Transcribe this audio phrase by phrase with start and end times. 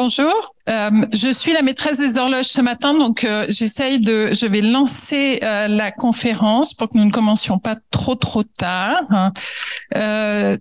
[0.00, 4.46] Bonjour, euh, je suis la maîtresse des horloges ce matin, donc euh, j'essaye de, je
[4.46, 9.02] vais lancer euh, la conférence pour que nous ne commencions pas trop trop tard.
[9.10, 9.32] Hein.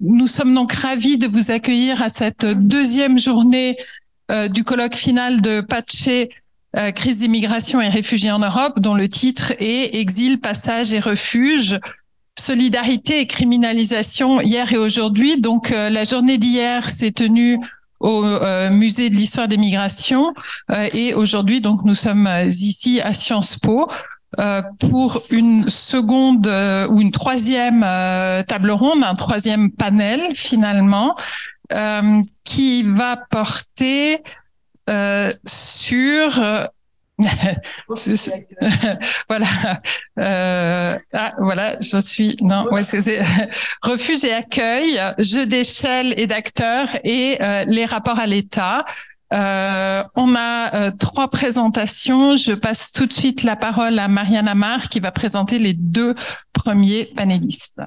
[0.02, 3.78] nous sommes donc ravis de vous accueillir à cette deuxième journée
[4.50, 6.10] du colloque final de Pache
[6.96, 11.80] crise d'immigration et réfugiés en Europe, dont le titre est Exil, passage et refuge.
[12.40, 15.42] Solidarité et criminalisation hier et aujourd'hui.
[15.42, 17.60] Donc la journée d'hier s'est tenue
[18.00, 20.34] au euh, musée de l'histoire des migrations
[20.72, 23.88] euh, et aujourd'hui donc nous sommes ici à Sciences Po
[24.40, 26.48] euh, pour une seconde
[26.90, 27.82] ou une troisième
[28.48, 31.16] table ronde, un troisième panel finalement
[32.44, 34.22] qui va porter
[35.46, 36.70] sur
[39.30, 39.48] voilà.
[40.20, 42.38] Euh, ah, voilà, je suis.
[42.42, 43.22] Non, ouais, c'est
[43.82, 48.86] refuge et accueil, jeu d'échelle et d'acteurs et euh, les rapports à l'État.
[49.34, 52.36] Euh, on a trois présentations.
[52.36, 56.16] Je passe tout de suite la parole à Marianne Amar qui va présenter les deux
[56.54, 57.82] premiers panélistes.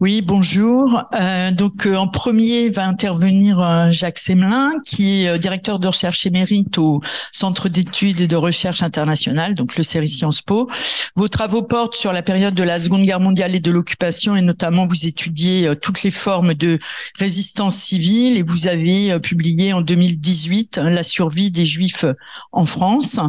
[0.00, 1.02] Oui, bonjour.
[1.14, 6.26] Euh, donc euh, en premier va intervenir euh, Jacques Semelin, qui est directeur de recherche
[6.26, 7.00] émérite au
[7.32, 10.68] Centre d'études et de recherche internationale, donc le CERI Sciences Po.
[11.16, 14.42] Vos travaux portent sur la période de la Seconde Guerre mondiale et de l'occupation, et
[14.42, 16.78] notamment vous étudiez toutes les formes de
[17.18, 22.04] résistance civile, et vous avez publié en 2018 La survie des Juifs
[22.52, 23.20] en France.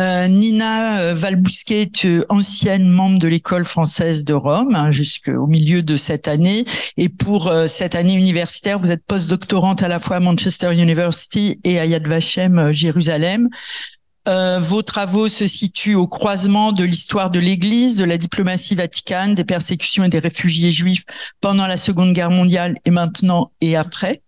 [0.00, 5.82] Euh, Nina euh, Valbousquet euh, ancienne membre de l'école française de Rome hein, jusqu'au milieu
[5.82, 6.64] de cette année.
[6.96, 11.78] Et pour cette année universitaire, vous êtes postdoctorante à la fois à Manchester University et
[11.78, 13.48] à Yad Vashem Jérusalem.
[14.26, 19.44] vos travaux se situent au croisement de l'histoire de l'Église, de la diplomatie vaticane, des
[19.44, 21.04] persécutions et des réfugiés juifs
[21.40, 24.22] pendant la Seconde Guerre mondiale et maintenant et après.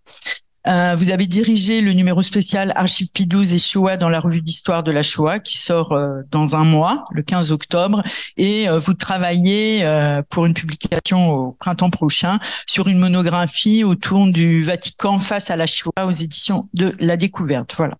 [0.67, 4.83] Euh, vous avez dirigé le numéro spécial Archive P12 et Shoah dans la revue d'histoire
[4.83, 8.01] de la Shoah qui sort euh, dans un mois, le 15 octobre,
[8.37, 9.83] et euh, vous travaillez
[10.29, 15.67] pour une publication au printemps prochain sur une monographie autour du Vatican face à la
[15.67, 17.73] Shoah aux éditions de La Découverte.
[17.75, 17.97] Voilà.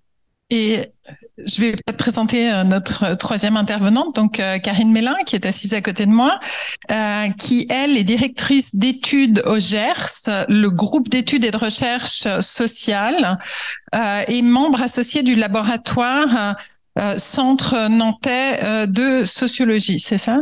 [0.56, 0.86] Et
[1.44, 5.81] je vais présenter euh, notre troisième intervenante, donc euh, Karine Mélin, qui est assise à
[5.81, 6.38] côté de moi,
[6.91, 13.40] euh, qui, elle, est directrice d'études au GERS, le groupe d'études et de recherche sociale,
[14.28, 16.56] et membre associé du laboratoire
[17.18, 20.38] Centre nantais de sociologie, c'est ça?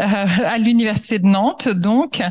[0.00, 1.68] Euh, à l'université de Nantes.
[1.68, 2.22] Donc,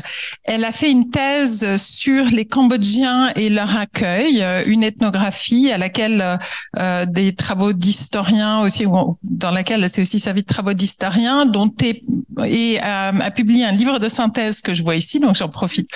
[0.44, 5.76] elle a fait une thèse sur les Cambodgiens et leur accueil, euh, une ethnographie à
[5.76, 6.38] laquelle
[6.78, 8.86] euh, des travaux d'historiens aussi,
[9.22, 12.04] dans laquelle elle s'est aussi servi de travaux d'historiens, dont est,
[12.46, 15.20] et a publié un livre de synthèse que je vois ici.
[15.20, 15.90] Donc, j'en profite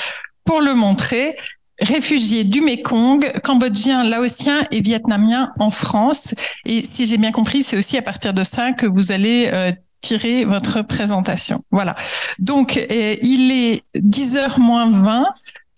[0.44, 1.36] pour le montrer
[1.80, 6.34] réfugiés du Mekong, cambodgiens, laotiens et vietnamiens en France.
[6.64, 10.44] Et si j'ai bien compris, c'est aussi à partir de ça que vous allez tirer
[10.44, 11.58] votre présentation.
[11.70, 11.94] Voilà.
[12.38, 15.26] Donc, euh, il est 10h moins 20.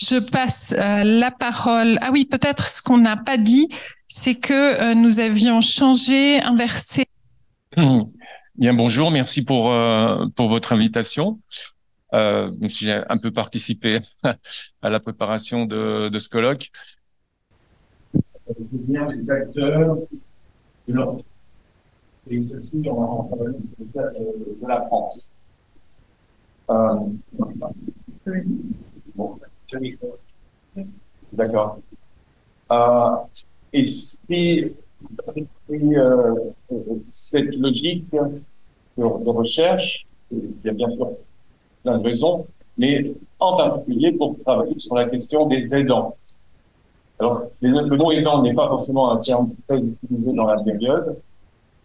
[0.03, 1.99] Je passe euh, la parole.
[2.03, 3.69] Ah oui, peut-être ce qu'on n'a pas dit,
[4.09, 7.04] c'est que euh, nous avions changé, inversé.
[8.56, 9.10] Bien, bonjour.
[9.10, 9.65] Merci pour,
[10.37, 11.41] pour votre invitation.
[12.62, 13.98] J'ai un peu participé
[14.82, 16.70] à la préparation de, ce colloque.
[18.70, 19.97] bien les acteurs
[20.86, 20.94] de
[22.30, 25.28] et ceci en, en de, la France.
[26.70, 27.00] Euh,
[29.14, 29.38] bon,
[31.32, 31.80] D'accord.
[32.72, 33.16] Euh,
[33.72, 34.74] et si,
[35.70, 36.34] euh,
[37.10, 38.41] cette logique de,
[38.97, 41.10] de recherche, y a bien sûr
[41.84, 42.11] plein de
[42.77, 46.17] mais en particulier pour travailler sur la question des aidants.
[47.21, 51.17] Alors, le nom aidant n'est pas forcément un terme très utilisé dans la période,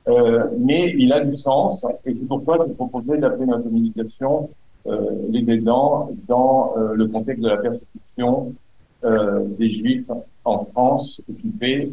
[0.08, 4.50] euh, mais il a du sens, et c'est pourquoi je proposais d'appeler notre communication
[4.88, 8.54] euh, les aidants dans euh, le contexte de la persécution
[9.02, 10.10] des Juifs
[10.44, 11.90] en France occupée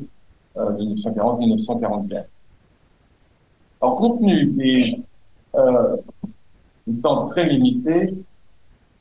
[0.56, 2.25] euh, 1940-1944.
[3.81, 4.99] En contenu des
[6.87, 8.15] du temps très limité,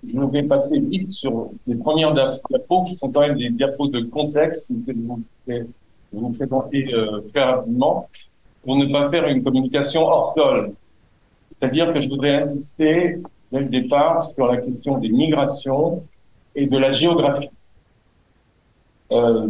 [0.08, 4.02] je vais passer vite sur les premières diapos qui sont quand même des diapos de
[4.02, 5.66] contexte que je vous, vais
[6.12, 6.94] vous présenter
[7.34, 8.08] très rapidement
[8.64, 10.74] pour ne pas faire une communication hors sol.
[11.60, 13.22] C'est-à-dire que je voudrais insister
[13.52, 16.04] dès le départ sur la question des migrations
[16.56, 17.50] et de la géographie.
[19.12, 19.48] Euh,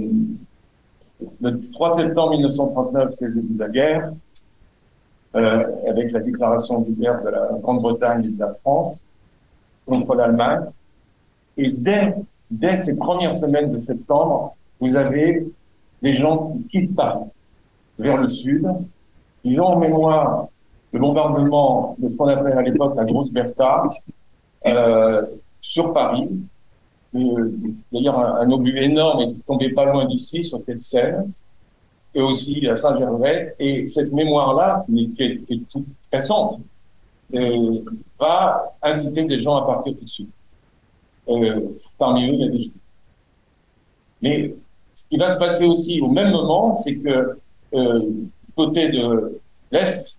[1.41, 4.15] le 3 septembre 1939, c'est le début de la guerre, euh,
[5.35, 8.97] avec la déclaration de guerre de la Grande-Bretagne et de la France
[9.85, 10.65] contre l'Allemagne.
[11.57, 15.47] Et dès, ces premières semaines de septembre, vous avez
[16.01, 17.25] des gens qui quittent Paris
[17.97, 18.67] vers le sud.
[19.43, 20.47] Ils ont en mémoire
[20.91, 23.83] le bombardement de ce qu'on appelait à l'époque la Grosse Bertha
[24.65, 25.25] euh,
[25.61, 26.29] sur Paris.
[27.15, 27.51] Euh,
[27.91, 31.31] d'ailleurs, un, un, obus énorme qui tombait pas loin d'ici, sur cette Seine,
[32.15, 33.53] et aussi à Saint-Gervais.
[33.59, 36.61] Et cette mémoire-là, qui est, toute récente,
[37.33, 37.81] euh,
[38.17, 40.27] va inciter des gens à partir tout de.
[41.27, 42.71] Euh, parmi eux, il y a des juifs.
[44.21, 44.55] Mais
[44.95, 47.37] ce qui va se passer aussi au même moment, c'est que
[47.73, 48.01] euh,
[48.55, 49.39] côté de
[49.71, 50.17] l'Est,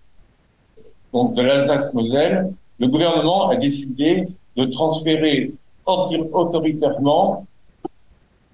[1.11, 4.23] donc de l'Alsace-Moselle, le gouvernement a décidé
[4.55, 5.53] de transférer
[5.85, 7.46] autoritairement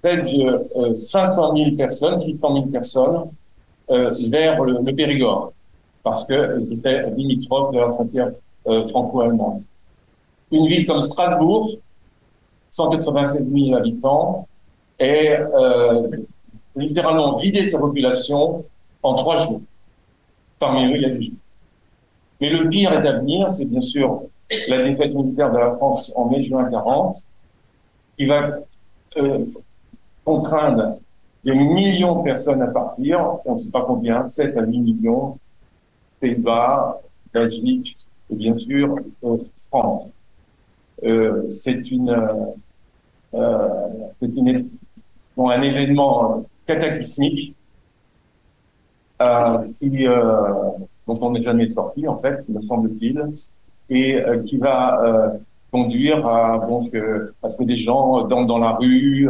[0.04, 3.30] près de euh, 500 000 personnes, 600 000 personnes,
[3.90, 5.52] euh, vers le, Périgord,
[6.02, 8.30] parce qu'elles étaient limitrophes de la frontière
[8.66, 9.62] euh, franco-allemande.
[10.52, 11.70] Une ville comme Strasbourg,
[12.70, 14.46] 187 000 habitants,
[14.98, 16.06] est euh,
[16.76, 18.64] littéralement vidée de sa population
[19.02, 19.62] en trois jours.
[20.58, 21.34] Parmi eux, il y a des Juifs.
[22.40, 24.22] Mais le pire est à venir, c'est bien sûr
[24.68, 27.16] la défaite militaire de la France en mai-juin 40,
[28.18, 28.58] qui va
[29.16, 29.44] euh,
[30.24, 30.98] contraindre
[31.44, 35.38] des millions de personnes à partir, on ne sait pas combien, 7 à 8 millions,
[36.20, 37.00] Pays-Bas,
[37.32, 37.98] Belgique
[38.30, 39.36] et bien sûr euh,
[39.68, 40.08] France.
[41.02, 42.10] Euh, c'est une,
[43.34, 43.88] euh,
[44.20, 44.68] c'est une,
[45.36, 47.54] bon, un événement cataclysmique
[49.20, 53.22] euh, qui, dont on n'est jamais sorti en fait, me semble-t-il,
[53.90, 55.36] et qui va
[55.70, 56.96] conduire à donc
[57.42, 59.28] à ce que des gens dans dans la rue,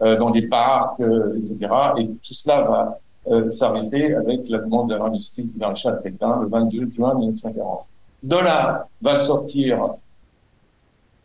[0.00, 1.58] dans des parcs, etc.
[1.98, 6.46] Et tout cela va euh, s'arrêter avec la demande de l'armistice du maréchal Pétain le
[6.46, 7.86] 22 juin 1940.
[8.22, 9.94] De là va sortir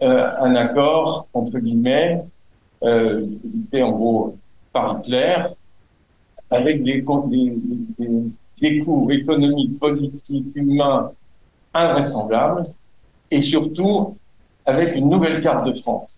[0.02, 2.24] euh, un accord, entre guillemets,
[2.84, 3.28] euh,
[3.70, 4.38] fait en gros
[4.72, 5.44] par Hitler,
[6.50, 7.54] avec des, des,
[8.00, 8.32] des,
[8.62, 11.12] des coûts économiques, politiques, humains
[11.74, 12.64] invraisemblables,
[13.30, 14.16] et surtout
[14.66, 16.09] avec une nouvelle carte de France.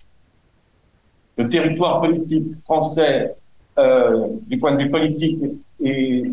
[1.37, 3.35] Le territoire politique français,
[3.77, 5.39] euh, du point de vue politique
[5.79, 6.23] et,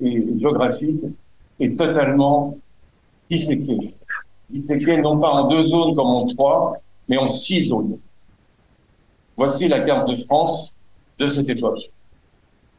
[0.00, 1.02] et géographique,
[1.58, 2.56] est totalement
[3.30, 3.94] disséqué.
[4.48, 6.76] Disséqué non pas en deux zones comme en trois,
[7.08, 7.98] mais en six zones.
[9.36, 10.74] Voici la carte de France
[11.18, 11.90] de cette époque.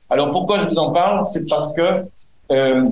[0.09, 1.25] Alors pourquoi je vous en parle?
[1.27, 2.05] C'est parce que...
[2.51, 2.89] Euh,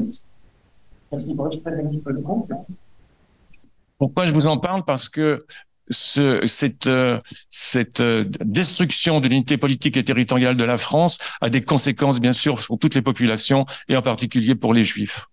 [3.97, 4.83] pourquoi je vous en parle?
[4.85, 5.45] Parce que
[5.89, 7.19] ce, cette, euh,
[7.49, 12.33] cette euh, destruction de l'unité politique et territoriale de la France a des conséquences, bien
[12.33, 15.27] sûr, pour toutes les populations et en particulier pour les Juifs.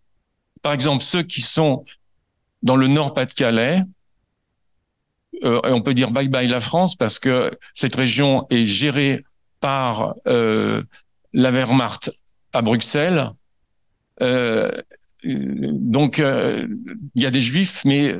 [0.62, 1.84] Par exemple, ceux qui sont
[2.62, 3.82] dans le Nord-Pas-de-Calais,
[5.44, 9.20] euh, on peut dire bye bye la France parce que cette région est gérée
[9.60, 10.82] par euh,
[11.34, 12.10] la Wehrmacht
[12.54, 13.30] à Bruxelles.
[15.22, 18.14] Donc il y a des juifs, mais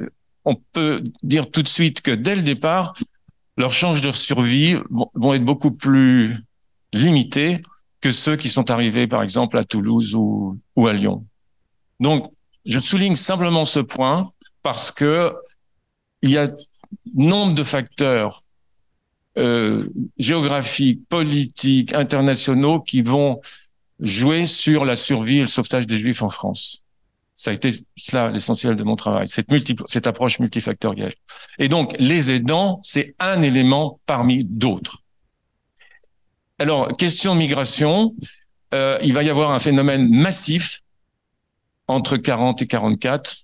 [0.47, 2.95] on peut dire tout de suite que dès le départ,
[3.59, 4.77] leurs chances de survie
[5.15, 6.37] vont être beaucoup plus
[6.93, 7.61] limitées
[8.01, 11.27] que ceux qui sont arrivés, par exemple, à Toulouse ou, à Lyon.
[11.99, 12.33] Donc,
[12.65, 14.31] je souligne simplement ce point
[14.63, 15.35] parce que
[16.23, 16.49] il y a
[17.15, 18.43] nombre de facteurs
[19.39, 19.89] euh,
[20.19, 23.41] géographiques, politiques, internationaux qui vont
[23.99, 26.86] jouer sur la survie et le sauvetage des Juifs en France.
[27.37, 31.15] Ça a été cela l'essentiel de mon travail, cette, multi, cette approche multifactorielle.
[31.59, 35.03] Et donc, les aidants, c'est un élément parmi d'autres.
[36.59, 38.15] Alors, question de migration,
[38.73, 40.81] euh, il va y avoir un phénomène massif
[41.89, 43.37] entre 40 et 44,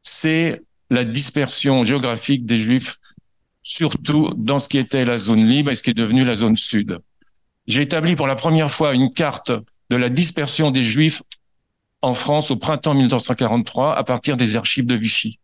[0.00, 2.98] c'est la dispersion géographique des Juifs,
[3.62, 6.56] surtout dans ce qui était la zone libre et ce qui est devenu la zone
[6.56, 6.98] sud.
[7.66, 9.52] J'ai établi pour la première fois une carte
[9.90, 11.22] de la dispersion des Juifs
[12.02, 15.38] en France au printemps 1943 à partir des archives de Vichy.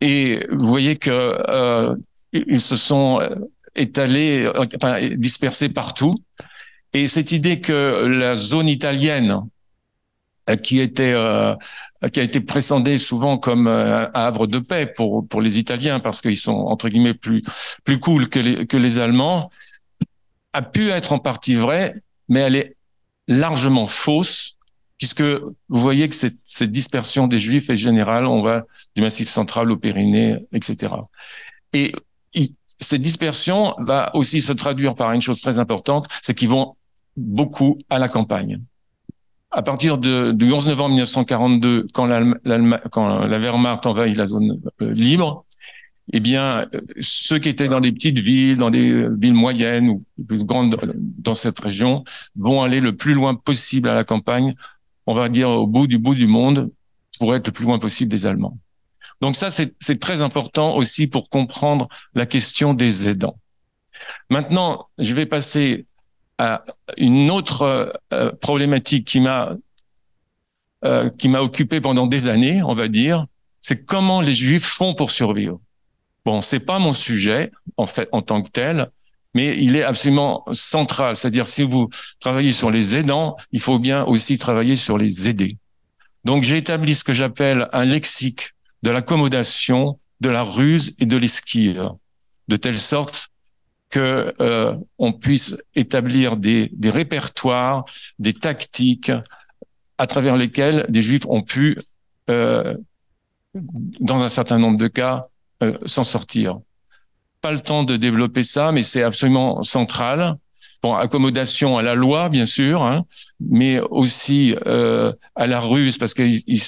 [0.00, 1.94] Et vous voyez que euh,
[2.32, 3.34] ils se sont euh,
[3.74, 6.16] étalés, enfin, dispersés partout.
[6.92, 9.42] Et cette idée que la zone italienne
[10.48, 11.54] euh, qui était euh,
[12.12, 16.00] qui a été présenté souvent comme euh, un havre de paix pour pour les Italiens
[16.00, 17.42] parce qu'ils sont entre guillemets plus
[17.84, 19.50] plus cool que les que les Allemands
[20.52, 21.92] a pu être en partie vrai
[22.28, 22.76] mais elle est
[23.26, 24.57] largement fausse
[24.98, 28.64] puisque vous voyez que cette, dispersion des Juifs est générale on va
[28.94, 30.92] du Massif central au Pyrénées etc
[31.72, 31.92] et
[32.80, 36.76] cette dispersion va aussi se traduire par une chose très importante c'est qu'ils vont
[37.18, 38.62] beaucoup à la campagne.
[39.50, 42.08] À partir du 11 novembre 1942, quand,
[42.90, 45.44] quand la Wehrmacht envahit la zone euh, libre,
[46.12, 46.66] eh bien,
[47.00, 51.34] ceux qui étaient dans les petites villes, dans des villes moyennes ou plus grandes dans
[51.34, 52.04] cette région,
[52.36, 54.54] vont aller le plus loin possible à la campagne,
[55.08, 56.70] on va dire au bout du bout du monde,
[57.18, 58.58] pour être le plus loin possible des Allemands.
[59.22, 63.38] Donc ça, c'est très important aussi pour comprendre la question des aidants.
[64.28, 65.86] Maintenant, je vais passer
[66.36, 66.62] à
[66.98, 69.56] une autre euh, problématique qui m'a
[70.84, 73.26] euh, qui m'a occupé pendant des années, on va dire,
[73.60, 75.58] c'est comment les Juifs font pour survivre.
[76.26, 78.90] Bon, c'est pas mon sujet en fait en tant que tel,
[79.34, 81.16] mais il est absolument central.
[81.16, 81.88] C'est-à-dire, si vous
[82.20, 85.58] travaillez sur les aidants, il faut bien aussi travailler sur les aidés.
[86.24, 91.16] Donc, j'ai établi ce que j'appelle un lexique de l'accommodation, de la ruse et de
[91.16, 91.90] l'esquive,
[92.48, 93.30] de telle sorte
[93.90, 97.84] que euh, on puisse établir des, répertoires,
[98.18, 99.12] des tactiques
[99.96, 101.78] à travers lesquelles des juifs ont pu,
[102.30, 102.76] euh,
[103.54, 105.28] dans un certain nombre de cas,
[105.62, 106.60] euh, s'en sortir.
[107.40, 110.36] Pas le temps de développer ça, mais c'est absolument central.
[110.82, 113.04] Bon, accommodation à la loi, bien sûr, hein,
[113.40, 116.62] mais aussi euh, à la ruse, parce qu'ils ils,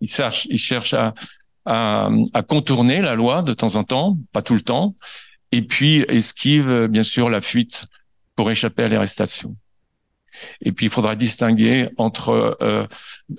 [0.00, 0.10] ils,
[0.48, 1.14] ils cherchent à,
[1.64, 4.94] à, à, contourner la loi de temps en temps, pas tout le temps,
[5.52, 7.86] et puis esquive bien sûr la fuite
[8.36, 9.56] pour échapper à l'arrestation.
[10.62, 12.86] Et puis il faudra distinguer entre euh,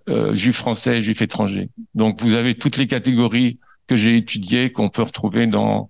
[0.09, 1.69] euh, juifs français et juifs étrangers.
[1.95, 5.89] Donc vous avez toutes les catégories que j'ai étudiées qu'on peut retrouver dans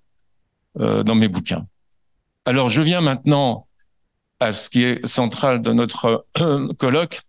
[0.80, 1.66] euh, dans mes bouquins.
[2.46, 3.68] Alors je viens maintenant
[4.40, 7.22] à ce qui est central de notre euh, colloque,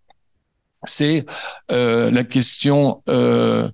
[0.84, 1.26] c'est
[1.70, 3.70] euh, la question euh,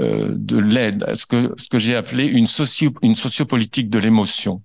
[0.00, 4.62] euh, de l'aide, ce que, ce que j'ai appelé une, socio, une sociopolitique de l'émotion.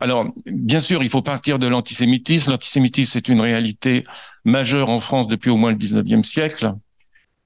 [0.00, 2.52] Alors, bien sûr, il faut partir de l'antisémitisme.
[2.52, 4.04] L'antisémitisme est une réalité
[4.44, 6.72] majeure en France depuis au moins le 19e siècle.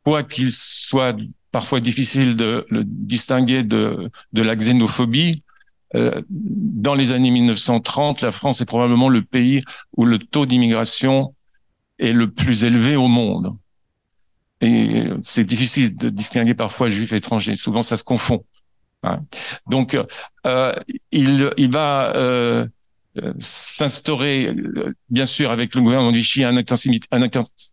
[0.04, 1.16] Quoi qu'il soit
[1.50, 5.42] parfois difficile de le distinguer de, de la xénophobie,
[5.94, 9.62] dans les années 1930, la France est probablement le pays
[9.96, 11.34] où le taux d'immigration
[11.98, 13.56] est le plus élevé au monde.
[14.62, 17.56] Et c'est difficile de distinguer parfois juifs et étrangers.
[17.56, 18.44] Souvent, ça se confond.
[19.02, 19.20] Hein.
[19.66, 19.98] Donc,
[20.46, 20.74] euh,
[21.10, 22.66] il, il va euh,
[23.40, 24.54] s'instaurer,
[25.10, 26.56] bien sûr, avec le gouvernement de Vichy, un,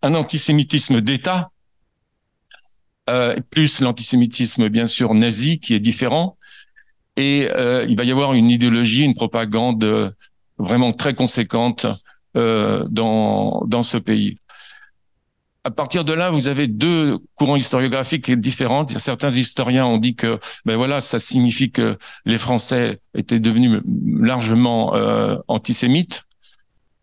[0.02, 1.52] un antisémitisme d'État,
[3.10, 6.38] euh, plus l'antisémitisme, bien sûr, nazi, qui est différent.
[7.20, 10.16] Et euh, il va y avoir une idéologie, une propagande
[10.58, 11.86] vraiment très conséquente
[12.38, 14.38] euh, dans, dans ce pays
[15.64, 18.88] à partir de là, vous avez deux courants historiographiques différents.
[18.88, 23.82] Certains historiens ont dit que, ben voilà, ça signifie que les Français étaient devenus
[24.20, 26.24] largement euh, antisémites,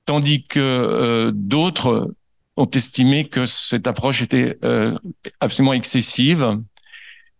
[0.07, 2.15] tandis que euh, d'autres
[2.57, 4.97] ont estimé que cette approche était euh,
[5.41, 6.59] absolument excessive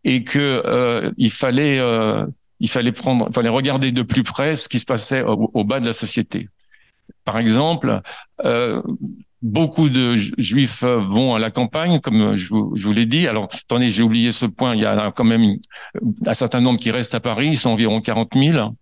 [0.05, 2.27] et que euh, il fallait euh,
[2.61, 5.81] il fallait prendre, il fallait regarder de plus près ce qui se passait au, bas
[5.81, 6.49] de la société.
[7.25, 8.01] Par exemple,
[8.45, 8.83] euh,
[9.43, 13.29] Beaucoup de juifs vont à la campagne, comme je vous, je vous l'ai dit.
[13.29, 14.75] Alors, attendez, j'ai oublié ce point.
[14.75, 15.59] Il y a quand même
[16.27, 17.51] un certain nombre qui restent à Paris.
[17.51, 18.75] Ils sont environ 40 000.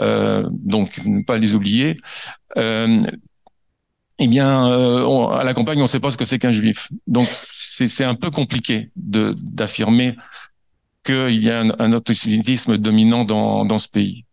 [0.00, 1.98] Euh, donc, ne pas les oublier.
[2.56, 3.02] Euh,
[4.18, 6.88] eh bien, euh, à la campagne, on ne sait pas ce que c'est qu'un juif.
[7.06, 10.16] Donc, c'est un peu compliqué d'affirmer
[11.04, 14.24] qu'il y a un, un antisémitisme dominant dans, dans ce pays.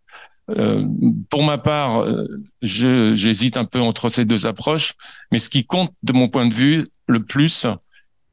[0.50, 0.86] Euh,
[1.30, 2.26] pour ma part, euh,
[2.62, 4.94] j'hésite un peu entre ces deux approches,
[5.32, 7.68] mais ce qui compte de mon point de vue le plus,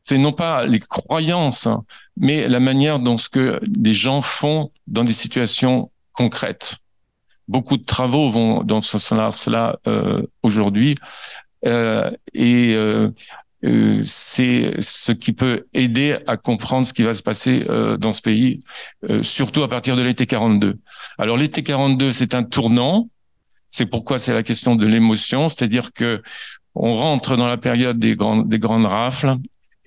[0.02, 1.68] c'est non pas les croyances,
[2.16, 6.76] mais la manière dont ce que les gens font dans des situations concrètes.
[7.48, 10.94] Beaucoup de travaux vont dans ce sens-là euh, aujourd'hui,
[12.34, 12.76] et
[13.64, 17.96] euh, euh, c'est ce qui peut aider à comprendre ce qui va se passer euh,
[17.96, 18.62] dans ce pays,
[19.10, 20.76] euh, surtout à partir de l'été 42.
[21.18, 23.08] Alors l'été 42, c'est un tournant.
[23.68, 26.22] C'est pourquoi c'est la question de l'émotion, c'est-à-dire que
[26.74, 29.36] on rentre dans la période des grandes, des grandes rafles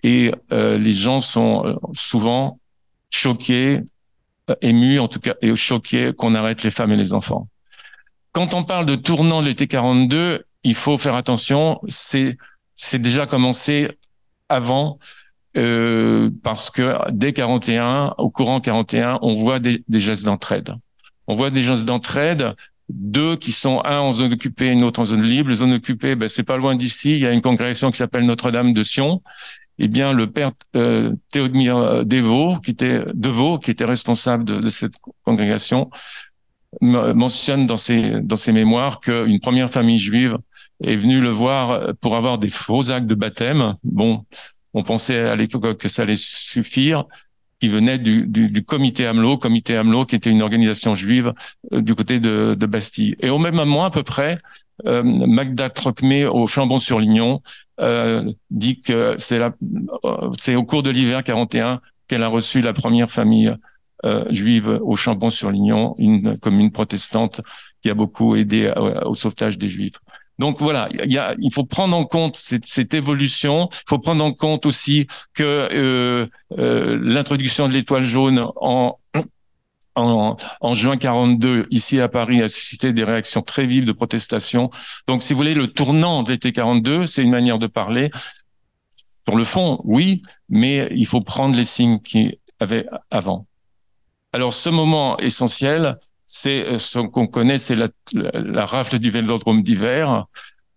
[0.03, 2.59] et les gens sont souvent
[3.09, 3.81] choqués,
[4.61, 7.49] émus en tout cas, et choqués qu'on arrête les femmes et les enfants.
[8.31, 12.37] Quand on parle de tournant de l'été 42, il faut faire attention, c'est
[12.77, 13.89] c'est déjà commencé
[14.47, 14.99] avant
[15.57, 20.75] euh, parce que dès 41, au courant 41, on voit des, gestes d'entraide.
[21.25, 22.53] On voit des gestes d'entraide,
[22.89, 25.49] deux qui sont un en zone occupée, une autre en zone libre.
[25.49, 27.15] Les zones occupées, ben, c'est pas loin d'ici.
[27.15, 29.21] Il y a une congrégation qui s'appelle Notre-Dame de Sion.
[29.79, 34.69] Eh bien, le père euh, Théodemir Devaux, qui était Devaux, qui était responsable de, de
[34.69, 34.93] cette
[35.23, 35.89] congrégation,
[36.81, 40.37] mentionne dans ses dans ses mémoires qu'une première famille juive
[40.83, 43.75] est venue le voir pour avoir des faux actes de baptême.
[43.83, 44.25] Bon,
[44.73, 47.05] on pensait à l'époque que ça allait suffire.
[47.59, 51.33] qui venait du, du, du, comité AMLO, comité AMLO qui était une organisation juive
[51.73, 53.15] euh, du côté de, de, Bastille.
[53.19, 54.37] Et au même moment à peu près,
[54.85, 57.41] euh, Magda Trocmé au Chambon-sur-Lignon
[57.79, 59.41] euh, dit que c'est
[60.37, 63.55] c'est au cours de l'hiver 41 qu'elle a reçu la première famille
[64.05, 67.41] euh, juive au Chambon-sur-Lignon, une commune protestante
[67.81, 68.71] qui a beaucoup aidé
[69.05, 69.99] au sauvetage des Juifs.
[70.39, 73.69] Donc voilà, il, y a, il faut prendre en compte cette, cette, évolution.
[73.71, 76.27] Il faut prendre en compte aussi que euh,
[76.59, 78.99] euh, l'introduction de l'étoile jaune en,
[79.95, 84.69] en, en, juin 42 ici à Paris a suscité des réactions très vives de protestation.
[85.07, 88.11] Donc si vous voulez, le tournant de l'été 42, c'est une manière de parler.
[89.27, 93.47] Sur le fond, oui, mais il faut prendre les signes qui avaient avant.
[94.33, 99.63] Alors ce moment essentiel, c'est euh, ce qu'on connaît, c'est la, la, rafle du Vélodrome
[99.63, 100.25] d'hiver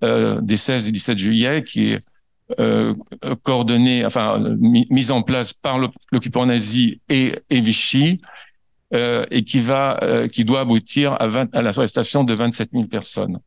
[0.03, 2.01] euh, des 16 et 17 juillet, qui est
[2.59, 2.95] euh,
[3.45, 5.79] coordonnée, enfin mise en place par
[6.11, 8.21] l'occupant nazi et, et Vichy,
[8.93, 12.87] euh, et qui va, euh, qui doit aboutir à, 20, à l'arrestation de 27 000
[12.87, 13.39] personnes.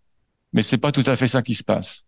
[0.54, 2.06] Mais c'est pas tout à fait ça qui se passe.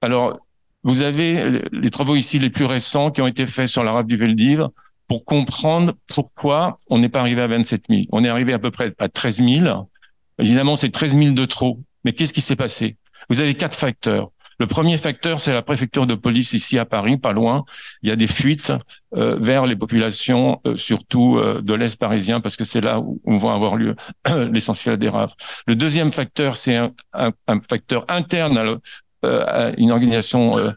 [0.00, 0.38] Alors,
[0.84, 4.06] vous avez les travaux ici les plus récents qui ont été faits sur la rafle
[4.06, 4.68] du Veldiv
[5.12, 8.02] pour comprendre pourquoi on n'est pas arrivé à 27 000.
[8.12, 9.90] On est arrivé à peu près à 13 000.
[10.38, 11.80] Évidemment, c'est 13 000 de trop.
[12.02, 12.96] Mais qu'est-ce qui s'est passé?
[13.28, 14.30] Vous avez quatre facteurs.
[14.58, 17.66] Le premier facteur, c'est la préfecture de police ici à Paris, pas loin.
[18.02, 18.72] Il y a des fuites
[19.14, 23.20] euh, vers les populations, euh, surtout euh, de l'Est parisien, parce que c'est là où,
[23.26, 23.94] vont avoir lieu
[24.50, 25.34] l'essentiel des rafles.
[25.66, 26.76] Le deuxième facteur, c'est
[27.12, 27.32] un,
[27.68, 28.78] facteur interne
[29.22, 30.74] à une organisation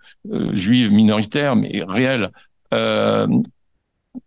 [0.52, 2.32] juive minoritaire, mais réelle,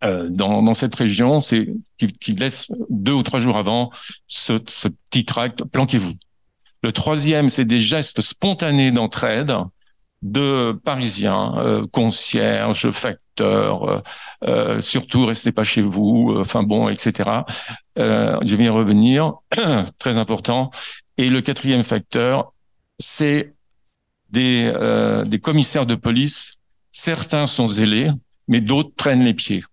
[0.04, 3.90] euh, dans, dans, cette région, c'est qui, qui, laisse deux ou trois jours avant
[4.26, 6.14] ce, ce petit tract planquez-vous.
[6.82, 9.52] Le troisième, c'est des gestes spontanés d'entraide
[10.22, 14.00] de Parisiens, euh, concierges, facteurs, euh,
[14.44, 17.30] euh, surtout restez pas chez vous, enfin bon, etc.
[17.96, 19.34] je vais y revenir,
[19.98, 20.70] très important.
[21.16, 22.52] Et le quatrième facteur,
[22.98, 23.54] c'est
[24.30, 24.72] des,
[25.26, 26.58] des commissaires de police.
[26.92, 28.10] Certains sont zélés,
[28.46, 29.64] mais d'autres traînent les pieds.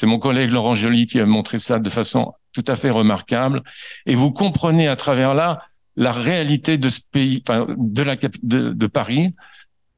[0.00, 3.62] C'est mon collègue Laurent Joly qui a montré ça de façon tout à fait remarquable.
[4.06, 5.62] Et vous comprenez à travers là
[5.94, 9.30] la réalité de ce pays, enfin, de, la, de, de Paris,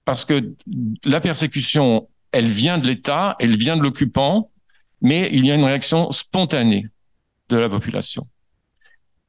[0.04, 0.54] parce que
[1.04, 4.50] la persécution, elle vient de l'État, elle vient de l'occupant,
[5.00, 6.88] mais il y a une réaction spontanée
[7.48, 8.26] de la population.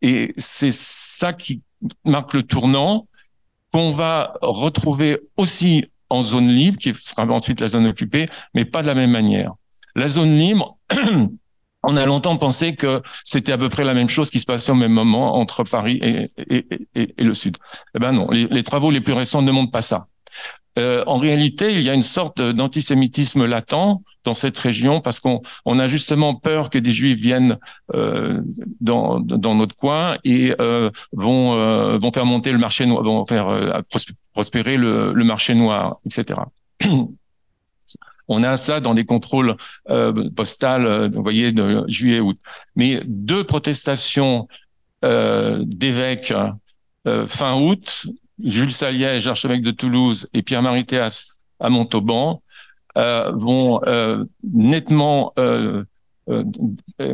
[0.02, 1.62] Et c'est ça qui
[2.04, 3.08] marque le tournant
[3.72, 8.82] qu'on va retrouver aussi en zone libre, qui sera ensuite la zone occupée, mais pas
[8.82, 9.54] de la même manière.
[9.96, 10.78] La zone libre,
[11.84, 14.72] on a longtemps pensé que c'était à peu près la même chose qui se passait
[14.72, 17.58] au même moment entre Paris et, le Sud.
[17.96, 20.08] Eh ben non, les, travaux les plus récents ne montrent pas ça.
[20.80, 25.42] Euh, en réalité, il y a une sorte d'antisémitisme latent dans cette région parce qu'on
[25.66, 27.58] on a justement peur que des Juifs viennent
[27.94, 28.42] euh,
[28.82, 33.50] dans, notre coin et euh, vont euh, vont faire monter le marché noir, vont faire
[33.50, 33.82] euh,
[34.34, 36.40] prospérer le marché noir, etc.
[38.34, 39.56] On a ça dans des contrôles
[39.90, 42.38] euh, postales, euh, vous voyez, de juillet-août.
[42.76, 44.48] Mais deux protestations
[45.06, 46.34] euh, d'évêques
[47.28, 48.06] fin août,
[48.42, 51.26] Jules Saliège, archevêque de Toulouse, et Pierre-Marie Théas
[51.60, 52.42] à Montauban,
[52.96, 53.82] vont
[54.54, 55.34] nettement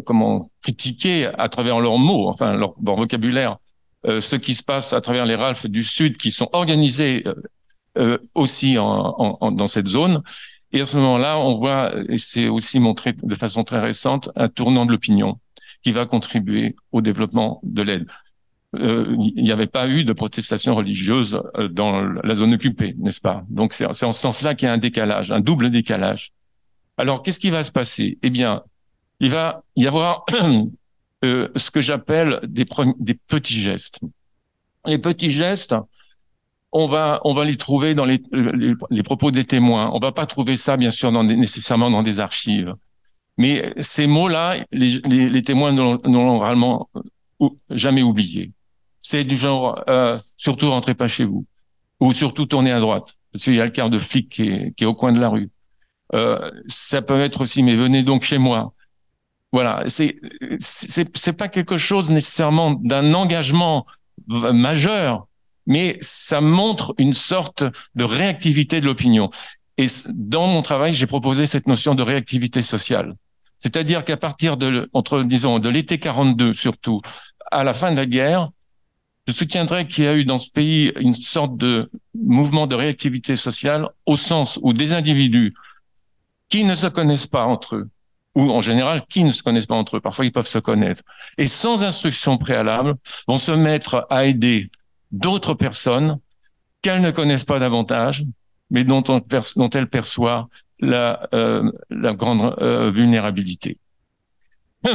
[0.06, 3.58] comment critiquer à travers leurs mots, enfin leur, vocabulaire,
[4.06, 7.24] ce qui se passe à travers les ralphes du Sud qui sont organisés
[8.36, 10.22] aussi dans cette zone
[10.72, 14.50] et à ce moment-là, on voit, et c'est aussi montré de façon très récente, un
[14.50, 15.40] tournant de l'opinion
[15.82, 18.08] qui va contribuer au développement de l'aide.
[18.76, 23.22] Euh, il n'y avait pas eu de protestation religieuse euh, dans la zone occupée, n'est-ce
[23.22, 23.44] pas?
[23.50, 26.32] Donc c'est en ce sens-là qu'il y a un décalage, un double décalage.
[26.98, 28.20] Alors qu'est-ce qui va se passer?
[28.22, 28.62] Eh bien,
[29.20, 30.24] il va y avoir
[31.26, 32.68] euh, ce que j'appelle des,
[33.00, 34.02] des petits gestes.
[34.86, 35.76] Les petits gestes,
[36.72, 39.90] on va on va les trouver dans les, les, propos des témoins.
[39.94, 42.76] On va pas trouver ça bien sûr dans nécessairement dans des archives.
[43.38, 46.90] Mais ces mots-là, les, les, témoins n'ont réellement
[47.42, 48.52] euh, jamais oublié.
[49.00, 51.46] C'est du genre euh, surtout rentrez pas chez vous
[52.00, 54.76] ou surtout tournez à droite parce qu'il y a le quart de flic qui est,
[54.76, 55.50] qui est au coin de la rue.
[56.14, 58.74] Euh, ça peut être aussi mais venez donc chez moi.
[59.52, 60.20] Voilà, c'est
[60.60, 63.88] c'est pas quelque chose nécessairement d'un engagement
[64.28, 65.29] majeur
[65.70, 67.64] mais ça montre une sorte
[67.96, 69.30] de réactivité de l'opinion.
[69.78, 73.16] Et dans mon travail, j'ai proposé cette notion de réactivité sociale.
[73.60, 77.02] C'est-à-dire qu'à partir de, entre, disons, de l'été 42 surtout,
[77.52, 78.50] à la fin de la guerre,
[79.28, 83.36] je soutiendrai qu'il y a eu dans ce pays une sorte de mouvement de réactivité
[83.36, 85.54] sociale au sens où des individus
[86.50, 87.90] qui ne se connaissent pas entre eux,
[88.34, 90.02] ou en général qui ne se connaissent pas entre eux.
[90.02, 91.04] Parfois, ils peuvent se connaître.
[91.38, 92.96] Et sans instruction préalable,
[93.28, 94.72] vont se mettre à aider
[95.12, 96.20] d'autres personnes
[96.82, 98.26] qu'elles ne connaissent pas davantage,
[98.70, 99.22] mais dont, on,
[99.56, 100.46] dont elles perçoivent
[100.80, 103.78] la, euh, grande euh, vulnérabilité.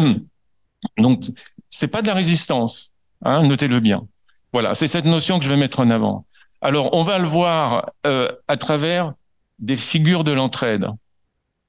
[0.99, 1.25] Donc,
[1.69, 4.07] c'est pas de la résistance, hein, notez-le bien.
[4.53, 6.27] Voilà, c'est cette notion que je vais mettre en avant.
[6.61, 9.15] Alors, on va le voir euh, à travers
[9.59, 10.87] des figures de l'entraide.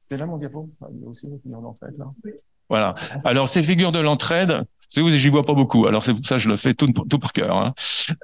[0.07, 2.05] C'est là mon diapo ah, Il y a aussi des figures d'entraide là.
[2.69, 2.95] Voilà.
[3.23, 5.87] Alors ces figures de l'entraide, c'est vous, j'y vois pas beaucoup.
[5.87, 7.57] Alors c'est ça je le fais tout, tout par cœur.
[7.57, 7.73] Hein.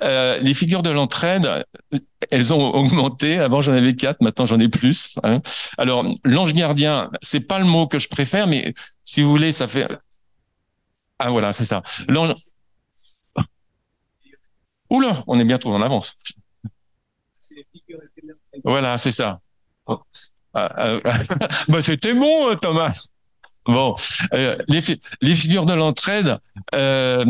[0.03, 1.65] Euh, les figures de l'entraide,
[2.29, 3.39] elles ont augmenté.
[3.39, 5.17] Avant j'en avais quatre, maintenant j'en ai plus.
[5.23, 5.41] Hein.
[5.77, 8.73] Alors l'ange gardien, c'est pas le mot que je préfère, mais
[9.03, 9.87] si vous voulez, ça fait.
[11.19, 11.83] Ah voilà, c'est ça.
[12.07, 12.33] L'ange.
[14.89, 16.17] Oula, on est bientôt en avance.
[18.63, 19.39] Voilà, c'est ça.
[19.87, 19.97] Ah,
[20.53, 20.99] ah,
[21.69, 23.07] bah, c'était bon, Thomas.
[23.65, 23.95] Bon,
[24.33, 24.81] euh, les,
[25.21, 26.37] les, figures de l'entraide.
[26.73, 27.25] Euh,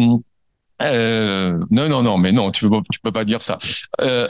[0.81, 3.59] euh, non, non, non, mais non, tu peux, tu peux pas dire ça.
[4.01, 4.27] Euh,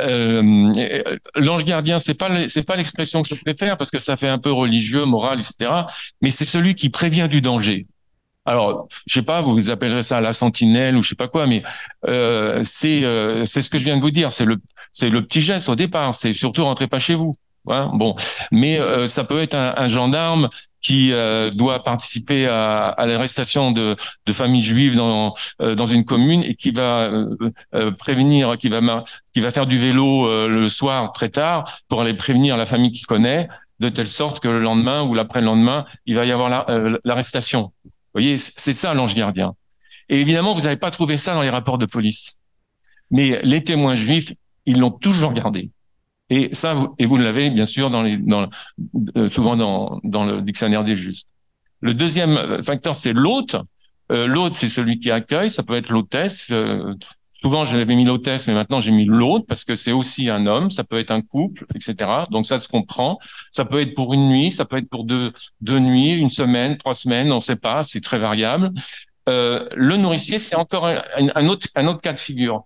[0.00, 4.28] euh, l'ange gardien, c'est pas c'est pas l'expression que je préfère parce que ça fait
[4.28, 5.72] un peu religieux, moral, etc.
[6.22, 7.86] Mais c'est celui qui prévient du danger.
[8.44, 11.62] Alors, je sais pas, vous appellerez ça la sentinelle ou je sais pas quoi, mais
[12.06, 13.02] euh, c'est
[13.44, 14.32] c'est ce que je viens de vous dire.
[14.32, 14.56] C'est le
[14.92, 16.14] c'est le petit geste au départ.
[16.14, 17.34] C'est surtout rentrez pas chez vous.
[17.68, 18.14] Bon,
[18.50, 20.48] mais euh, ça peut être un, un gendarme
[20.80, 23.94] qui euh, doit participer à, à l'arrestation de,
[24.26, 27.10] de, familles juives dans, euh, dans une commune et qui va
[27.98, 29.04] prévenir, qui va,
[29.34, 33.06] qui va faire du vélo le soir très tard pour aller prévenir la famille qu'il
[33.06, 33.48] connaît,
[33.80, 36.48] de telle sorte que le lendemain ou l'après-lendemain, il va y avoir
[37.04, 37.72] l'arrestation.
[37.84, 39.54] vous voyez, c'est ça l'ange gardien.
[40.08, 42.38] Et évidemment, vous n'avez pas trouvé ça dans les rapports de police.
[43.10, 44.32] Mais les témoins juifs,
[44.64, 45.70] ils l'ont toujours gardé.
[46.30, 48.48] Et ça, et vous l'avez bien sûr dans les, dans,
[49.16, 51.30] euh, souvent dans, dans le dictionnaire des justes.
[51.80, 53.56] Le deuxième facteur, c'est l'hôte.
[54.10, 55.50] Euh, l'hôte, c'est celui qui accueille.
[55.50, 56.48] Ça peut être l'hôtesse.
[56.50, 56.94] Euh,
[57.32, 60.70] souvent, j'avais mis l'hôtesse, mais maintenant j'ai mis l'hôte parce que c'est aussi un homme.
[60.70, 62.10] Ça peut être un couple, etc.
[62.30, 63.18] Donc ça se comprend.
[63.50, 66.76] Ça peut être pour une nuit, ça peut être pour deux, deux nuits, une semaine,
[66.78, 67.82] trois semaines, on ne sait pas.
[67.82, 68.72] C'est très variable.
[69.28, 72.64] Euh, le nourricier, c'est encore un, autre, un autre cas de figure.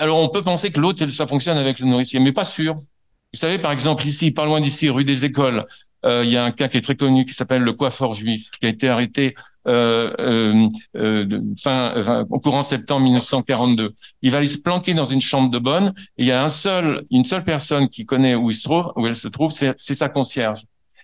[0.00, 2.74] Alors, on peut penser que l'autre, ça fonctionne avec le nourricier, mais pas sûr.
[2.74, 5.66] Vous savez, par exemple, ici, pas loin d'ici, rue des Écoles,
[6.06, 8.50] euh, il y a un cas qui est très connu qui s'appelle le coiffeur juif,
[8.58, 9.34] qui a été arrêté
[9.68, 13.94] euh, euh, euh fin, au courant septembre 1942.
[14.22, 16.48] Il va aller se planquer dans une chambre de bonne et il y a un
[16.48, 19.76] seul, une seule personne qui connaît où il se trouve, où elle se trouve, c'est
[19.76, 20.62] sa concierge.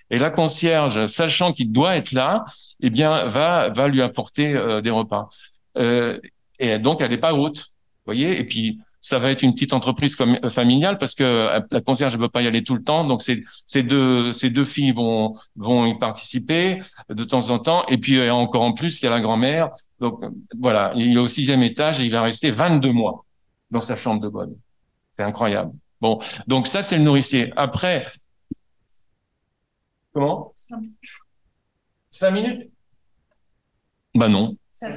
[0.09, 2.47] Et la concierge, sachant qu'il doit être là,
[2.81, 5.29] eh bien, va va lui apporter euh, des repas.
[6.59, 7.73] et donc, elle n'est pas haute,
[8.07, 8.39] voyez?
[8.41, 11.81] Et puis, ça va être une petite entreprise comme, euh, familiale parce que euh, la
[11.81, 13.05] concierge ne peut pas y aller tout le temps.
[13.05, 17.87] Donc, ces, ces, deux, ces deux filles vont, vont y participer de temps en temps.
[17.87, 19.71] Et puis, encore en plus, il y a la grand-mère.
[20.01, 20.25] Donc,
[20.59, 23.25] voilà, il est au sixième étage et il va rester 22 mois
[23.71, 24.57] dans sa chambre de bonne.
[25.17, 25.71] C'est incroyable.
[26.01, 27.53] Bon, donc ça, c'est le nourricier.
[27.55, 28.09] Après,
[30.13, 30.53] comment?
[32.11, 32.73] Cinq minutes.
[34.17, 34.57] Bah non.
[34.83, 34.97] Euh,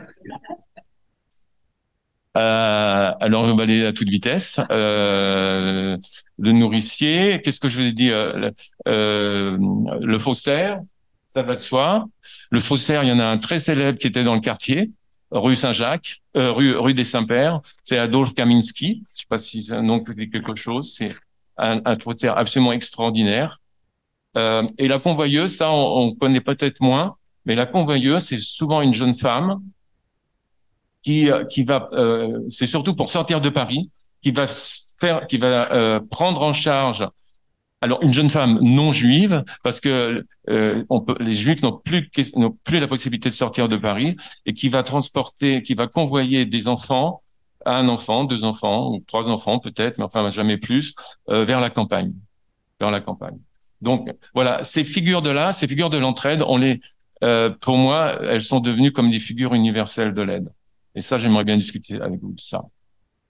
[2.40, 4.60] alors on va aller à toute vitesse.
[4.72, 5.98] Euh,
[6.38, 8.52] le nourricier, qu'est-ce que je ai dit euh,
[8.88, 9.58] euh,
[10.02, 10.82] Le faussaire,
[11.30, 12.06] ça va de soi.
[12.52, 14.92] Le faussaire, il y en a un très célèbre qui était dans le quartier,
[15.32, 17.62] rue Saint-Jacques, euh, rue, rue des Saints-Pères.
[17.84, 19.04] C'est Adolphe Kaminski.
[19.14, 20.94] Je sais pas si un nom dit quelque chose.
[20.94, 21.16] C'est
[21.58, 23.60] un, un faussaire absolument extraordinaire.
[24.38, 28.82] Euh, et la convoyeuse, ça, on, on connaît peut-être moins, mais la convoyeuse, c'est souvent
[28.82, 29.60] une jeune femme
[31.02, 33.90] qui euh, qui va, euh, c'est surtout pour sortir de Paris,
[34.22, 34.46] qui va
[35.00, 37.08] faire, qui va euh, prendre en charge.
[37.82, 40.26] Alors une jeune femme non juive, parce que
[40.90, 44.52] on peut, les juifs n'ont plus n'ont plus la possibilité de sortir de Paris, et
[44.54, 47.22] qui va transporter, qui va convoyer des enfants,
[47.66, 50.94] un enfant, deux enfants ou trois enfants peut-être, mais enfin jamais plus,
[51.30, 52.12] vers la campagne,
[52.82, 53.38] vers la campagne.
[53.82, 56.82] Donc voilà, ces figures de là, ces figures de l'entraide, on les,
[57.62, 60.50] pour moi, elles sont devenues comme des figures universelles de l'aide.
[60.96, 62.62] Et ça, j'aimerais bien discuter avec vous de ça.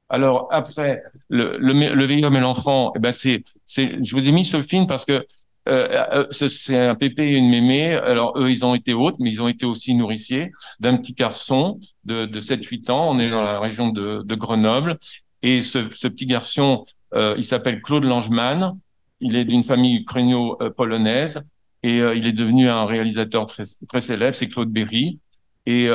[0.10, 4.32] Alors après, le, le, vieil homme et l'enfant, eh ben c'est, c'est, je vous ai
[4.32, 5.26] mis ce film parce que
[5.68, 7.94] euh, euh c'est un pépé et une mémé.
[7.94, 11.80] Alors eux, ils ont été hôtes, mais ils ont été aussi nourriciers d'un petit garçon
[12.06, 13.10] de, de 7-8 ans.
[13.12, 14.98] On est dans la région de, Grenoble.
[15.44, 18.80] Et ce, petit garçon, euh, il s'appelle Claude Langeman.
[19.22, 21.44] Il est d'une famille ukraino-polonaise
[21.84, 25.20] et il est devenu un réalisateur très, très célèbre, c'est Claude Berry.
[25.66, 25.90] Et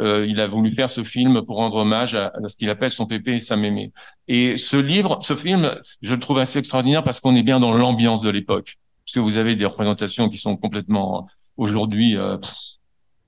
[0.00, 2.90] euh, euh, il a voulu faire ce film pour rendre hommage à, ce qu'il appelle
[2.90, 3.92] son pépé et sa mémé.
[4.26, 7.74] Et ce livre, ce film, je le trouve assez extraordinaire parce qu'on est bien dans
[7.74, 8.76] l'ambiance de l'époque.
[9.04, 12.36] parce que vous avez des représentations qui sont complètement aujourd'hui, euh,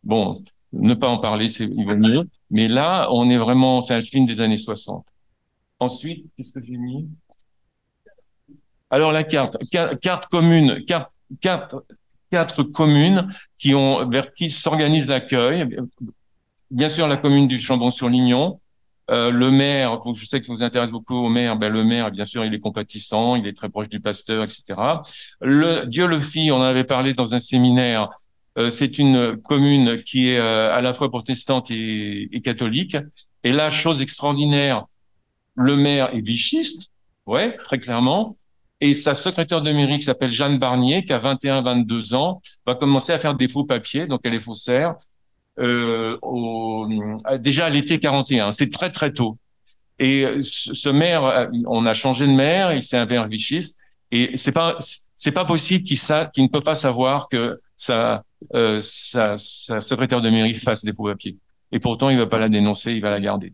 [0.04, 2.28] bon, ne pas en parler, c'est il mieux.
[2.50, 5.04] Mais là, on est vraiment, c'est un film des années 60.
[5.78, 7.08] Ensuite, qu'est-ce que j'ai mis?
[8.90, 9.56] Alors la carte,
[10.00, 11.76] carte commune, carte,
[12.30, 15.76] quatre communes qui ont vers qui s'organise l'accueil.
[16.70, 18.60] Bien sûr, la commune du Chambon-sur-Lignon.
[19.10, 22.12] Euh, le maire, je sais que ça vous intéresse beaucoup au maire, ben le maire,
[22.12, 24.62] bien sûr, il est compatissant, il est très proche du pasteur, etc.
[25.40, 28.08] Le Dieu le fit, on en avait parlé dans un séminaire.
[28.56, 32.96] Euh, c'est une commune qui est euh, à la fois protestante et, et, catholique.
[33.42, 34.84] Et là, chose extraordinaire,
[35.56, 36.92] le maire est vichiste,
[37.26, 38.36] ouais, très clairement.
[38.80, 43.12] Et sa secrétaire de mairie qui s'appelle Jeanne Barnier, qui a 21-22 ans, va commencer
[43.12, 44.94] à faire des faux papiers, donc elle est faussaire,
[45.58, 46.88] euh, au,
[47.38, 48.52] déjà à l'été 41.
[48.52, 49.38] C'est très très tôt.
[49.98, 53.78] Et ce maire, on a changé de maire, il s'est un vichiste,
[54.10, 54.78] et c'est pas
[55.14, 55.98] c'est pas possible qu'il
[56.32, 60.94] qu'il ne peut pas savoir que sa, euh, sa, sa secrétaire de mairie fasse des
[60.94, 61.36] faux papiers.
[61.72, 63.52] Et pourtant, il va pas la dénoncer, il va la garder.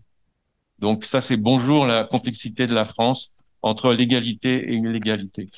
[0.79, 3.33] Donc ça, c'est bonjour la complexité de la France
[3.63, 5.51] entre l'égalité et l'illégalité.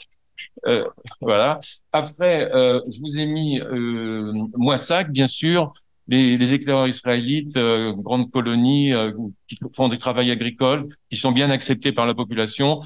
[0.66, 0.84] Euh,
[1.20, 1.60] voilà.
[1.92, 5.72] Après, euh, je vous ai mis euh, Moissac, bien sûr,
[6.08, 9.12] les, les éclaireurs israélites, euh, grandes colonies euh,
[9.46, 12.80] qui font des travails agricoles, qui sont bien acceptés par la population.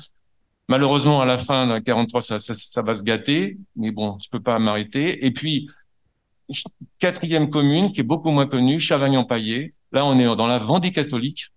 [0.68, 4.28] Malheureusement, à la fin de 43, ça, ça, ça va se gâter, mais bon, je
[4.28, 5.24] peux pas m'arrêter.
[5.24, 5.68] Et puis,
[6.98, 9.74] quatrième commune, qui est beaucoup moins connue, Chavagnon-Paillé.
[9.92, 11.48] Là, on est dans la Vendée catholique.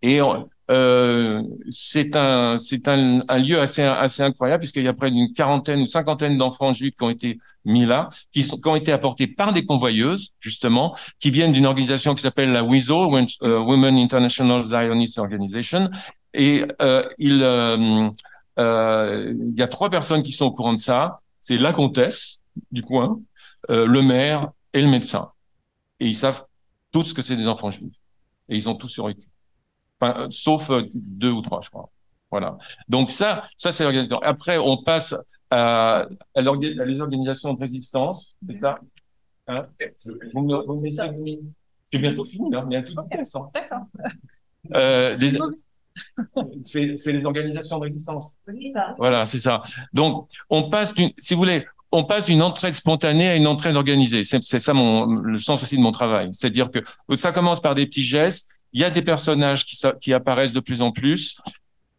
[0.00, 0.20] Et
[0.70, 5.32] euh, c'est un c'est un, un, lieu assez assez incroyable puisqu'il y a près d'une
[5.32, 8.92] quarantaine ou cinquantaine d'enfants juifs qui ont été mis là, qui, sont, qui ont été
[8.92, 13.98] apportés par des convoyeuses justement, qui viennent d'une organisation qui s'appelle la WIZO, euh, Women
[13.98, 15.90] International Zionist Organization,
[16.34, 18.10] et euh, il euh,
[18.58, 21.20] euh, il y a trois personnes qui sont au courant de ça.
[21.40, 23.20] C'est la comtesse du coin,
[23.68, 24.40] le maire
[24.72, 25.32] et le médecin,
[25.98, 26.44] et ils savent
[26.92, 27.94] tous que c'est des enfants juifs,
[28.48, 29.31] et ils ont tous survécu.
[30.02, 31.88] Enfin, sauf euh, deux ou trois, je crois.
[32.30, 32.58] Voilà.
[32.88, 34.18] Donc ça, ça c'est l'organisation.
[34.22, 35.14] Après, on passe
[35.50, 38.78] à, à, les organisations de résistance, c'est ça?
[39.46, 39.66] Hein?
[40.34, 40.88] Vous me, vous me
[41.92, 43.50] J'ai bientôt fini, là, mais un tout intéressant.
[43.54, 43.86] D'accord.
[44.74, 45.14] Euh,
[46.64, 48.34] c'est les organisations de résistance.
[48.98, 49.62] Voilà, c'est ça.
[49.92, 53.76] Donc, on passe d'une, si vous voulez, on passe d'une entraide spontanée à une entraide
[53.76, 54.24] organisée.
[54.24, 56.30] C'est ça mon, le sens aussi de mon travail.
[56.32, 56.78] C'est-à-dire que
[57.16, 60.82] ça commence par des petits gestes, il y a des personnages qui, apparaissent de plus
[60.82, 61.40] en plus,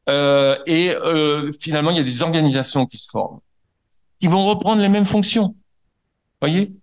[0.09, 3.39] euh, et euh, finalement, il y a des organisations qui se forment,
[4.19, 5.55] qui vont reprendre les mêmes fonctions.
[6.41, 6.73] Voyez?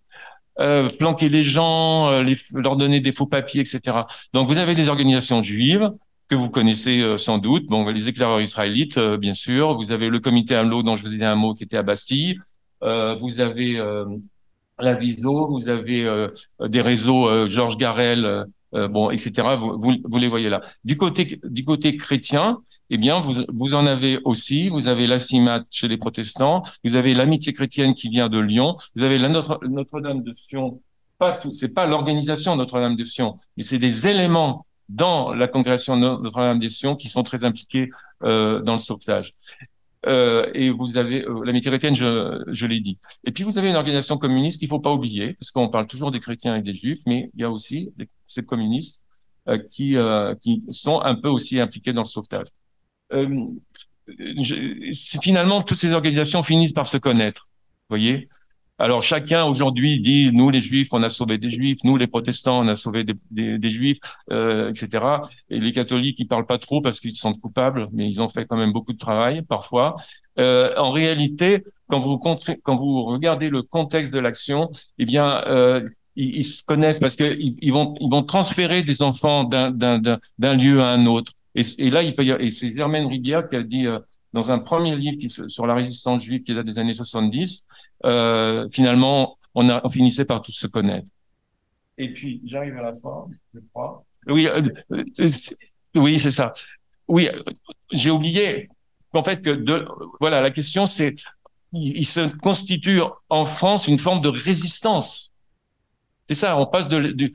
[0.61, 3.97] Euh, planquer les gens, euh, leur donner des faux papiers, etc.
[4.35, 5.91] Donc, vous avez des organisations juives
[6.29, 7.67] que vous connaissez euh, sans doute.
[7.67, 9.75] Bon, les éclaireurs israélites, bien sûr.
[9.75, 11.83] Vous avez le comité AMLO dont je vous ai dit un mot qui était à
[11.83, 12.39] Bastille.
[12.83, 13.83] vous avez
[14.79, 16.29] la Viso, vous avez
[16.67, 19.57] des réseaux Georges Garel euh, bon, etc.
[19.59, 20.61] Vous, vous, vous, les voyez là.
[20.85, 24.69] Du côté du côté chrétien, eh bien, vous, vous en avez aussi.
[24.69, 26.63] Vous avez la CIMAT chez les protestants.
[26.85, 28.77] Vous avez l'amitié chrétienne qui vient de Lyon.
[28.97, 30.81] Vous avez la Notre, Notre-Dame de Sion.
[31.19, 31.53] Pas tout.
[31.53, 36.69] C'est pas l'organisation Notre-Dame de Sion, mais c'est des éléments dans la congrégation Notre-Dame de
[36.69, 37.91] Sion qui sont très impliqués
[38.23, 39.35] euh, dans le sauvetage.
[40.07, 42.99] Euh, et vous avez euh, l'amitié chrétienne, je, je l'ai dit.
[43.25, 46.11] Et puis vous avez une organisation communiste qu'il faut pas oublier, parce qu'on parle toujours
[46.11, 49.05] des chrétiens et des juifs, mais il y a aussi des, ces communistes
[49.49, 52.47] euh, qui euh, qui sont un peu aussi impliqués dans le sauvetage.
[53.13, 53.47] Euh,
[54.07, 57.49] je, finalement, toutes ces organisations finissent par se connaître.
[57.89, 58.29] Vous voyez,
[58.81, 62.61] alors chacun aujourd'hui dit nous les juifs on a sauvé des juifs, nous les protestants
[62.61, 63.99] on a sauvé des, juifs,
[64.31, 65.05] euh, etc.
[65.51, 68.47] Et les catholiques ils parlent pas trop parce qu'ils sentent coupables, mais ils ont fait
[68.47, 69.97] quand même beaucoup de travail parfois.
[70.39, 75.87] Euh, en réalité, quand vous quand vous regardez le contexte de l'action, eh bien euh,
[76.17, 80.81] ils, se connaissent parce que ils, vont ils vont transférer des enfants d'un d'un lieu
[80.81, 81.33] à un autre.
[81.55, 83.99] Et, là il peut y avoir, et c'est Germaine Ribière qui a dit euh,
[84.33, 87.67] dans un premier livre qui, sur la résistance juive qui date des années 70,
[88.05, 91.07] euh, finalement, on, a, on finissait par tous se connaître.
[91.99, 94.05] Et puis, j'arrive à la fin, je crois.
[94.27, 94.63] Oui, euh,
[94.93, 95.05] euh
[95.97, 96.53] oui, c'est ça.
[97.09, 97.43] Oui, euh,
[97.91, 98.69] j'ai oublié
[99.13, 99.87] qu'en fait que de,
[100.21, 101.17] voilà, la question c'est,
[101.73, 105.30] il, il, se constitue en France une forme de résistance.
[106.31, 107.35] C'est ça, on passe du,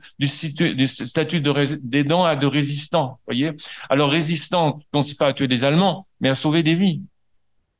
[0.86, 3.18] statut de d'aidant à de résistant.
[3.26, 3.50] Voyez?
[3.90, 7.02] Alors résistant, ne consiste pas à tuer des Allemands, mais à sauver des vies.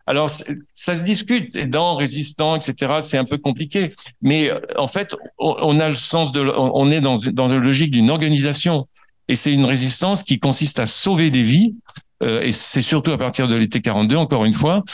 [0.06, 2.96] Alors, ça se discute, aidant, résistant, etc.
[3.00, 7.00] C'est un peu compliqué, mais euh, en fait, on, a le sens de, on est
[7.00, 8.86] dans, dans la logique d'une organisation,
[9.28, 11.76] et c'est une résistance qui consiste à sauver des vies,
[12.24, 14.84] euh, et c'est surtout à partir de l'été 42, encore une fois.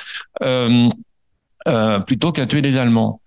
[1.69, 3.21] Euh, plutôt qu'à tuer des Allemands.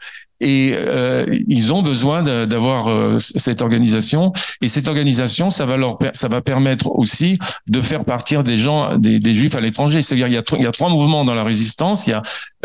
[0.45, 4.31] Et euh, ils ont besoin d'avoir euh, cette organisation.
[4.62, 8.95] Et cette organisation, ça va leur, ça va permettre aussi de faire partir des gens,
[8.95, 10.03] des, des Juifs à l'étranger.
[10.03, 12.05] C'est-à-dire, il y a, il y a trois mouvements dans la résistance.
[12.05, 12.21] Il y a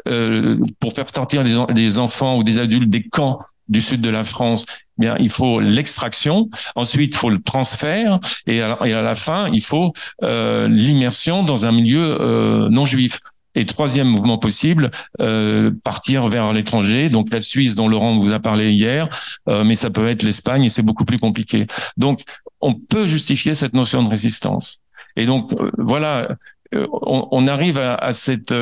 [0.09, 3.41] euh, pour faire partir des, des enfants ou des adultes des camps
[3.71, 6.51] du sud de la France, eh bien, il faut l'extraction.
[6.75, 8.19] Ensuite, il faut le transfert.
[8.47, 12.85] Et à, et à la fin, il faut euh, l'immersion dans un milieu euh, non
[12.85, 13.21] juif.
[13.57, 18.39] Et troisième mouvement possible, euh, partir vers l'étranger, donc la Suisse dont Laurent vous a
[18.39, 19.09] parlé hier,
[19.49, 21.67] euh, mais ça peut être l'Espagne et c'est beaucoup plus compliqué.
[21.97, 22.23] Donc
[22.61, 24.83] on peut justifier cette notion de résistance.
[25.17, 26.37] Et donc euh, voilà,
[26.75, 28.55] euh, on, on, arrive à, à cette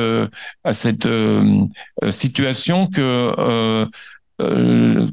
[0.63, 1.07] à cette
[2.09, 3.85] situation que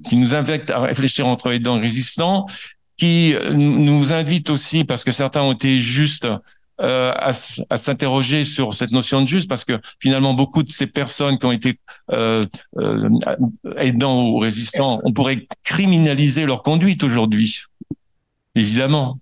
[0.04, 2.46] qui nous invite à réfléchir entre les dents résistants,
[2.96, 6.26] qui nous invite aussi parce que certains ont été justes
[6.80, 11.38] euh, à, s'interroger sur cette notion de juste, parce que finalement, beaucoup de ces personnes
[11.38, 11.78] qui ont été
[12.12, 12.46] euh,
[12.78, 13.08] euh,
[13.78, 17.62] aidants ou résistants, on pourrait criminaliser leur conduite aujourd'hui,
[18.54, 19.18] évidemment.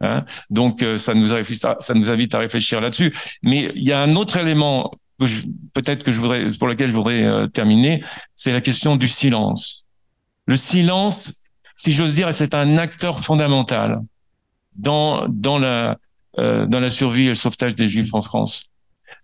[0.00, 3.14] Hein Donc, euh, ça nous, invite, ça nous invite à réfléchir là-dessus.
[3.42, 4.90] Mais il y a un autre élément
[5.72, 8.02] peut-être que je voudrais, pour lequel je voudrais euh, terminer,
[8.34, 9.84] c'est la question du silence.
[10.46, 11.44] Le silence,
[11.76, 14.00] si j'ose dire, c'est un acteur fondamental
[14.76, 15.98] dans dans la
[16.38, 18.70] euh, dans la survie et le sauvetage des Juifs en France.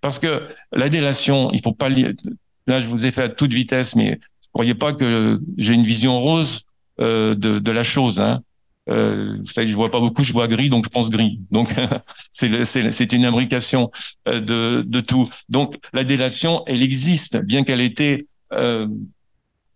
[0.00, 1.88] Parce que la délation, il faut pas.
[1.88, 4.16] Là, je vous ai fait à toute vitesse, mais ne
[4.52, 6.62] croyez pas que j'ai une vision rose
[7.00, 8.20] euh, de, de, la chose.
[8.20, 8.42] Hein.
[8.88, 11.40] Euh, je vois pas beaucoup, je vois gris, donc je pense gris.
[11.50, 11.68] Donc
[12.30, 13.90] c'est une imbrication
[14.28, 15.28] euh, de, de tout.
[15.48, 18.88] Donc la délation, elle existe, bien qu'elle ait été euh,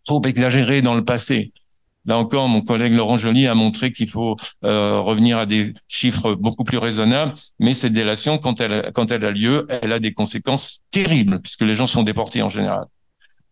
[0.05, 1.53] trop exagérée dans le passé.
[2.07, 6.35] Là encore, mon collègue Laurent Joly a montré qu'il faut euh, revenir à des chiffres
[6.35, 10.13] beaucoup plus raisonnables, mais cette délation, quand elle, quand elle a lieu, elle a des
[10.13, 12.85] conséquences terribles, puisque les gens sont déportés en général.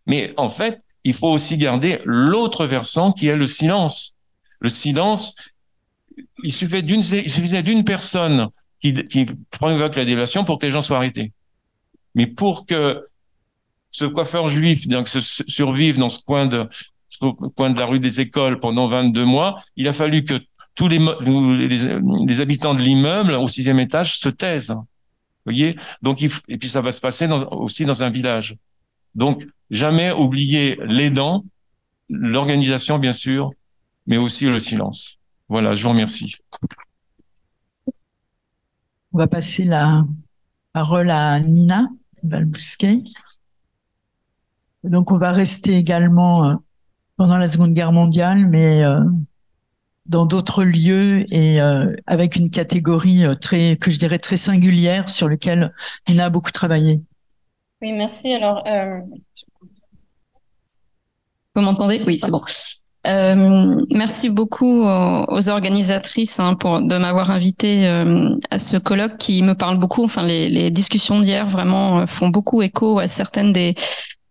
[0.06, 4.16] Mais en fait, il faut aussi garder l'autre versant qui est le silence.
[4.60, 5.34] Le silence,
[6.44, 8.48] il suffisait d'une, il suffisait d'une personne
[8.80, 11.32] qui, qui provoque la délation pour que les gens soient arrêtés.
[12.14, 13.06] Mais pour que
[13.90, 16.68] ce coiffeur juif donc, survive dans ce coin de,
[17.20, 20.34] au coin de la rue des écoles pendant 22 mois, il a fallu que
[20.74, 24.74] tous les, les, habitants de l'immeuble au sixième étage se taisent.
[25.44, 25.76] Voyez?
[26.00, 28.56] Donc, et puis ça va se passer aussi dans un village.
[29.14, 31.44] Donc, jamais oublier les dents,
[32.08, 33.50] l'organisation bien sûr,
[34.06, 35.18] mais aussi le silence.
[35.48, 36.36] Voilà, je vous remercie.
[39.12, 40.06] On va passer la
[40.72, 41.86] parole à Nina
[42.22, 43.02] Balbousquet.
[44.84, 46.54] Donc, on va rester également euh,
[47.22, 48.98] pendant la Seconde Guerre mondiale, mais euh,
[50.06, 55.08] dans d'autres lieux et euh, avec une catégorie euh, très, que je dirais très singulière
[55.08, 55.72] sur laquelle
[56.08, 57.00] on a beaucoup travaillé.
[57.80, 58.32] Oui, merci.
[58.32, 58.64] Alors,
[61.54, 62.02] vous m'entendez?
[62.04, 62.42] Oui, c'est bon.
[63.90, 67.86] Merci beaucoup aux, organisatrices hein, pour de m'avoir invité
[68.50, 70.02] à ce colloque qui me parle beaucoup.
[70.02, 73.76] Enfin, les, les discussions d'hier vraiment font beaucoup écho à certaines des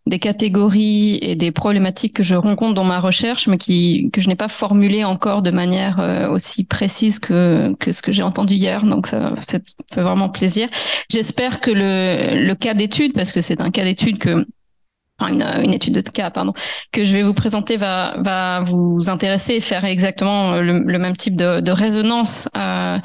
[0.08, 4.28] des catégories et des problématiques que je rencontre dans ma recherche, mais qui que je
[4.28, 8.56] n'ai pas formulées encore de manière euh, aussi précise que que ce que j'ai entendu
[8.56, 8.84] hier.
[8.84, 9.60] Donc ça, ça
[9.94, 10.70] fait vraiment plaisir.
[11.10, 14.46] J'espère que le le cas d'étude, parce que c'est un cas d'étude que
[15.30, 16.54] une, une, étude de cas, pardon,
[16.92, 21.36] que je vais vous présenter va, va vous intéresser et faire exactement le, même type
[21.36, 22.98] de, de résonance euh,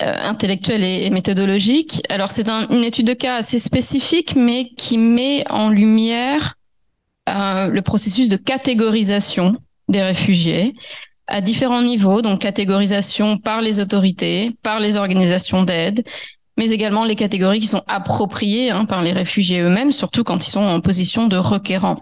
[0.00, 2.02] intellectuelle et, méthodologique.
[2.08, 6.56] Alors c'est une étude de cas assez spécifique, mais qui met en lumière
[7.28, 9.56] euh, le processus de catégorisation
[9.88, 10.74] des réfugiés
[11.26, 16.04] à différents niveaux, donc catégorisation par les autorités, par les organisations d'aide,
[16.56, 20.50] mais également les catégories qui sont appropriées hein, par les réfugiés eux-mêmes, surtout quand ils
[20.50, 22.00] sont en position de requérants.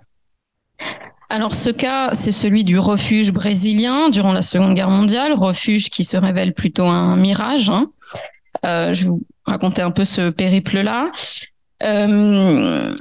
[1.30, 6.04] Alors ce cas, c'est celui du refuge brésilien durant la Seconde Guerre mondiale, refuge qui
[6.04, 7.70] se révèle plutôt un mirage.
[7.70, 7.90] Hein.
[8.66, 11.10] Euh, je vais vous raconter un peu ce périple-là.
[11.82, 12.94] Euh,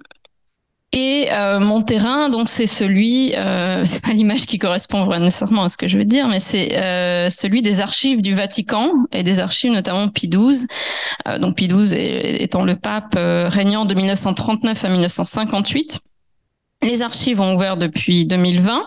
[0.96, 5.68] et euh, mon terrain, donc c'est celui, euh, c'est pas l'image qui correspond nécessairement à
[5.68, 9.40] ce que je veux dire, mais c'est euh, celui des archives du Vatican et des
[9.40, 10.68] archives notamment Pie XII.
[11.28, 11.98] Euh, donc Pie XII
[12.44, 16.00] étant le pape régnant de 1939 à 1958.
[16.84, 18.86] Les archives ont ouvert depuis 2020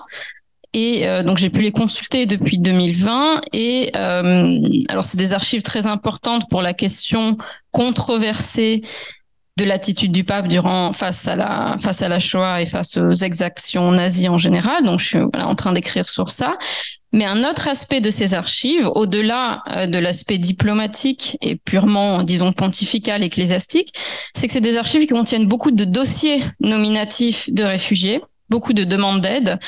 [0.72, 5.62] et euh, donc j'ai pu les consulter depuis 2020 et euh, alors c'est des archives
[5.62, 7.38] très importantes pour la question
[7.70, 8.82] controversée
[9.57, 13.12] de l'attitude du pape durant face à la face à la Shoah et face aux
[13.12, 14.84] exactions nazies en général.
[14.84, 16.59] Donc je suis voilà, en train d'écrire sur ça.
[17.12, 22.52] Mais un autre aspect de ces archives, au-delà euh, de l'aspect diplomatique et purement, disons,
[22.52, 23.94] pontifical, ecclésiastique,
[24.34, 28.84] c'est que c'est des archives qui contiennent beaucoup de dossiers nominatifs de réfugiés, beaucoup de
[28.84, 29.59] demandes d'aide,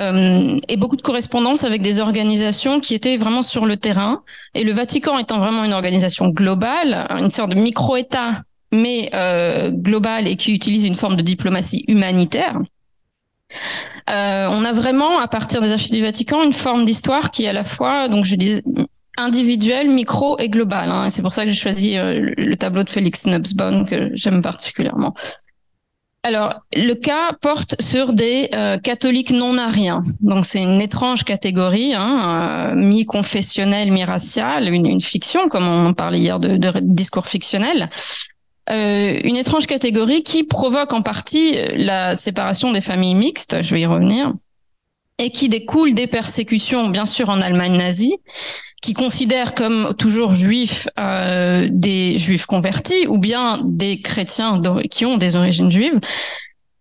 [0.00, 4.22] euh, et beaucoup de correspondances avec des organisations qui étaient vraiment sur le terrain.
[4.54, 8.42] Et le Vatican étant vraiment une organisation globale, une sorte de micro-État,
[8.72, 12.58] mais euh, globale et qui utilise une forme de diplomatie humanitaire,
[14.10, 17.48] euh, on a vraiment, à partir des archives du Vatican, une forme d'histoire qui est
[17.48, 18.62] à la fois, donc je dis,
[19.16, 20.90] individuelle, micro et globale.
[20.90, 21.08] Hein.
[21.10, 25.14] C'est pour ça que j'ai choisi euh, le tableau de Félix Nubsbon que j'aime particulièrement.
[26.22, 30.02] Alors, le cas porte sur des euh, catholiques non ariens.
[30.20, 36.58] Donc, c'est une étrange catégorie, hein, mi-confessionnelle, mi-raciale, une, fiction, comme on parlait hier de,
[36.58, 37.88] de discours fictionnel.
[38.70, 43.80] Euh, une étrange catégorie qui provoque en partie la séparation des familles mixtes, je vais
[43.80, 44.32] y revenir,
[45.18, 48.16] et qui découle des persécutions, bien sûr, en Allemagne nazie,
[48.80, 55.18] qui considèrent comme toujours juifs euh, des juifs convertis ou bien des chrétiens qui ont
[55.18, 56.00] des origines juives,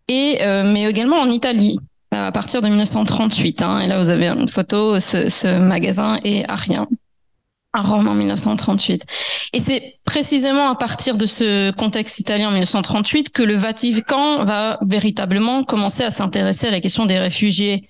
[0.07, 1.79] et euh, mais également en Italie
[2.11, 3.61] à partir de 1938.
[3.61, 6.87] Hein, et là, vous avez une photo, ce, ce magasin est arien
[7.73, 9.05] à Rome en 1938.
[9.53, 14.79] Et c'est précisément à partir de ce contexte italien en 1938 que le Vatican va
[14.81, 17.87] véritablement commencer à s'intéresser à la question des réfugiés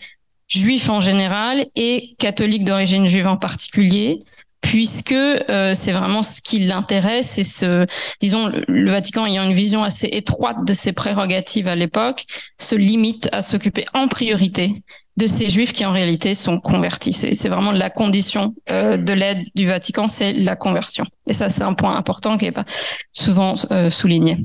[0.47, 4.23] juifs en général et catholiques d'origine juive en particulier,
[4.61, 7.86] puisque euh, c'est vraiment ce qui l'intéresse et ce,
[8.19, 12.25] disons, le, Vatican ayant une vision assez étroite de ses prérogatives à l'époque,
[12.59, 14.84] se limite à s'occuper en priorité
[15.20, 17.13] de ces juifs qui en réalité sont convertis.
[17.13, 21.03] C'est vraiment la condition euh, de l'aide du Vatican, c'est la conversion.
[21.28, 22.65] Et ça, c'est un point important qui n'est pas
[23.11, 24.38] souvent euh, souligné.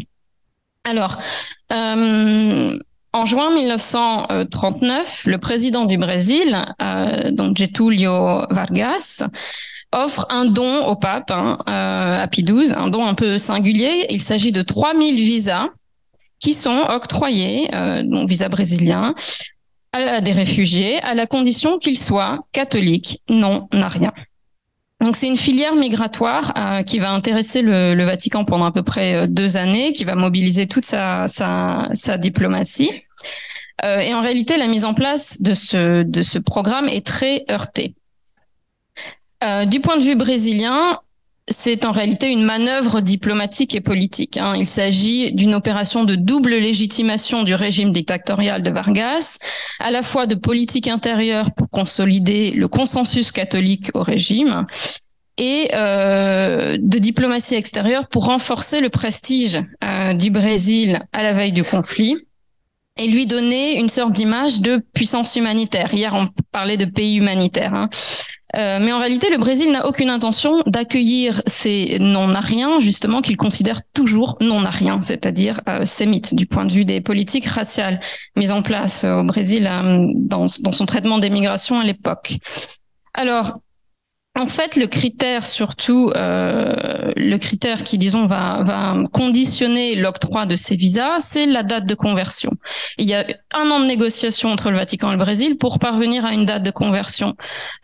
[0.82, 1.16] Alors,
[1.72, 2.76] euh,
[3.12, 6.66] en juin 1939, le président du Brésil,
[7.30, 9.24] donc Getúlio Vargas,
[9.92, 14.06] offre un don au pape, hein, à Pie XII, un don un peu singulier.
[14.10, 15.68] Il s'agit de 3000 visas
[16.40, 17.70] qui sont octroyés,
[18.02, 19.14] donc visas brésiliens,
[19.94, 24.12] à des réfugiés à la condition qu'ils soient catholiques, non rien.
[25.00, 29.14] Donc c'est une filière migratoire euh, qui va intéresser le, Vatican pendant à peu près
[29.14, 31.26] euh, deux années, qui va mobiliser toute sa,
[32.18, 32.90] diplomatie.
[33.84, 37.44] Euh, et en réalité, la mise en place de ce, de ce programme est très
[37.50, 37.94] heurtée.
[39.44, 41.00] Euh, du point de vue brésilien,
[41.48, 44.38] c'est en réalité une manœuvre diplomatique et politique.
[44.38, 44.54] Hein.
[44.56, 49.38] Il s'agit d'une opération de double légitimation du régime dictatorial de Vargas,
[49.78, 54.66] à la fois de politique intérieure pour consolider le consensus catholique au régime
[55.36, 61.52] et euh, de diplomatie extérieure pour renforcer le prestige euh, du Brésil à la veille
[61.52, 62.16] du conflit
[62.96, 65.92] et lui donner une sorte d'image de puissance humanitaire.
[65.92, 67.74] Hier, on parlait de pays humanitaire.
[67.74, 67.90] Hein.
[68.56, 73.80] Euh, mais en réalité, le Brésil n'a aucune intention d'accueillir ces non-ariens, justement, qu'il considère
[73.92, 78.00] toujours non-ariens, c'est-à-dire euh, sémites, du point de vue des politiques raciales
[78.36, 82.36] mises en place au Brésil euh, dans, dans son traitement des migrations à l'époque.
[83.14, 83.58] Alors,
[84.36, 90.56] en fait, le critère surtout, euh, le critère qui, disons, va, va conditionner l'octroi de
[90.56, 92.50] ces visas, c'est la date de conversion.
[92.98, 93.24] Il y a
[93.54, 96.64] un an de négociation entre le Vatican et le Brésil pour parvenir à une date
[96.64, 97.36] de conversion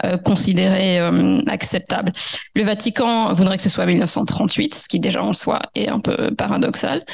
[0.04, 2.10] euh, considérée euh, acceptable.
[2.56, 6.34] Le Vatican voudrait que ce soit 1938, ce qui déjà en soi est un peu
[6.34, 7.04] paradoxal.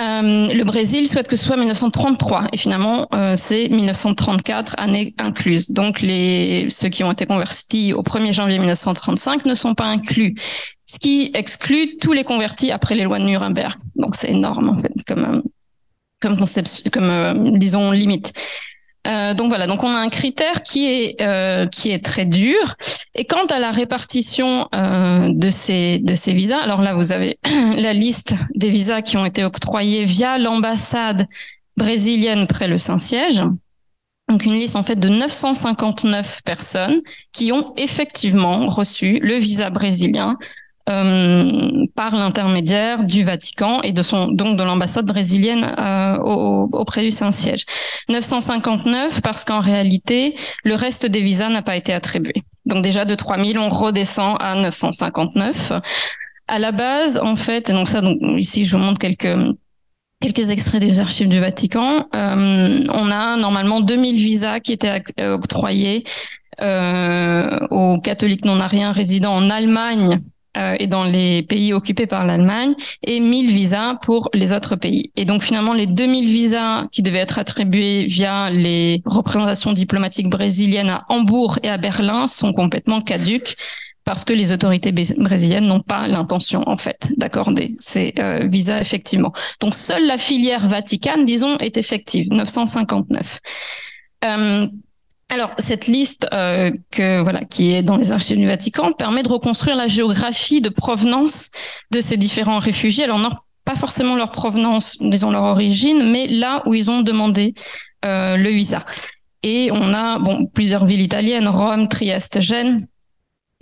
[0.00, 5.72] Euh, le Brésil souhaite que ce soit 1933 et finalement euh, c'est 1934 année incluse.
[5.72, 9.84] Donc les ceux qui ont été convertis au 1er janvier 1934 1935 ne sont pas
[9.84, 10.34] inclus,
[10.86, 13.74] ce qui exclut tous les convertis après les lois de Nuremberg.
[13.96, 15.40] Donc c'est énorme en fait comme euh,
[16.20, 16.44] comme
[16.92, 18.32] comme euh, disons limite.
[19.06, 22.74] Euh, donc voilà, donc on a un critère qui est qui est très dur.
[23.14, 27.38] Et quant à la répartition de ces de ces visas, alors là vous avez
[27.76, 31.26] la liste des visas qui ont été octroyés via l'ambassade
[31.76, 33.42] brésilienne près le Saint-Siège.
[34.28, 37.00] Donc une liste en fait de 959 personnes
[37.32, 40.36] qui ont effectivement reçu le visa brésilien
[40.88, 47.10] euh, par l'intermédiaire du Vatican et de son donc de l'ambassade brésilienne euh, auprès du
[47.10, 47.64] Saint-Siège.
[48.08, 52.34] 959 parce qu'en réalité le reste des visas n'a pas été attribué.
[52.66, 55.72] Donc déjà de 3000 on redescend à 959.
[56.48, 59.36] À la base en fait, donc ça donc ici je vous montre quelques
[60.20, 62.06] quelques extraits des archives du Vatican.
[62.14, 66.04] Euh, on a normalement 2000 visas qui étaient euh, octroyés
[66.60, 70.20] euh, aux catholiques non ariens résidant en Allemagne
[70.56, 72.74] euh, et dans les pays occupés par l'Allemagne
[73.06, 75.12] et 1000 visas pour les autres pays.
[75.14, 80.90] Et donc finalement les 2000 visas qui devaient être attribués via les représentations diplomatiques brésiliennes
[80.90, 83.54] à Hambourg et à Berlin sont complètement caduques
[84.08, 89.34] parce que les autorités brésiliennes n'ont pas l'intention en fait d'accorder ces euh, visas effectivement.
[89.60, 93.40] Donc seule la filière Vatican, disons, est effective, 959.
[94.24, 94.66] Euh,
[95.28, 99.76] alors cette liste euh, voilà qui est dans les archives du Vatican permet de reconstruire
[99.76, 101.50] la géographie de provenance
[101.90, 103.04] de ces différents réfugiés.
[103.04, 103.28] Alors non,
[103.66, 107.52] pas forcément leur provenance, disons leur origine, mais là où ils ont demandé
[108.02, 108.86] le visa.
[109.42, 112.86] Et on a bon plusieurs villes italiennes, Rome, Trieste, Gênes,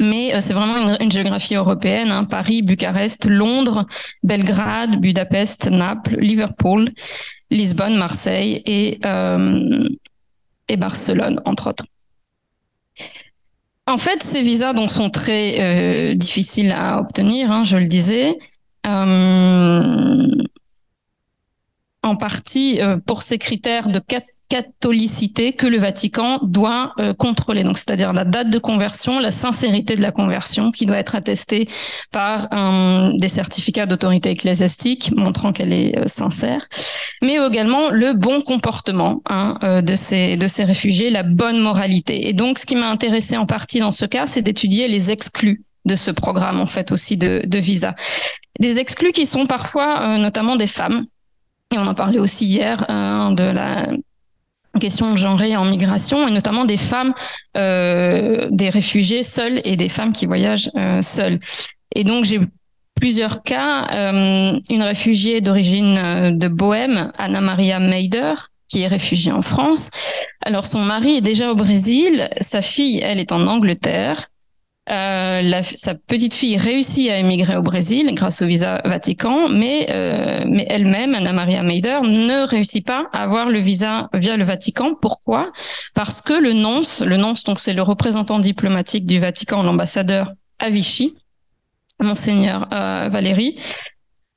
[0.00, 2.10] mais euh, c'est vraiment une, géographie européenne.
[2.10, 2.24] Hein.
[2.24, 3.86] Paris, Bucarest, Londres,
[4.22, 6.90] Belgrade, Budapest, Naples, Liverpool,
[7.50, 9.88] Lisbonne, Marseille et, euh,
[10.68, 11.86] et Barcelone, entre autres.
[13.86, 18.36] En fait, ces visas donc sont très euh, difficiles à obtenir, hein, je le disais.
[22.02, 23.98] En partie pour ces critères de
[24.48, 27.64] catholicité que le Vatican doit euh, contrôler.
[27.64, 31.68] Donc, c'est-à-dire la date de conversion, la sincérité de la conversion, qui doit être attestée
[32.12, 32.48] par
[33.18, 36.66] des certificats d'autorité ecclésiastique montrant qu'elle est euh, sincère,
[37.22, 42.28] mais également le bon comportement hein, euh, de ces de ces réfugiés, la bonne moralité.
[42.28, 45.64] Et donc, ce qui m'a intéressé en partie dans ce cas, c'est d'étudier les exclus
[45.84, 47.94] de ce programme en fait aussi de, de visa.
[48.60, 51.04] Des exclus qui sont parfois notamment des femmes.
[51.74, 53.88] Et on en parlait aussi hier hein, de la
[54.78, 57.14] question genrée en migration et notamment des femmes,
[57.56, 61.38] euh, des réfugiés seuls et des femmes qui voyagent euh, seules.
[61.94, 62.40] Et donc j'ai
[62.96, 63.86] plusieurs cas.
[63.92, 68.34] Euh, une réfugiée d'origine euh, de Bohème, Anna Maria Meider,
[68.68, 69.90] qui est réfugiée en France.
[70.42, 74.28] Alors son mari est déjà au Brésil, sa fille, elle est en Angleterre.
[74.88, 79.88] Euh, la, sa petite fille réussit à émigrer au Brésil grâce au visa Vatican, mais,
[79.90, 84.44] euh, mais elle-même, Anna Maria Meider, ne réussit pas à avoir le visa via le
[84.44, 84.94] Vatican.
[84.94, 85.50] Pourquoi?
[85.94, 90.70] Parce que le nonce, le nonce, donc c'est le représentant diplomatique du Vatican, l'ambassadeur à
[90.70, 91.16] Vichy,
[92.00, 93.58] Monseigneur euh, Valéry,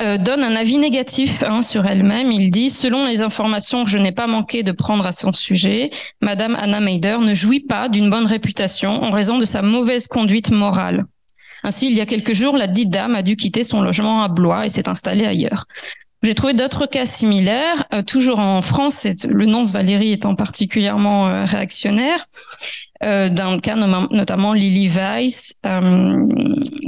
[0.02, 2.32] euh, donne un avis négatif hein, sur elle-même.
[2.32, 5.90] Il dit, selon les informations que je n'ai pas manqué de prendre à son sujet,
[6.22, 10.52] Madame Anna Meider ne jouit pas d'une bonne réputation en raison de sa mauvaise conduite
[10.52, 11.06] morale.
[11.64, 14.30] Ainsi, il y a quelques jours, la dite dame a dû quitter son logement à
[14.30, 15.66] Blois et s'est installée ailleurs.
[16.24, 21.44] J'ai trouvé d'autres cas similaires, euh, toujours en France, le nonce Valérie étant particulièrement euh,
[21.44, 22.26] réactionnaire.
[23.02, 25.60] dans le cas notamment Lily Weiss,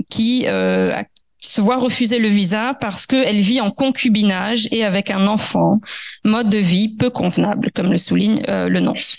[0.10, 1.04] qui a
[1.42, 5.82] se voit refuser le visa parce qu'elle vit en concubinage et avec un enfant,
[6.24, 9.18] mode de vie peu convenable, comme le souligne euh, le nonce.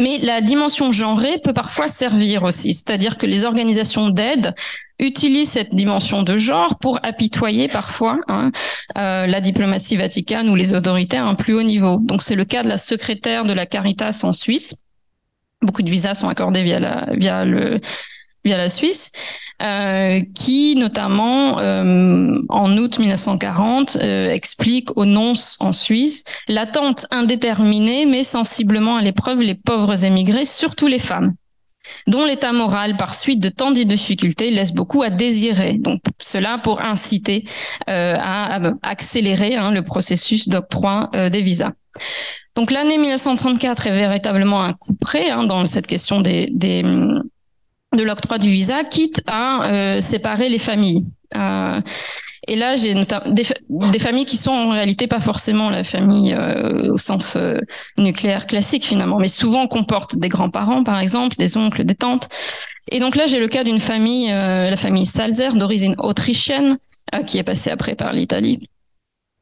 [0.00, 4.54] Mais la dimension genrée peut parfois servir aussi, c'est-à-dire que les organisations d'aide
[4.98, 8.50] utilisent cette dimension de genre pour apitoyer parfois hein,
[8.96, 11.98] euh, la diplomatie vaticane ou les autorités à un plus haut niveau.
[12.00, 14.84] Donc c'est le cas de la secrétaire de la Caritas en Suisse.
[15.60, 19.12] Beaucoup de visas sont accordés via la, Suisse.
[19.62, 28.06] Euh, qui notamment euh, en août 1940 euh, explique aux nonces en Suisse l'attente indéterminée
[28.06, 31.34] mais sensiblement à l'épreuve les pauvres émigrés, surtout les femmes
[32.06, 35.74] dont l'état moral, par suite de tant de difficultés, laisse beaucoup à désirer.
[35.74, 37.44] Donc cela pour inciter
[37.88, 41.72] à, accélérer hein, le processus d'octroi des visas.
[42.54, 46.84] Donc l'année 1934 est véritablement un coup près hein, dans cette question des, des,
[47.96, 51.06] de l'octroi du visa, quitte à euh, séparer les familles.
[51.36, 51.80] Euh,
[52.48, 56.92] et là, j'ai des, des, familles qui sont en réalité pas forcément la famille euh,
[56.92, 57.36] au sens
[57.98, 62.28] nucléaire classique finalement, mais souvent comportent des grands-parents, par exemple, des oncles, des tantes.
[62.90, 66.78] Et donc là, j'ai le cas d'une famille, la famille Salzer, d'origine autrichienne,
[67.26, 68.68] qui est passée après par l'Italie.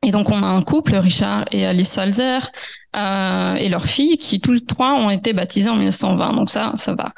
[0.07, 2.51] Et donc on a un couple, Richard et Alice Salzer,
[2.97, 6.35] euh, et leur fille, qui tous les trois ont été baptisés en 1920.
[6.35, 7.13] Donc ça, ça va.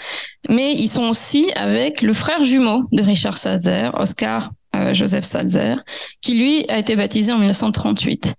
[0.48, 5.76] Mais ils sont aussi avec le frère jumeau de Richard Salzer, Oscar euh, Joseph Salzer,
[6.22, 8.36] qui lui a été baptisé en 1938.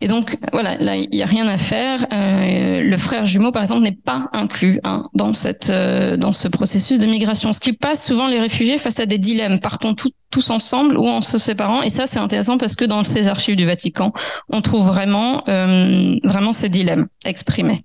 [0.00, 2.06] Et donc voilà, là il y a rien à faire.
[2.12, 6.46] Euh, le frère jumeau, par exemple, n'est pas inclus hein, dans cette euh, dans ce
[6.46, 7.52] processus de migration.
[7.52, 9.58] Ce qui passe souvent les réfugiés face à des dilemmes.
[9.58, 9.96] Partons
[10.30, 11.82] tous ensemble ou en se séparant.
[11.82, 14.12] Et ça c'est intéressant parce que dans ces archives du Vatican,
[14.48, 17.84] on trouve vraiment euh, vraiment ces dilemmes exprimés.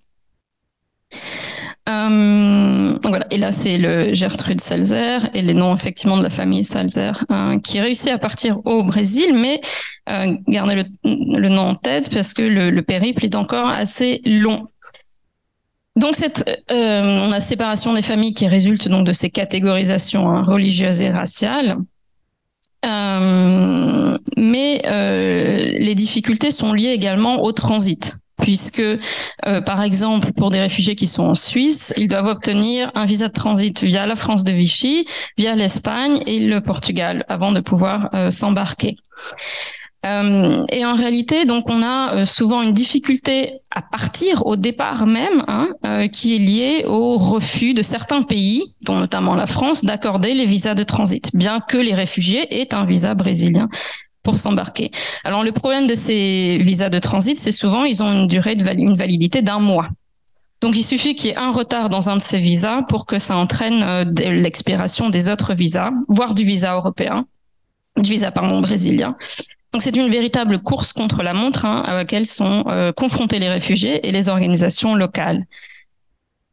[1.89, 2.97] Euh.
[3.31, 7.59] Et là, c'est le Gertrude Salzer et les noms effectivement de la famille Salzer hein,
[7.59, 9.59] qui réussit à partir au Brésil, mais
[10.09, 14.67] euh, gardez le, nom en tête parce que le, le, périple est encore assez long.
[15.95, 20.41] Donc cette, euh, on a séparation des familles qui résulte donc de ces catégorisations hein,
[20.41, 21.77] religieuses et raciales.
[22.85, 30.51] Euh, mais euh, les difficultés sont liées également au transit, puisque euh, par exemple pour
[30.51, 34.15] des réfugiés qui sont en Suisse, ils doivent obtenir un visa de transit via la
[34.15, 35.05] France de Vichy,
[35.37, 38.97] via l'Espagne et le Portugal avant de pouvoir euh, s'embarquer.
[40.05, 45.69] Euh, et en réalité, on a souvent une difficulté à partir au départ même, hein,
[46.09, 50.73] qui est liée au refus de certains pays, dont notamment la France, d'accorder les visas
[50.73, 53.69] de transit, bien que les réfugiés aient un visa brésilien
[54.23, 54.91] pour s'embarquer.
[55.23, 58.63] Alors, le problème de ces visas de transit, c'est souvent ils ont une durée de
[58.73, 59.89] une validité d'un mois.
[60.61, 63.19] Donc, il suffit qu'il y ait un retard dans un de ces visas pour que
[63.19, 67.25] ça entraîne l'expiration des autres visas, voire du visa européen,
[67.97, 69.15] du visa pardon brésilien.
[69.73, 73.49] Donc c'est une véritable course contre la montre hein, à laquelle sont euh, confrontés les
[73.49, 75.45] réfugiés et les organisations locales.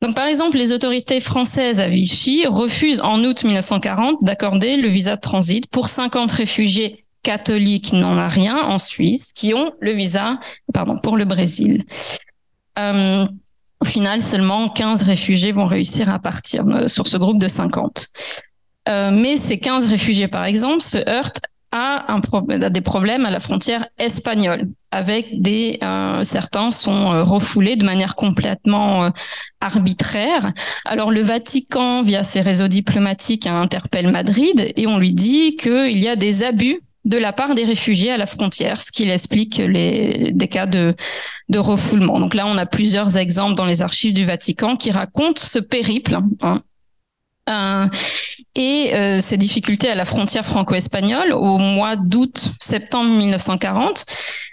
[0.01, 5.17] Donc par exemple, les autorités françaises à Vichy refusent en août 1940 d'accorder le visa
[5.17, 10.39] de transit pour 50 réfugiés catholiques n'en a rien en Suisse qui ont le visa
[10.73, 11.85] pardon pour le Brésil.
[12.79, 13.27] Euh,
[13.81, 18.09] au final, seulement 15 réfugiés vont réussir à partir sur ce groupe de 50.
[18.89, 21.41] Euh, mais ces 15 réfugiés, par exemple, se heurtent
[21.73, 27.23] a, un a des problèmes à la frontière espagnole, avec des euh, certains sont euh,
[27.23, 29.11] refoulés de manière complètement euh,
[29.61, 30.53] arbitraire.
[30.85, 36.09] Alors le Vatican, via ses réseaux diplomatiques, interpelle Madrid et on lui dit qu'il y
[36.09, 40.33] a des abus de la part des réfugiés à la frontière, ce qui explique les,
[40.33, 40.95] des cas de,
[41.55, 42.21] refoulement.
[42.21, 46.19] Donc là, on a plusieurs exemples dans les archives du Vatican qui racontent ce périple
[46.43, 46.63] hein,
[47.49, 47.87] euh,
[48.55, 54.05] et euh, ces difficultés à la frontière franco-espagnole au mois d'août-septembre 1940.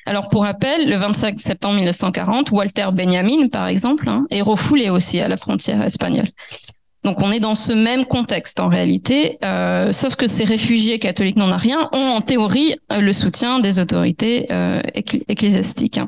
[0.05, 5.19] Alors pour rappel, le 25 septembre 1940, Walter Benjamin, par exemple, hein, est refoulé aussi
[5.19, 6.29] à la frontière espagnole.
[7.07, 11.37] Donc on est dans ce même contexte en réalité, euh, sauf que ces réfugiés catholiques
[11.37, 14.47] non rien ont en théorie le soutien des autorités
[15.29, 16.01] ecclésiastiques.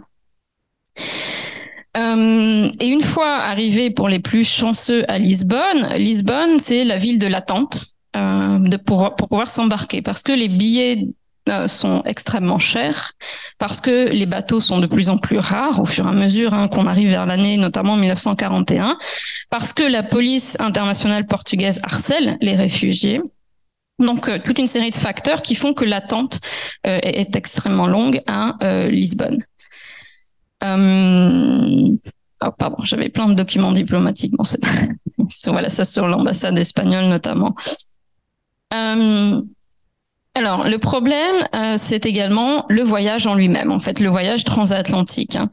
[1.98, 7.18] Euh, et une fois arrivé pour les plus chanceux à Lisbonne, Lisbonne, c'est la ville
[7.18, 11.12] de l'attente euh, pour, pour pouvoir s'embarquer parce que les billets euh,
[11.68, 13.14] sont extrêmement chers,
[13.58, 16.54] parce que les bateaux sont de plus en plus rares au fur et à mesure
[16.54, 18.98] hein, qu'on arrive vers l'année notamment 1941,
[19.50, 23.22] parce que la police internationale portugaise harcèle les réfugiés.
[24.00, 26.40] Donc toute une série de facteurs qui font que l'attente
[26.86, 28.56] est extrêmement longue à
[28.90, 29.44] Lisbonne.
[30.64, 31.98] Euh...
[32.42, 34.34] Oh, pardon, j'avais plein de documents diplomatiques.
[34.38, 34.60] Bon, c'est
[35.52, 37.56] voilà, ça sur l'ambassade espagnole notamment.
[40.40, 45.36] Alors, le problème, euh, c'est également le voyage en lui-même, en fait, le voyage transatlantique.
[45.36, 45.50] Hein.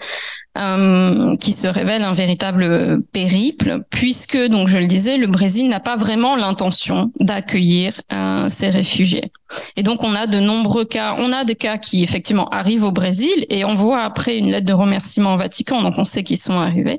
[0.59, 5.81] Euh, qui se révèle un véritable périple, puisque, donc je le disais, le Brésil n'a
[5.81, 9.31] pas vraiment l'intention d'accueillir euh, ces réfugiés.
[9.77, 12.93] Et donc on a de nombreux cas, on a des cas qui effectivement arrivent au
[12.93, 16.39] Brésil et on voit après une lettre de remerciement au Vatican, donc on sait qu'ils
[16.39, 16.99] sont arrivés.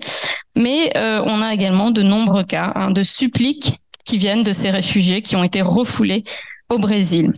[0.55, 4.69] Mais euh, on a également de nombreux cas hein, de suppliques qui viennent de ces
[4.69, 6.25] réfugiés qui ont été refoulés
[6.69, 7.33] au Brésil.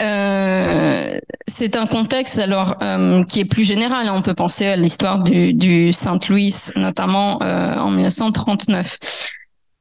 [0.00, 4.08] Euh, c'est un contexte alors euh, qui est plus général.
[4.10, 8.98] On peut penser à l'histoire du, du Saint-Louis, notamment euh, en 1939.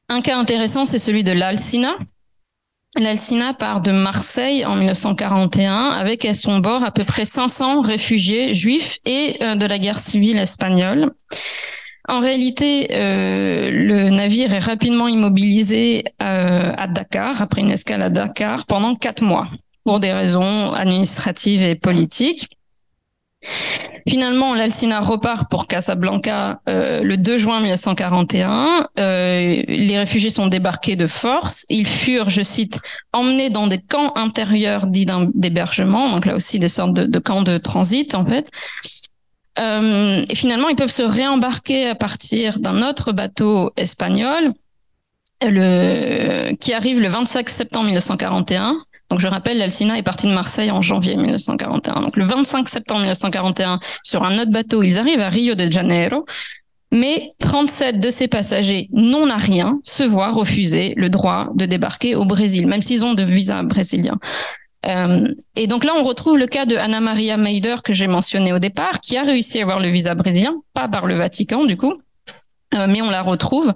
[0.10, 1.96] Un cas intéressant, c'est celui de l'Alcina.
[3.00, 8.54] L'Alcina part de Marseille en 1941 avec à son bord à peu près 500 réfugiés
[8.54, 11.14] juifs et de la guerre civile espagnole.
[12.12, 18.96] En réalité, le navire est rapidement immobilisé à Dakar, après une escale à Dakar, pendant
[18.96, 19.48] quatre mois
[19.84, 22.50] pour des raisons administratives et politiques.
[24.08, 28.88] Finalement, l'Alcina repart pour Casablanca euh, le 2 juin 1941.
[29.00, 31.66] Euh, les réfugiés sont débarqués de force.
[31.70, 32.80] Ils furent, je cite,
[33.14, 37.58] emmenés dans des camps intérieurs dits d'hébergement, donc là aussi des sortes de, camps de
[37.58, 38.50] transit en fait.
[39.60, 44.54] Euh, et finalement, ils peuvent se réembarquer à partir d'un autre bateau espagnol,
[45.40, 48.78] qui arrive le 25 septembre 1941
[49.12, 52.00] donc je rappelle, l'Alcina est partie de Marseille en janvier 1941.
[52.02, 56.26] Donc le 25 septembre 1941, sur un autre bateau, ils arrivent à Rio de Janeiro.
[56.94, 62.16] Mais 37 de ces passagers non à rien se voient refuser le droit de débarquer
[62.16, 64.18] au Brésil, même s'ils ont de visa brésilien.
[64.88, 68.52] Euh, et donc là, on retrouve le cas de Anna Maria Meider que j'ai mentionné
[68.52, 71.78] au départ, qui a réussi à avoir le visa brésilien, pas par le Vatican du
[71.78, 71.94] coup,
[72.74, 73.74] euh, mais on la retrouve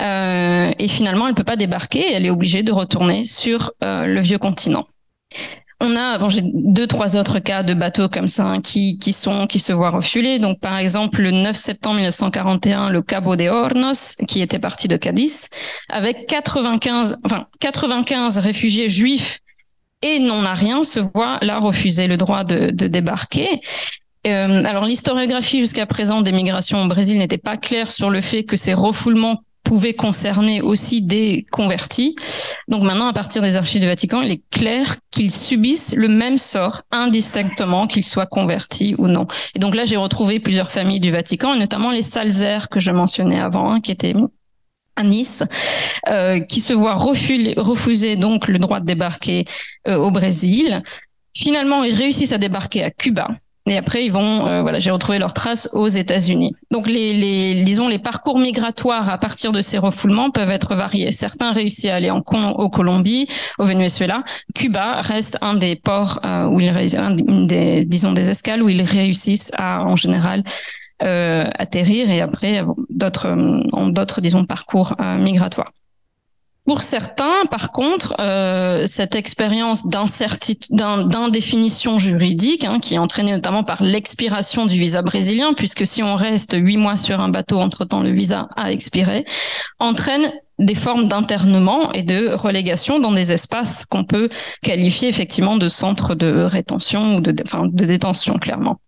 [0.00, 2.12] euh, et finalement, elle peut pas débarquer.
[2.12, 4.86] Elle est obligée de retourner sur euh, le vieux continent.
[5.80, 9.12] on a, bon, j'ai deux, trois autres cas de bateaux comme ça hein, qui, qui
[9.12, 10.38] sont, qui se voient refuler.
[10.38, 14.96] Donc, par exemple, le 9 septembre 1941, le Cabo de Hornos, qui était parti de
[14.96, 15.48] Cadiz,
[15.88, 19.40] avec 95, enfin, 95 réfugiés juifs
[20.02, 23.60] et non rien se voit là refuser le droit de, de débarquer.
[24.26, 28.44] Euh, alors l'historiographie jusqu'à présent des migrations au Brésil n'était pas claire sur le fait
[28.44, 32.16] que ces refoulements pouvait concerner aussi des convertis.
[32.68, 36.38] Donc maintenant, à partir des archives du Vatican, il est clair qu'ils subissent le même
[36.38, 39.26] sort indistinctement, qu'ils soient convertis ou non.
[39.54, 42.90] Et donc là, j'ai retrouvé plusieurs familles du Vatican, et notamment les Salzer que je
[42.90, 44.14] mentionnais avant, hein, qui étaient
[45.00, 45.42] à Nice,
[46.08, 49.44] euh, qui se voient refuser, donc le droit de débarquer
[49.88, 50.82] euh, au Brésil.
[51.34, 53.28] Finalement, ils réussissent à débarquer à Cuba.
[53.66, 56.54] Et après, ils vont, euh, voilà, j'ai retrouvé leurs traces aux États-Unis.
[56.70, 61.12] Donc, les, disons, les parcours migratoires à partir de ces refoulements peuvent être variés.
[61.12, 63.28] Certains réussissent à aller en au Colombie,
[63.58, 64.24] au Venezuela.
[64.54, 66.70] Cuba reste un des ports euh, où ils
[67.28, 70.42] une des, disons, des escales où ils réussissent à, en général,
[71.00, 73.34] atterrir et après d'autres,
[73.90, 75.72] d'autres, disons, parcours migratoires.
[76.66, 83.82] Pour certains, par contre, euh, cette expérience d'indéfinition juridique, hein, qui est entraînée notamment par
[83.82, 88.12] l'expiration du visa brésilien, puisque si on reste huit mois sur un bateau, entre-temps le
[88.12, 89.24] visa a expiré,
[89.80, 90.30] entraîne
[90.60, 94.28] des formes d'internement et de relégation dans des espaces qu'on peut
[94.62, 98.78] qualifier effectivement de centres de rétention ou de, enfin, de détention, clairement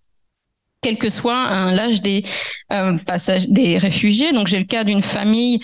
[0.83, 2.25] quel que soit l'âge des
[2.73, 4.33] euh, passages des réfugiés.
[4.33, 5.61] Donc j'ai le cas d'une famille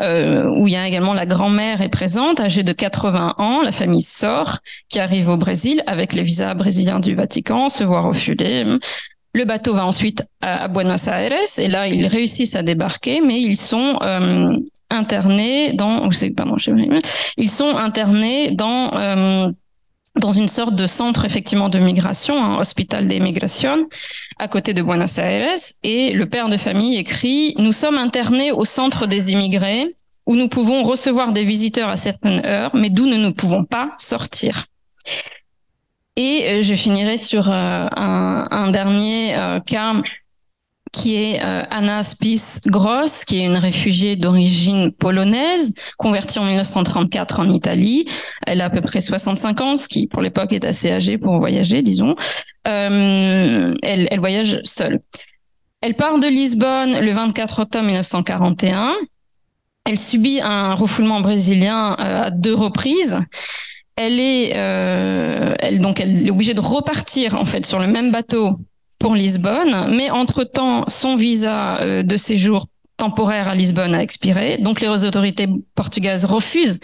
[0.00, 3.60] euh, où il y a également la grand-mère est présente, âgée de 80 ans.
[3.62, 4.58] La famille sort,
[4.88, 8.64] qui arrive au Brésil avec les visas brésiliens du Vatican, se voit refuser.
[9.32, 13.56] Le bateau va ensuite à, Buenos Aires et là ils réussissent à débarquer, mais ils
[13.56, 14.56] sont euh,
[14.88, 16.56] internés dans, pardon,
[17.36, 19.50] ils sont internés dans euh,
[20.18, 23.88] dans une sorte de centre effectivement de migration, un hôpital d'immigration,
[24.38, 25.56] à côté de Buenos Aires.
[25.82, 29.96] Et le père de famille écrit Nous sommes internés au centre des immigrés,
[30.26, 33.92] où nous pouvons recevoir des visiteurs à certaines heures, mais d'où nous ne pouvons pas
[33.96, 34.66] sortir.
[36.16, 37.52] Et euh, je finirai sur euh,
[37.96, 39.94] un, un, dernier euh, cas
[40.92, 47.40] qui est euh, Anna Spies Gross, qui est une réfugiée d'origine polonaise, convertie en 1934
[47.40, 48.06] en Italie.
[48.46, 51.38] Elle a à peu près 65 ans, ce qui pour l'époque est assez âgé pour
[51.38, 52.14] voyager, disons.
[52.68, 55.00] Euh, elle, elle voyage seule.
[55.80, 58.94] Elle part de Lisbonne le 24 octobre 1941.
[59.86, 63.18] Elle subit un refoulement brésilien euh, à deux reprises.
[63.96, 68.12] Elle est, euh, elle, donc, elle est obligée de repartir en fait sur le même
[68.12, 68.58] bateau
[69.00, 72.66] pour Lisbonne, mais entre-temps, son visa euh, de séjour
[72.98, 76.78] temporaire à Lisbonne a expiré, donc les autorités portugaises refusent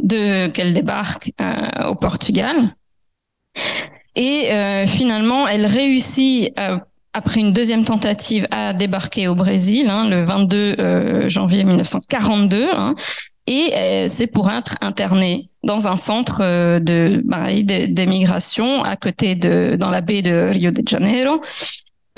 [0.00, 2.76] de qu'elle débarque euh, au Portugal.
[4.14, 6.52] Et euh, finalement, elle réussit
[7.12, 12.68] après une deuxième tentative à débarquer au Brésil hein, le 22 janvier 1942.
[12.72, 12.94] Hein,
[13.48, 17.22] et c'est pour être internée dans un centre euh, de
[17.88, 21.40] d'émigration à côté de dans la baie de Rio de Janeiro,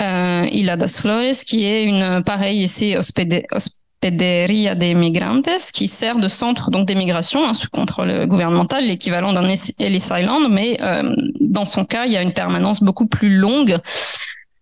[0.01, 6.27] euh, Ilha das Flores, qui est une pareille ici hospederia de migrantes, qui sert de
[6.27, 11.85] centre donc d'émigration hein, sous contrôle gouvernemental, l'équivalent d'un Ellis Island, mais euh, dans son
[11.85, 13.77] cas, il y a une permanence beaucoup plus longue.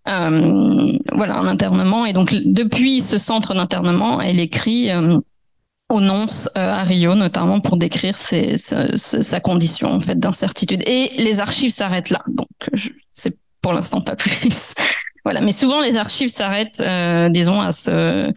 [0.07, 2.05] Euh, voilà, un internement.
[2.05, 5.19] Et donc, depuis ce centre d'internement, elle écrit euh,
[5.89, 10.83] au euh, à Rio, notamment pour décrire ses, sa, sa, condition en fait d'incertitude.
[10.85, 12.47] Et les archives s'arrêtent là, donc
[13.09, 14.75] c'est pour l'instant pas plus.
[15.23, 18.31] voilà, mais souvent les archives s'arrêtent, euh, disons, à ce,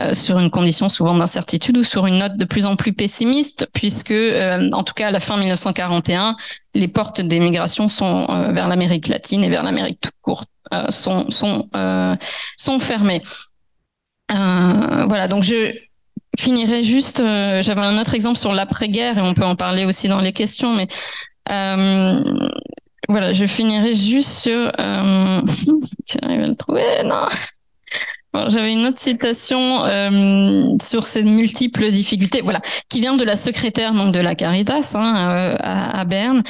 [0.00, 3.70] euh, sur une condition souvent d'incertitude ou sur une note de plus en plus pessimiste,
[3.72, 4.14] puisque
[4.72, 6.36] en tout cas à la fin 1941,
[6.74, 10.44] les portes d'émigration sont vers l'Amérique latine et vers l'Amérique tout court
[10.90, 11.70] sont sont
[12.58, 13.22] sont fermées.
[14.28, 15.85] voilà, donc je
[16.36, 20.08] finirai juste, euh, j'avais un autre exemple sur l'après-guerre et on peut en parler aussi
[20.08, 20.86] dans les questions, mais
[21.50, 22.22] euh,
[23.08, 24.72] voilà, je finirai juste sur.
[24.78, 25.40] Euh,
[26.08, 27.26] tu arrives à le trouver Non.
[28.48, 32.60] J'avais une autre citation euh, sur ces multiples difficultés, voilà,
[32.90, 36.42] qui vient de la secrétaire donc de la Caritas hein, à, à, Berne,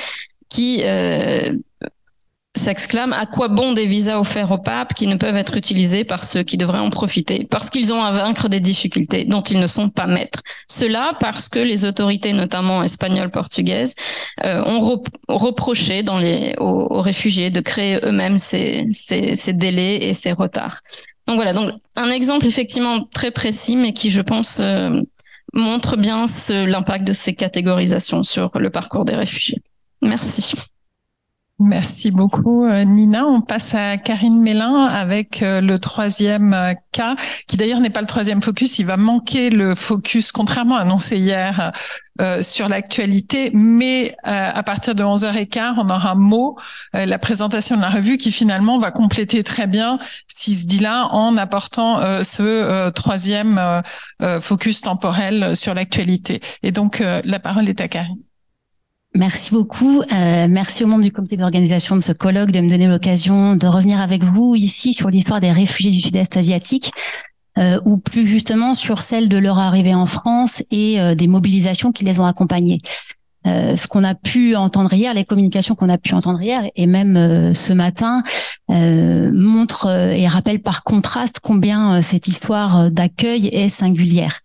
[0.49, 0.83] qui
[2.57, 6.25] s'exclame à quoi bon des visas offerts au pape qui ne peuvent être utilisés par
[6.25, 9.67] ceux qui devraient en profiter parce qu'ils ont à vaincre des difficultés dont ils ne
[9.67, 10.43] sont pas maîtres?
[10.69, 13.95] Cela parce que les autorités, notamment espagnoles, portugaises,
[14.45, 20.15] euh, ont reproché dans les, aux, réfugiés de créer eux-mêmes ces, ces, ces, délais et
[20.15, 20.81] ces retards.
[21.27, 25.03] Donc voilà, donc un exemple effectivement très précis, mais qui je pense euh,
[25.53, 29.61] montre bien l'impact de ces catégorisations sur le parcours des réfugiés.
[30.03, 30.55] Merci.
[31.59, 33.27] Merci beaucoup, euh, Nina.
[33.27, 38.03] On passe à Karine Mélin avec euh, le troisième euh, cas, qui d'ailleurs n'est pas
[38.03, 38.79] le troisième focus.
[38.79, 41.73] Il va manquer le focus, contrairement annoncé hier,
[42.41, 43.51] sur l'actualité.
[43.53, 46.57] Mais à partir de 11h15, on aura un mot,
[46.95, 51.09] la présentation de la revue, qui finalement va compléter très bien ce se dit là
[51.13, 53.83] en apportant ce troisième
[54.41, 56.41] focus temporel sur l'actualité.
[56.63, 58.17] Et donc, la parole est à Karine.
[59.17, 60.03] Merci beaucoup.
[60.13, 63.67] Euh, merci aux membres du comité d'organisation de ce colloque de me donner l'occasion de
[63.67, 66.93] revenir avec vous ici sur l'histoire des réfugiés du sud-est asiatique.
[67.59, 71.91] Euh, ou plus justement sur celle de leur arrivée en France et euh, des mobilisations
[71.91, 72.81] qui les ont accompagnés.
[73.47, 77.53] ce qu'on a pu entendre hier, les communications qu'on a pu entendre hier et même
[77.55, 78.23] ce matin
[78.69, 84.41] montrent et rappellent par contraste combien cette histoire d'accueil est singulière.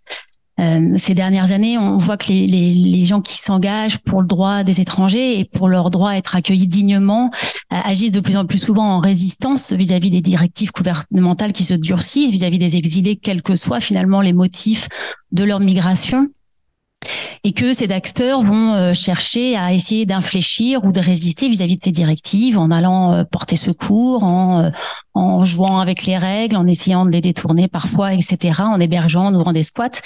[0.60, 4.28] Euh, ces dernières années, on voit que les, les, les gens qui s'engagent pour le
[4.28, 7.32] droit des étrangers et pour leur droit à être accueillis dignement
[7.74, 11.74] euh, agissent de plus en plus souvent en résistance vis-à-vis des directives gouvernementales qui se
[11.74, 14.88] durcissent, vis-à-vis -vis des exilés, quels que soient finalement les motifs
[15.32, 16.30] de leur migration
[17.44, 21.84] et que ces acteurs vont euh, chercher à essayer d'infléchir ou de résister vis-à-vis de
[21.84, 24.70] ces directives en allant euh, porter secours, en, euh,
[25.14, 29.36] en jouant avec les règles, en essayant de les détourner parfois, etc., en hébergeant, en
[29.36, 30.02] ouvrant des squats.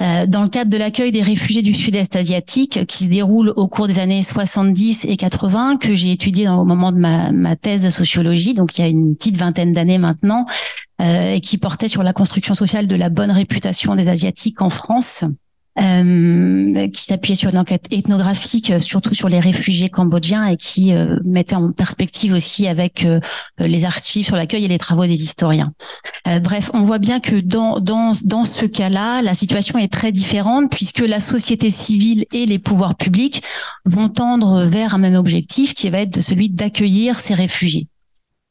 [0.00, 3.88] Dans le cadre de l'accueil des réfugiés du Sud-Est asiatique, qui se déroule au cours
[3.88, 7.90] des années 70 et 80, que j'ai étudié au moment de ma, ma thèse de
[7.90, 10.46] sociologie, donc il y a une petite vingtaine d'années maintenant,
[11.02, 15.24] et qui portait sur la construction sociale de la bonne réputation des Asiatiques en France.
[15.80, 20.92] Euh, qui s'appuyait sur une enquête ethnographique, euh, surtout sur les réfugiés cambodgiens, et qui
[20.92, 23.06] euh, mettait en perspective aussi avec
[23.58, 25.72] les archives sur l'accueil et les travaux des historiens.
[26.42, 30.70] bref, on voit bien que dans, dans, dans ce cas-là, la situation est très différente,
[30.70, 33.42] puisque la société civile et les pouvoirs publics
[33.84, 37.88] vont tendre vers un même objectif, qui va être celui d'accueillir ces réfugiés.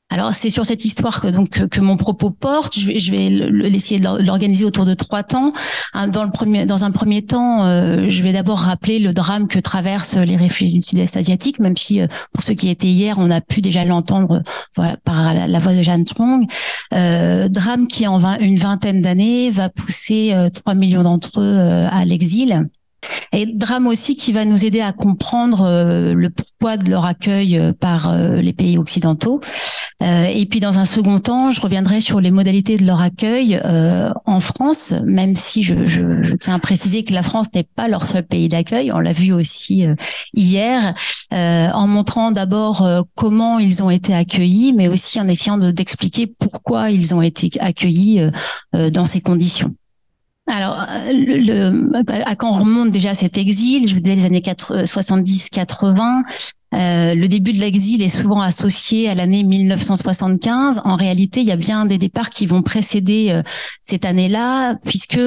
[0.09, 2.79] Alors c'est sur cette histoire que donc que, mon propos porte.
[2.79, 5.51] Je vais, je vais essayer de l'organiser autour de trois temps.
[5.93, 9.59] Dans le premier, dans un premier temps, euh, je vais d'abord rappeler le drame que
[9.59, 13.29] traversent les réfugiés du Sud-Est asiatique, même si euh, pour ceux qui étaient hier, on
[13.29, 14.43] a pu déjà l'entendre
[14.77, 16.47] voilà, par la, voix de Jeanne Trong.
[16.93, 22.67] Euh, drame qui en une vingtaine d'années va pousser 3 millions d'entre eux à l'exil.
[23.33, 27.57] Et drame aussi qui va nous aider à comprendre euh, le pourquoi de leur accueil
[27.57, 29.41] euh, par euh, les pays occidentaux.
[30.01, 33.59] et puis dans un second temps, je reviendrai sur les modalités de leur accueil
[34.25, 37.87] en France, même si je, je, je, tiens à préciser que la France n'est pas
[37.87, 38.91] leur seul pays d'accueil.
[38.91, 39.85] On l'a vu aussi
[40.35, 40.93] hier,
[41.31, 47.15] en montrant d'abord comment ils ont été accueillis, mais aussi en essayant d'expliquer pourquoi ils
[47.15, 48.21] ont été accueillis
[48.73, 49.73] dans ces conditions.
[50.47, 51.91] Alors, euh,
[52.25, 56.23] à quand on remonte déjà cet exil, je veux dire les années 70-80,
[56.73, 60.81] euh, le début de l'exil est souvent associé à l'année 1975.
[60.85, 63.43] En réalité, il y a bien des départs qui vont précéder euh,
[63.81, 65.19] cette année-là, puisque,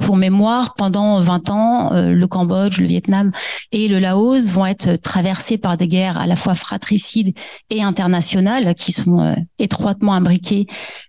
[0.00, 3.32] pour mémoire, pendant 20 ans, le Cambodge, le Vietnam
[3.70, 7.36] et le Laos vont être traversés par des guerres à la fois fratricides
[7.68, 10.66] et internationales, qui sont étroitement imbriquées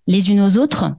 [0.07, 0.93] les unes aux autres.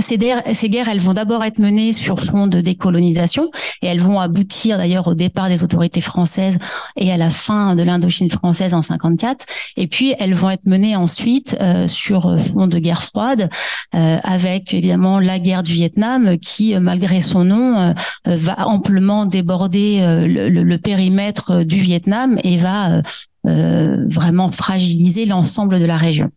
[0.00, 3.50] Ces, guerres, elles vont d'abord être menées sur fond de décolonisation
[3.82, 6.58] et elles vont aboutir d'ailleurs au départ des autorités françaises
[6.96, 9.44] et à la fin de l'Indochine française en 54.
[9.76, 13.50] Et puis elles vont être menées ensuite euh, sur fond de guerre froide,
[13.94, 17.92] euh, avec évidemment la guerre du Vietnam qui, malgré son nom, euh,
[18.24, 23.02] va amplement déborder le, le, périmètre du Vietnam et va
[23.44, 26.30] vraiment fragiliser l'ensemble de la région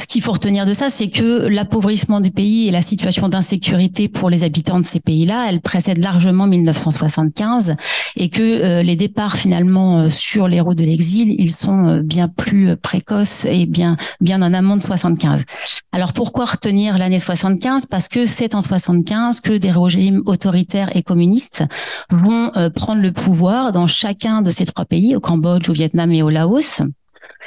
[0.00, 4.08] ce qu'il faut retenir de ça, c'est que l'appauvrissement du pays et la situation d'insécurité
[4.08, 7.76] pour les habitants de ces pays-là, elle précède largement 1975
[8.16, 12.02] et que euh, les départs finalement euh, sur les routes de l'exil, ils sont euh,
[12.02, 15.44] bien plus précoces et bien bien en amont de 75.
[15.92, 21.02] Alors pourquoi retenir l'année 75 Parce que c'est en 75 que des régimes autoritaires et
[21.02, 21.64] communistes
[22.10, 26.22] vont prendre le pouvoir dans chacun de ces trois pays, au Cambodge, au Vietnam et
[26.22, 26.82] au Laos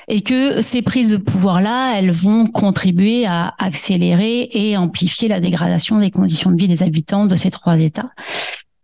[0.08, 5.99] et que ces prises de pouvoir-là, elles vont contribuer à accélérer et amplifier la dégradation
[5.99, 8.12] des conditions de vie des habitants de ces trois États.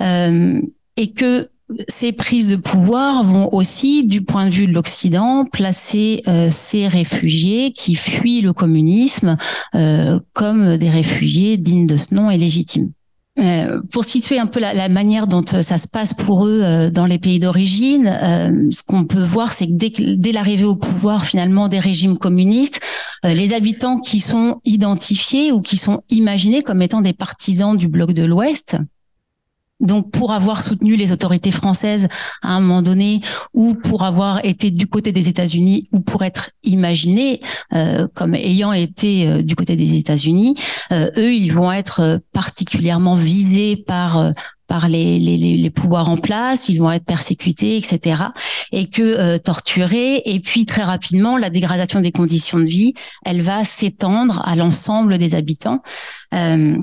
[0.02, 0.62] Euh,
[0.98, 1.50] et que
[1.88, 6.88] ces prises de pouvoir vont aussi, du point de vue de l'Occident, placer euh, ces
[6.88, 9.38] réfugiés qui fuient le communisme
[9.76, 12.92] euh, comme des réfugiés dignes de ce nom et légitimes.
[13.40, 16.90] Euh, pour situer un peu la, manière dont euh, ça se passe pour eux euh,
[16.90, 18.06] dans les pays d'origine,
[18.72, 22.80] ce qu'on peut voir, c'est que dès, dès l'arrivée au pouvoir finalement des régimes communistes,
[23.24, 28.14] les habitants qui sont identifiés ou qui sont imaginés comme étant des partisans du bloc
[28.14, 28.78] de l'Ouest,
[29.80, 32.08] Donc, pour avoir soutenu les autorités françaises
[32.42, 33.22] à un moment donné,
[33.54, 37.40] ou pour avoir été du côté des États-Unis, ou pour être imaginé
[37.74, 40.56] euh, comme ayant été euh, du côté des États-Unis,
[40.92, 44.32] euh, eux, ils vont être particulièrement visés par
[44.68, 48.22] par les, les, les, pouvoirs en place, ils vont être persécutés, etc.
[48.72, 50.22] Et que torturés.
[50.26, 52.94] Et puis très rapidement, la dégradation des conditions de vie,
[53.26, 55.82] elle va s'étendre à l'ensemble des habitants.
[56.36, 56.78] Euh,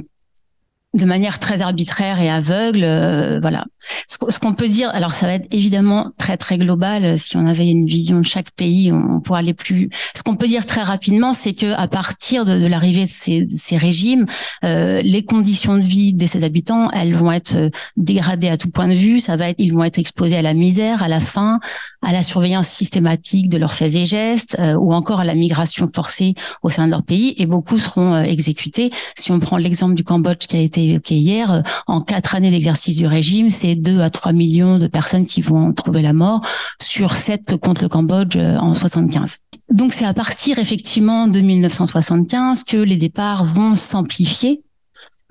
[0.97, 2.85] de manière très arbitraire et aveugle.
[2.85, 3.65] Euh, voilà.
[4.07, 7.19] Ce, qu'on peut dire, alors ça va être évidemment très très global.
[7.19, 9.91] Si on avait une vision de chaque pays, on, pourrait aller plus.
[10.17, 14.27] Ce qu'on peut dire très rapidement, c'est que à partir de, l'arrivée de ces, régimes,
[14.65, 18.71] euh, les conditions de vie de ces habitants, elles vont être euh, dégradées à tout
[18.71, 19.21] point de vue.
[19.21, 21.61] Ça va être, ils vont être exposés à la misère, à la faim,
[22.03, 26.35] à la surveillance systématique de leurs faits et gestes, ou encore à la migration forcée
[26.63, 27.35] au sein de leur pays.
[27.39, 28.91] Et beaucoup seront exécutés.
[29.17, 32.97] Si on prend l'exemple du Cambodge qui a été hier, euh, en quatre années d'exercice
[32.97, 36.43] du régime, c'est 2 à 3 millions de personnes qui vont trouver la mort
[36.81, 39.39] sur 7 contre le Cambodge euh, en 75.
[39.71, 44.63] Donc c'est à partir effectivement de 1975 que les départs vont s'amplifier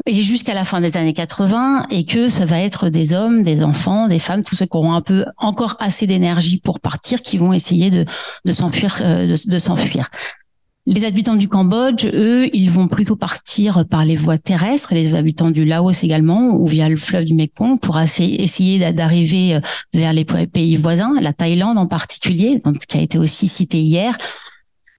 [0.05, 3.63] et jusqu'à la fin des années 80 et que ça va être des hommes, des
[3.63, 7.37] enfants, des femmes, tous ceux qui auront un peu encore assez d'énergie pour partir, qui
[7.37, 8.05] vont essayer de,
[8.51, 10.09] s'enfuir, euh, de, de s'enfuir.
[10.87, 15.49] Les habitants du Cambodge, eux, ils vont plutôt partir par les voies terrestres, les habitants
[15.49, 19.59] du Laos également, ou via le fleuve du Mekong, pour essayer d'arriver euh,
[19.95, 24.15] vers les pays voisins, la Thaïlande en particulier, qui a été aussi cité hier.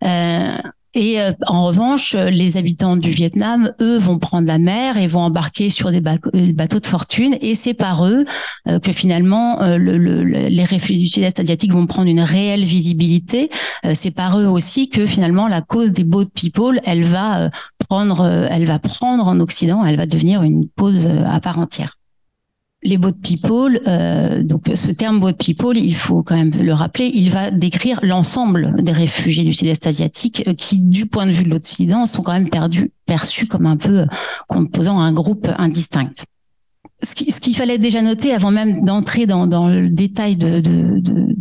[0.02, 0.58] Euh,
[0.96, 5.20] et euh, en revanche, les habitants du Vietnam, eux, vont prendre la mer et vont
[5.20, 7.36] embarquer sur des euh, bateaux de fortune.
[7.42, 8.24] Et c'est par eux
[8.66, 13.50] euh, que finalement le, le, les réfugiés du Sud-Est asiatique vont prendre une réelle visibilité.
[13.92, 17.50] c'est par eux aussi que finalement la cause des boat people, elle va
[17.88, 21.98] prendre, elle va prendre en Occident, elle va devenir une cause à part entière
[22.86, 27.10] les boat people, euh, donc ce terme boat people, il faut quand même le rappeler,
[27.12, 31.44] il va décrire l'ensemble des réfugiés du Sud-Est asiatique euh, qui, du point de vue
[31.44, 34.06] de l'Occident, sont quand même perdus, perçus comme un peu
[34.48, 36.10] composant un groupe indistinct.
[37.02, 41.36] Ce qu'il fallait déjà noter avant même d'entrer dans, le détail de, de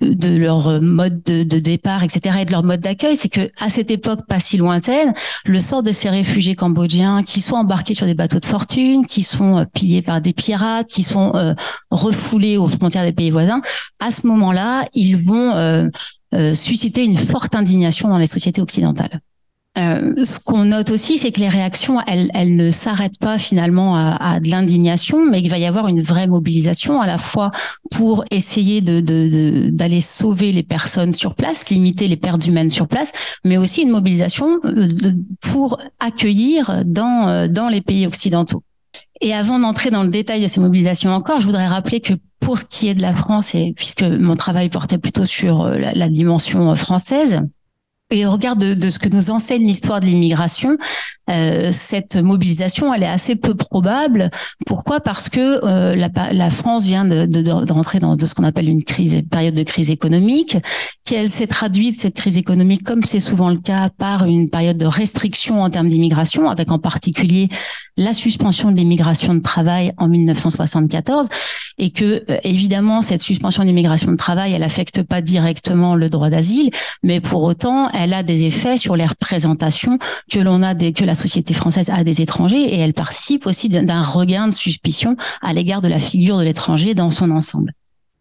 [0.00, 4.26] leur mode de, départ, etc., et de leur mode d'accueil, c'est que à cette époque
[4.28, 8.40] pas si lointaine, le sort de ces réfugiés cambodgiens qui sont embarqués sur des bateaux
[8.40, 11.54] de fortune, qui sont euh, pillés par des pirates, qui sont euh,
[11.90, 13.60] refoulés aux frontières des pays voisins,
[13.98, 15.88] à ce moment-là, ils vont euh,
[16.54, 19.20] susciter une forte indignation dans les sociétés occidentales.
[19.78, 23.94] Euh, ce qu'on note aussi, c'est que les réactions, elles, elles ne s'arrêtent pas finalement
[23.94, 27.50] à, à de l'indignation, mais qu'il va y avoir une vraie mobilisation à la fois
[27.90, 29.00] pour essayer de,
[29.70, 33.12] d'aller sauver les personnes sur place, limiter les pertes humaines sur place,
[33.44, 35.12] mais aussi une mobilisation euh,
[35.42, 38.62] pour accueillir dans, euh, dans les pays occidentaux.
[39.20, 42.58] Et avant d'entrer dans le détail de ces mobilisations encore, je voudrais rappeler que pour
[42.58, 46.74] ce qui est de la France, et puisque mon travail portait plutôt sur la dimension
[46.74, 47.40] française,
[48.10, 50.76] et au regard de, de, ce que nous enseigne l'histoire de l'immigration,
[51.28, 54.30] euh, cette mobilisation, elle est assez peu probable.
[54.64, 55.00] Pourquoi?
[55.00, 58.44] Parce que euh, la, la, France vient de, de, de rentrer dans de ce qu'on
[58.44, 60.56] appelle une crise, une période de crise économique,
[61.04, 64.76] qui elle s'est traduite cette crise économique, comme c'est souvent le cas, par une période
[64.76, 67.48] de restriction en termes d'immigration, avec en particulier
[67.96, 71.28] la suspension de l'immigration de travail en 1974,
[71.78, 76.08] et que euh, évidemment cette suspension de l'immigration de travail, elle affecte pas directement le
[76.10, 76.70] droit d'asile,
[77.02, 79.98] mais pour autant elle a des effets sur les représentations
[80.30, 83.68] que l'on a des, que la société française a des étrangers et elle participe aussi
[83.68, 87.72] d'un regain de suspicion à l'égard de la figure de l'étranger dans son ensemble.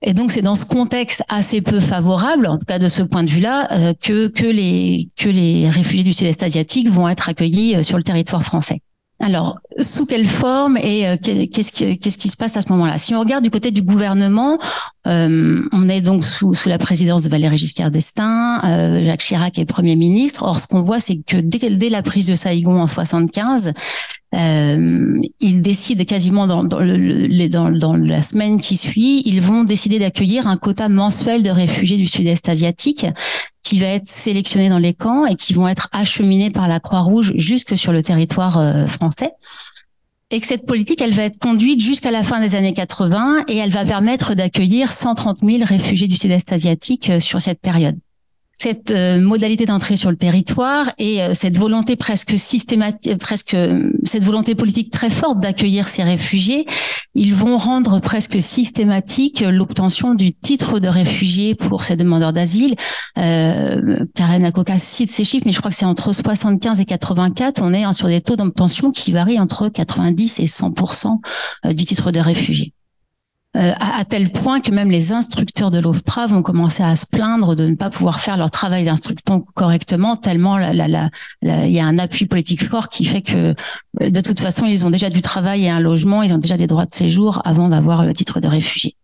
[0.01, 3.23] Et donc c'est dans ce contexte assez peu favorable, en tout cas de ce point
[3.23, 7.75] de vue-là, euh, que que les que les réfugiés du Sud-Est asiatique vont être accueillis
[7.75, 8.81] euh, sur le territoire français.
[9.19, 12.97] Alors, sous quelle forme et euh, qu'est-ce qui, se passe à ce moment-là?
[12.97, 14.59] Si on regarde du côté du gouvernement,
[15.07, 19.57] euh, on est donc sous, sous, la présidence de Valéry Giscard d'Estaing, euh, Jacques Chirac
[19.57, 20.43] est Premier ministre.
[20.43, 23.71] Or, ce qu'on voit, c'est que dès, la prise de Saïgon en 75,
[24.35, 30.89] euh, ils décident quasiment dans, la semaine qui suit, ils vont décider d'accueillir un quota
[30.89, 33.05] mensuel de réfugiés du Sud-Est asiatique
[33.65, 37.33] qui va être sélectionné dans les camps et qui vont être acheminés par la Croix-Rouge
[37.35, 39.31] jusque sur le territoire euh, français.
[40.29, 43.57] Et que cette politique, elle va être conduite jusqu'à la fin des années 80 et
[43.57, 47.97] elle va permettre d'accueillir 130 000 réfugiés du Sud-Est asiatique euh, sur cette période.
[48.57, 53.91] Cette euh, modalité d'entrée sur le territoire et euh, cette volonté presque systématique, presque euh,
[54.05, 56.65] cette volonté politique très forte d'accueillir ces réfugiés,
[57.15, 62.75] ils vont rendre presque systématique l'obtention du titre de réfugié pour ces demandeurs d'asile.
[63.17, 67.61] Euh, Karen Akoka cite ces chiffres, mais je crois que c'est entre 75 et 84.
[67.61, 72.19] On est sur des taux d'obtention qui varient entre 90 et 100% du titre de
[72.19, 72.73] réfugié.
[73.55, 77.55] Euh, à, tel point que même les instructeurs de l'OFPRA vont commencer à se plaindre
[77.55, 81.09] de ne pas pouvoir faire leur travail d'instructeur correctement, tellement il
[81.41, 83.55] y a un appui politique fort qui fait que
[84.01, 86.67] de toute façon, ils ont déjà du travail et un logement, ils ont déjà des
[86.67, 88.95] droits de séjour avant d'avoir le titre de réfugié.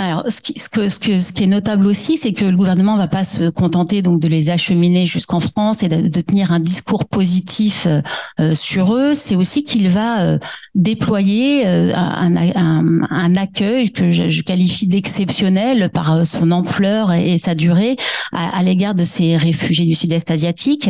[0.00, 2.96] Alors, ce qui, ce, que, ce, ce qui est notable aussi, c'est que le gouvernement
[2.96, 7.04] va pas se contenter donc de les acheminer jusqu'en France et de, tenir un discours
[7.04, 8.00] positif euh,
[8.40, 9.12] euh sur eux.
[9.12, 10.38] C'est aussi qu'il va euh,
[10.74, 17.36] déployer euh, un, un, un, accueil que je, je qualifie d'exceptionnel par son ampleur et,
[17.36, 17.96] sa durée
[18.32, 20.88] à, à l'égard de ces réfugiés du Sud-Est asiatique.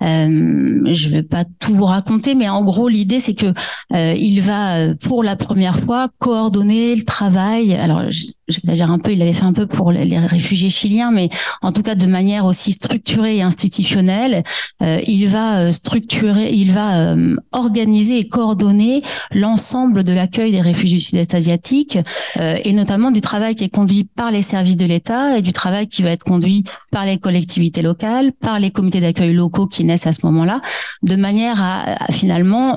[0.00, 3.52] je vais pas tout vous raconter, mais en gros, l'idée c'est que
[3.92, 7.74] il va pour la première fois coordonner le travail.
[7.74, 8.04] Alors
[8.48, 11.28] j'exagère un peu, il l'avait fait un peu pour les réfugiés chiliens, mais
[11.62, 14.42] en tout cas de manière aussi structurée et institutionnelle,
[14.82, 20.60] euh, il va euh, structurer, il va euh, organiser et coordonner l'ensemble de l'accueil des
[20.60, 21.98] réfugiés Sud-Est asiatique
[22.36, 25.86] et notamment du travail qui est conduit par les services de l'État et du travail
[25.86, 30.06] qui va être conduit par les collectivités locales, par les comités d'accueil locaux qui naissent
[30.06, 30.60] à ce moment-là,
[31.02, 32.76] de manière à finalement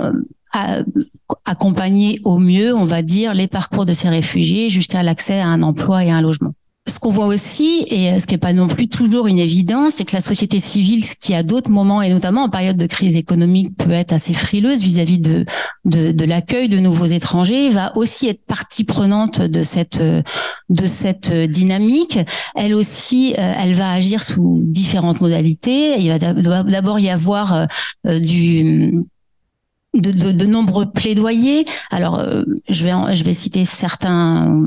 [1.45, 5.61] accompagner au mieux, on va dire, les parcours de ces réfugiés jusqu'à l'accès à un
[5.61, 6.53] emploi et à un logement.
[6.87, 10.05] Ce qu'on voit aussi, et ce qui n'est pas non plus toujours une évidence, c'est
[10.05, 13.75] que la société civile, qui à d'autres moments, et notamment en période de crise économique,
[13.75, 15.43] peut être assez frileuse vis-à-vis de,
[15.83, 21.33] de, de l'accueil de nouveaux étrangers, va aussi être partie prenante de cette, de cette
[21.33, 22.19] dynamique.
[22.55, 25.99] Elle aussi, euh, elle va agir sous différentes modalités.
[25.99, 27.67] Il va d'abord y avoir
[28.07, 29.03] euh, du
[30.01, 31.65] de, nombreux plaidoyers.
[31.91, 34.59] Alors, euh, je vais je vais citer certains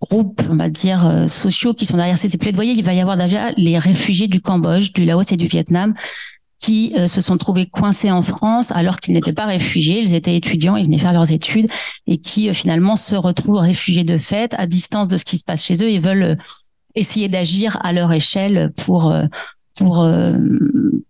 [0.00, 2.72] groupes, on va dire euh, sociaux, qui sont derrière ces, plaidoyers.
[2.72, 5.94] Il va y avoir déjà les réfugiés du Cambodge, du Laos et du Vietnam
[6.58, 10.36] qui euh, se sont trouvés coincés en France alors qu'ils n'étaient pas réfugiés, ils étaient
[10.36, 11.68] étudiants, ils venaient faire leurs études
[12.06, 15.64] et qui finalement se retrouvent réfugiés de fait à distance de ce qui se passe
[15.64, 16.38] chez eux et veulent
[16.94, 19.12] essayer d'agir à leur échelle pour
[19.76, 20.36] pour euh,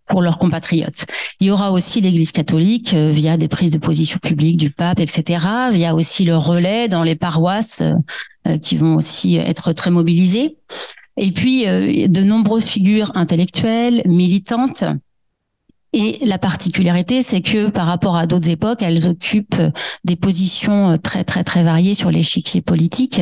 [0.06, 1.06] pour leurs compatriotes.
[1.40, 5.00] Il y aura aussi l'Église catholique euh, via des prises de position publiques du pape,
[5.00, 5.46] etc.
[5.72, 7.82] Il y a aussi le relais dans les paroisses
[8.46, 10.56] euh, qui vont aussi être très mobilisées.
[11.18, 14.82] Et puis de nombreuses figures intellectuelles, militantes,
[15.94, 19.60] et la particularité, c'est que par rapport à d'autres époques, elles occupent
[20.04, 23.20] des positions très très très variées sur l'échiquier politique.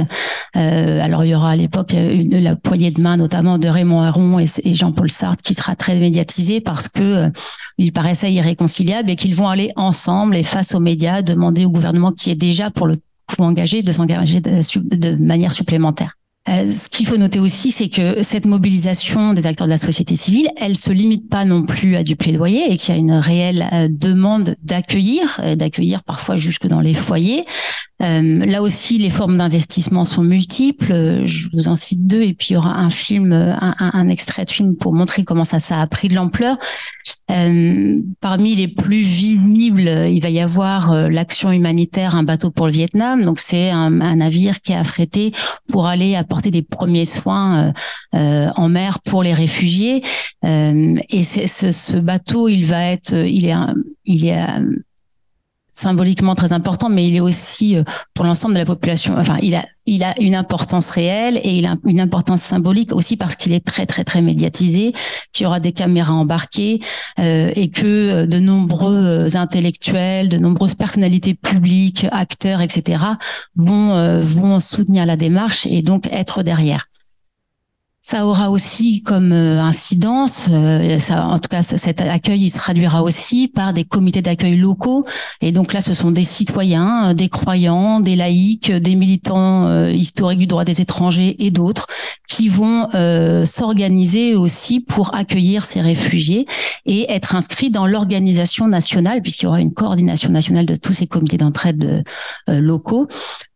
[0.56, 4.38] Euh, alors il y aura à l'époque la poignée de main notamment de Raymond Aron
[4.38, 7.30] et, Jean-Paul Sartre qui sera très médiatisé parce que euh,
[7.78, 12.12] il paraissait irréconciliable et qu'ils vont aller ensemble et face aux médias demander au gouvernement
[12.12, 12.96] qui est déjà pour le
[13.26, 16.19] coup engagé de s'engager de manière supplémentaire.
[16.48, 20.16] Euh, ce qu'il faut noter aussi, c'est que cette mobilisation des acteurs de la société
[20.16, 23.12] civile, elle se limite pas non plus à du plaidoyer et qu'il y a une
[23.12, 27.44] réelle euh, demande d'accueillir, euh, d'accueillir parfois jusque dans les foyers.
[28.00, 31.20] là aussi, les formes d'investissement sont multiples.
[31.26, 34.50] Je vous en cite deux et puis il y aura un film, un, extrait de
[34.50, 36.56] film pour montrer comment ça, ça a pris de l'ampleur.
[37.28, 43.22] parmi les plus visibles, il va y avoir l'action humanitaire, un bateau pour le Vietnam.
[43.22, 45.32] Donc c'est un, un, navire qui est affrété
[45.68, 47.72] pour aller à apporter des premiers soins euh,
[48.14, 50.02] euh, en mer pour les réfugiés.
[50.44, 53.54] Euh, et ce, ce, bateau, il va être, il est,
[54.04, 54.38] il est
[55.80, 57.76] symboliquement très important, mais il est aussi
[58.14, 59.14] pour l'ensemble de la population.
[59.16, 63.16] Enfin, il a, il a une importance réelle et il a une importance symbolique aussi
[63.16, 64.92] parce qu'il est très très très médiatisé,
[65.32, 66.80] qu'il y aura des caméras embarquées
[67.18, 73.04] euh, et que de nombreux intellectuels, de nombreuses personnalités publiques, acteurs, etc.
[73.56, 76.89] vont vont soutenir la démarche et donc être derrière.
[78.10, 82.58] Ça aura aussi comme euh, incidence, euh, ça, en tout cas cet accueil il se
[82.58, 85.06] traduira aussi par des comités d'accueil locaux.
[85.40, 90.40] Et donc là, ce sont des citoyens, euh, des croyants, des laïcs, des militants historiques
[90.40, 91.86] du droit des étrangers et d'autres
[92.26, 92.88] qui vont
[93.46, 96.46] s'organiser aussi pour accueillir ces réfugiés
[96.86, 101.06] et être inscrits dans l'organisation nationale, puisqu'il y aura une coordination nationale de tous ces
[101.06, 102.04] comités d'entraide
[102.48, 103.08] locaux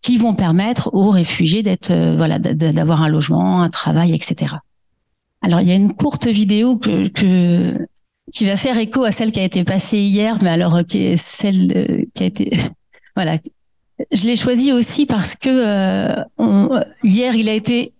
[0.04, 4.56] qui vont permettre aux réfugiés d'être euh, voilà d'avoir un logement, un travail, etc.
[5.40, 9.44] Alors il y a une courte vidéo qui va faire écho à celle qui a
[9.44, 12.50] été passée hier, mais alors est celle euh, qui a été
[13.16, 13.38] voilà.
[14.12, 17.94] Je l'ai choisie aussi parce que euh, hier il a été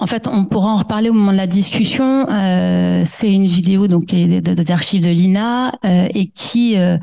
[0.00, 2.26] en fait, on pourra en reparler au moment de la discussion.
[2.30, 6.96] Euh, c'est une vidéo donc des, archives de l'INA euh, et qui euh,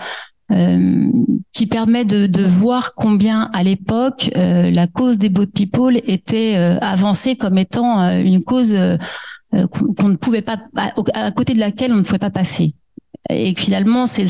[1.51, 7.35] qui permet de, de, voir combien à l'époque la cause des boat people était avancée
[7.35, 8.73] comme étant une cause
[9.51, 10.57] qu'on ne pouvait pas
[11.13, 12.73] à côté de laquelle on ne pouvait pas passer
[13.29, 14.27] et finalement, c'est,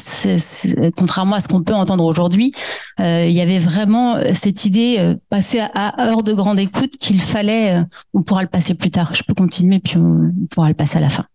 [0.97, 2.51] contrairement à ce qu'on peut entendre aujourd'hui,
[2.99, 6.97] euh, il y avait vraiment euh, cette idée euh, passée à, heure de grande écoute
[6.97, 7.83] qu'il fallait,
[8.13, 9.13] on pourra le passer plus tard.
[9.13, 11.25] Je peux continuer puis on, pourra le passer à la fin.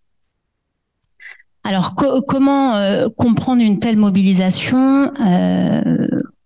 [1.64, 2.72] Alors comment
[3.16, 5.12] comprendre une telle mobilisation?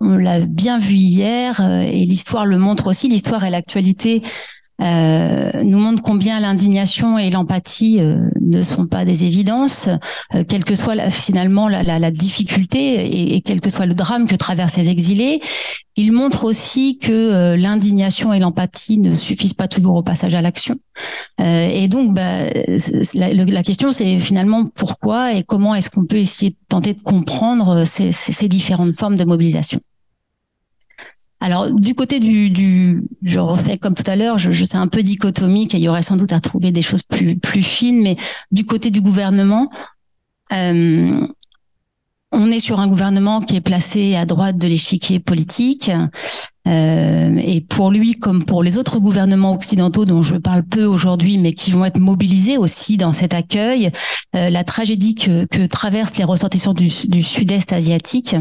[0.01, 3.09] On l'a bien vu hier et l'histoire le montre aussi.
[3.09, 4.22] L'histoire et l'actualité
[4.82, 9.89] euh, nous montre combien l'indignation et l'empathie euh, ne sont pas des évidences,
[10.35, 14.27] euh, quelle que soit finalement la, la, la difficulté et, quel que soit le drame
[14.27, 15.40] que traversent les exilés.
[15.97, 20.77] Il montre aussi que l'indignation et l'empathie ne suffisent pas toujours au passage à l'action.
[21.40, 22.40] et donc, bah,
[23.15, 27.01] la, la, question, c'est finalement pourquoi et comment est-ce qu'on peut essayer de tenter de
[27.01, 29.81] comprendre ces, ces différentes formes de mobilisation.
[31.40, 34.86] Alors du côté du, du je refais comme tout à l'heure, je, je c'est un
[34.86, 38.02] peu dichotomique et il y aurait sans doute à trouver des choses plus plus fines,
[38.02, 38.16] mais
[38.50, 39.70] du côté du gouvernement,
[40.52, 41.26] euh,
[42.32, 45.90] on est sur un gouvernement qui est placé à droite de l'échiquier politique.
[46.66, 51.38] Euh, et pour lui, comme pour les autres gouvernements occidentaux dont je parle peu aujourd'hui,
[51.38, 53.92] mais qui vont être mobilisés aussi dans cet accueil,
[54.34, 58.34] euh, la tragédie que, que traversent les ressortissants du, du sud-est asiatique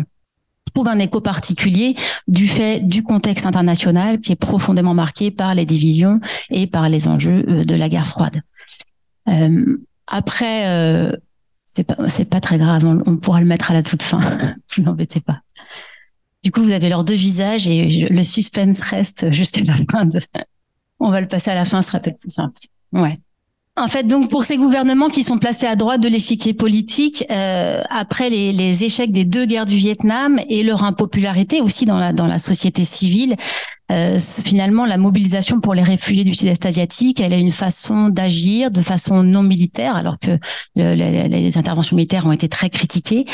[0.76, 1.96] trouve un écho particulier
[2.28, 6.20] du fait du contexte international qui est profondément marqué par les divisions
[6.50, 8.42] et par les enjeux euh, de la guerre froide.
[9.30, 9.78] Euh,
[10.08, 11.12] après, euh,
[11.66, 14.20] c'est pas pas très grave, on, pourra le mettre à la toute fin.
[14.76, 15.40] vous n'embêtez pas.
[16.44, 20.06] Du coup, vous avez leurs deux visages et le suspense reste jusqu'à la fin.
[20.06, 20.20] De...
[21.00, 22.60] On va le passer à la fin, ce sera peut-être plus simple.
[22.92, 23.18] Ouais.
[23.78, 27.82] En fait, donc pour ces gouvernements qui sont placés à droite de l'échiquier politique, euh,
[27.90, 32.86] après les, échecs des deux guerres du Vietnam et leur impopularité aussi dans la société
[32.86, 33.36] civile,
[33.92, 38.72] euh, finalement, la mobilisation pour les réfugiés du Sud-Est asiatique, elle a une façon d'agir
[38.72, 40.32] de façon non militaire, alors que
[40.76, 43.26] les interventions militaires ont été très critiquées,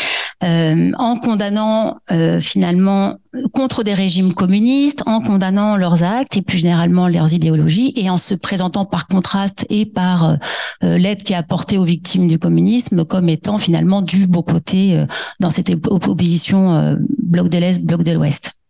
[0.43, 3.15] euh, en condamnant euh, finalement
[3.53, 8.17] contre des régimes communistes, en condamnant leurs actes et plus généralement leurs idéologies, et en
[8.17, 10.37] se présentant par contraste et par
[10.81, 15.01] l'aide qui est apportée aux victimes du communisme comme étant finalement du beau côté
[15.39, 18.60] dans cette opposition bloc de l'Est, bloc de l'Ouest.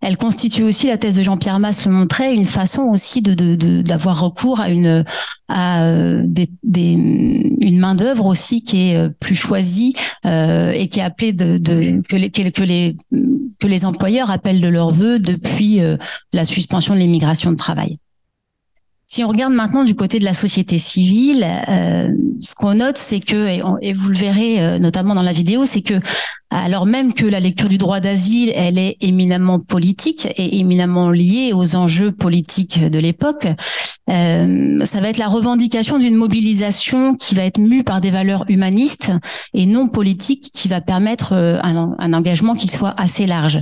[0.00, 4.20] Elle constitue aussi, la thèse de Jean-Pierre Masse le montrait, une façon aussi de d'avoir
[4.20, 5.04] recours à une
[5.48, 5.82] à
[6.24, 6.48] des,
[7.60, 9.94] une main d'œuvre aussi qui est euh, plus choisie
[10.24, 12.96] euh, et qui est appelée de, de que, les, que les
[13.58, 15.96] que les employeurs appellent de leur vœu depuis euh,
[16.32, 17.98] la suspension de l'immigration de travail.
[19.08, 22.08] Si on regarde maintenant du côté de la société civile, euh,
[22.40, 23.46] ce qu'on note, c'est que,
[23.80, 25.94] et, vous le verrez euh, notamment dans la vidéo, c'est que
[26.50, 31.52] alors même que la lecture du droit d'asile, elle est éminemment politique et éminemment liée
[31.54, 33.46] aux enjeux politiques de l'époque,
[34.10, 38.44] euh, ça va être la revendication d'une mobilisation qui va être mue par des valeurs
[38.48, 39.12] humanistes
[39.54, 43.60] et non politiques qui va permettre un, un engagement qui soit assez large.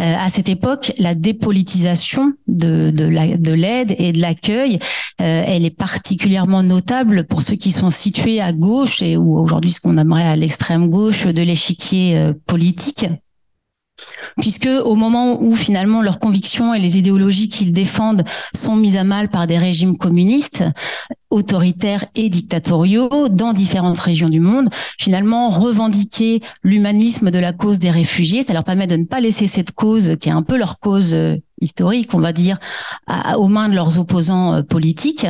[0.00, 4.78] Euh, à cette époque, la dépolitisation de, de l'aide et de l'accueil,
[5.20, 9.72] euh, elle est particulièrement notable pour ceux qui sont situés à gauche et ou aujourd'hui
[9.72, 13.06] ce qu'on aimerait à l'extrême gauche de l'échiquier euh, politique
[14.38, 18.24] puisque au moment où finalement leurs convictions et les idéologies qu'ils défendent
[18.54, 20.64] sont mises à mal par des régimes communistes,
[21.30, 24.68] autoritaires et dictatoriaux dans différentes régions du monde,
[24.98, 29.46] finalement revendiquer l'humanisme de la cause des réfugiés, ça leur permet de ne pas laisser
[29.46, 32.58] cette cause qui est un peu leur cause euh, historique, on va dire,
[33.36, 35.26] aux mains de leurs opposants euh, politiques,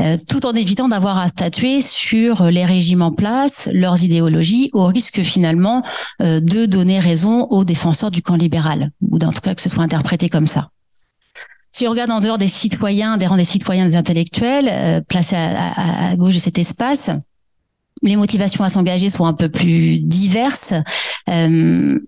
[0.00, 4.86] euh, tout en évitant d'avoir à statuer sur les régimes en place, leurs idéologies, au
[4.86, 5.82] risque finalement
[6.20, 9.82] de donner raison aux défenseurs du camp libéral, ou en tout cas que ce soit
[9.82, 10.68] interprété comme ça.
[11.74, 15.34] Si on regarde en dehors des citoyens, des rangs des citoyens, des intellectuels, euh, placés
[15.34, 17.10] à, gauche de cet espace,
[18.00, 20.72] les motivations à s'engager sont un peu plus diverses.
[21.28, 21.98] Euh,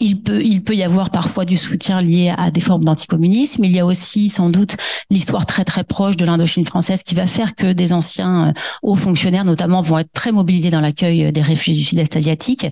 [0.00, 3.64] il peut, il peut y avoir parfois du soutien lié à des formes d'anticommunisme.
[3.64, 4.76] Il y a aussi sans doute
[5.10, 8.52] l'histoire très très proche de l'Indochine française qui va faire que des anciens euh,
[8.82, 12.66] hauts fonctionnaires notamment vont être très mobilisés dans l'accueil des réfugiés du Sud-Est asiatique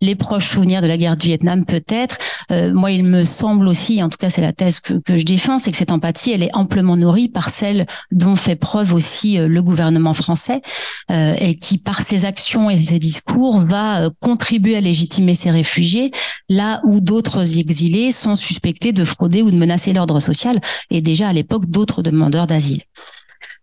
[0.00, 2.18] les proches souvenirs de la guerre du Vietnam peut-être.
[2.50, 5.24] Euh, moi, il me semble aussi, en tout cas c'est la thèse que, que je
[5.24, 9.38] défends, c'est que cette empathie, elle est amplement nourrie par celle dont fait preuve aussi
[9.38, 10.62] euh, le gouvernement français
[11.10, 16.10] euh, et qui, par ses actions et ses discours, va contribuer à légitimer ces réfugiés
[16.48, 20.60] là où d'autres exilés sont suspectés de frauder ou de menacer l'ordre social
[20.90, 22.82] et déjà à l'époque d'autres demandeurs d'asile.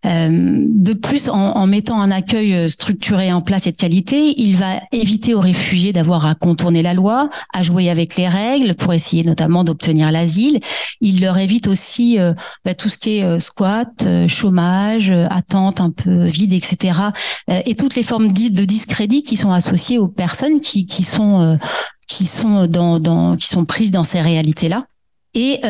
[0.06, 4.56] Euh, de plus, en, mettant un accueil euh, structuré en place et de qualité, il
[4.56, 8.92] va éviter aux réfugiés d'avoir à contourner la loi, à jouer avec les règles pour
[8.94, 10.60] essayer notamment d'obtenir l'asile.
[11.00, 12.32] Il leur évite aussi euh,
[12.64, 17.00] bah, tout ce qui est squat, chômage, attente un peu vide, etc.
[17.48, 21.58] et toutes les formes de discrédit qui sont associées aux personnes qui, qui sont
[22.06, 24.86] qui sont dans, dans qui sont prises dans ces réalités là.
[25.34, 25.60] Et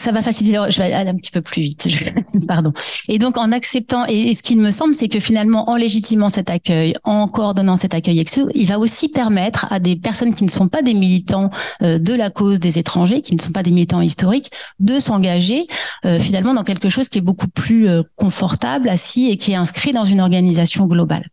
[0.00, 0.58] ça va faciliter.
[0.68, 1.88] Je vais aller un petit peu plus vite.
[2.48, 2.72] Pardon.
[3.08, 6.50] Et donc, en acceptant, et, ce qu'il me semble, c'est que finalement, en légitimant cet
[6.50, 10.68] accueil, en coordonnant cet accueil il va aussi permettre à des personnes qui ne sont
[10.68, 11.50] pas des militants
[11.82, 15.66] euh, de la cause des étrangers, qui ne sont pas des militants historiques, de s'engager
[16.04, 19.56] euh, finalement dans quelque chose qui est beaucoup plus euh, confortable, assis et qui est
[19.56, 21.28] inscrit dans une organisation globale.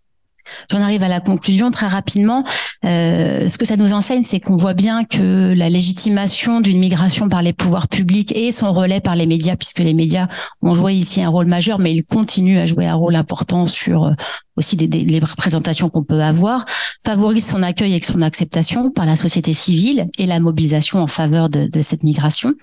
[0.72, 2.44] J'en arrive à la conclusion très rapidement.
[2.86, 7.30] Euh, ce que ça nous enseigne, c'est qu'on voit bien que la légitimation d'une migration
[7.30, 10.28] par les pouvoirs publics et son relais par les médias, puisque les médias
[10.62, 14.06] ont joué ici un rôle majeur, mais ils continuent à jouer un rôle important sur
[14.06, 14.12] euh,
[14.58, 16.66] aussi des, des, les représentations qu'on peut avoir,
[17.04, 21.50] favorise son accueil et son acceptation par la société civile et la mobilisation en faveur
[21.50, 22.54] de, de cette migration,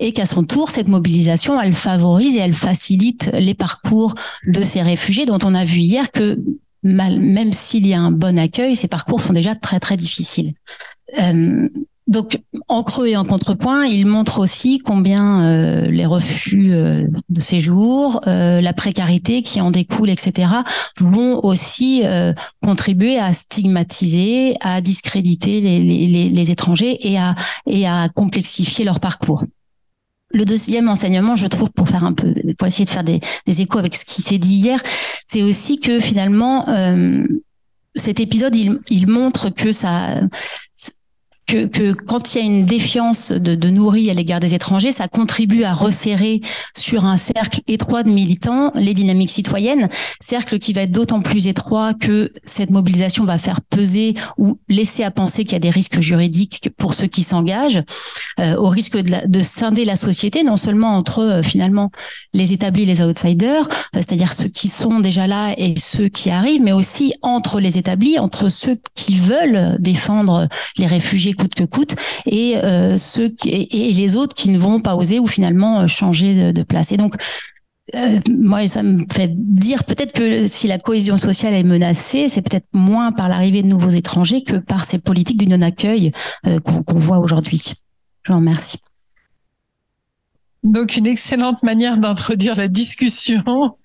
[0.00, 4.14] et qu'à son tour, cette mobilisation, elle favorise et elle facilite les parcours
[4.46, 6.38] de ces réfugiés dont on a vu hier que
[6.84, 10.54] même s'il y a un bon accueil, ces parcours sont déjà très très difficiles.
[11.18, 11.68] Euh,
[12.06, 12.38] donc,
[12.68, 18.20] en creux et en contrepoint, il montre aussi combien euh, les refus euh, de séjour,
[18.26, 20.48] la précarité qui en découle, etc.,
[21.00, 22.02] vont aussi
[22.62, 29.44] contribuer à stigmatiser, à discréditer les, étrangers et à complexifier leur parcours
[30.34, 33.78] le deuxième enseignement, je trouve, pour faire un peu, pour essayer de faire des, échos
[33.78, 34.80] avec ce qui s'est dit hier,
[35.24, 37.24] c'est aussi que finalement, euh,
[37.94, 40.20] cet épisode, il, il montre que ça,
[41.46, 44.92] que, que, quand il y a une défiance de, de nourrie à l'égard des étrangers,
[44.92, 46.40] ça contribue à resserrer
[46.76, 49.88] sur un cercle étroit de militants les dynamiques citoyennes,
[50.20, 55.04] cercle qui va être d'autant plus étroit que cette mobilisation va faire peser ou laisser
[55.04, 57.82] à penser qu'il y a des risques juridiques pour ceux qui s'engagent,
[58.40, 61.90] euh, au risque de, de, scinder la société, non seulement entre euh, finalement
[62.32, 66.30] les établis et les outsiders, euh, c'est-à-dire ceux qui sont déjà là et ceux qui
[66.30, 70.48] arrivent, mais aussi entre les établis, entre ceux qui veulent défendre
[70.78, 71.96] les réfugiés coûte que coûte,
[72.26, 75.86] et euh, ceux qui, et, les autres qui ne vont pas oser ou finalement euh,
[75.86, 76.92] changer de, place.
[76.92, 77.16] Et donc
[77.94, 82.42] euh, moi, ça me fait dire peut-être que si la cohésion sociale est menacée, c'est
[82.42, 86.12] peut-être moins par l'arrivée de nouveaux étrangers que par ces politiques du non-accueil
[86.64, 87.74] qu'on voit aujourd'hui.
[88.22, 88.78] Je vous remercie.
[90.62, 93.44] Donc, une excellente manière d'introduire la discussion.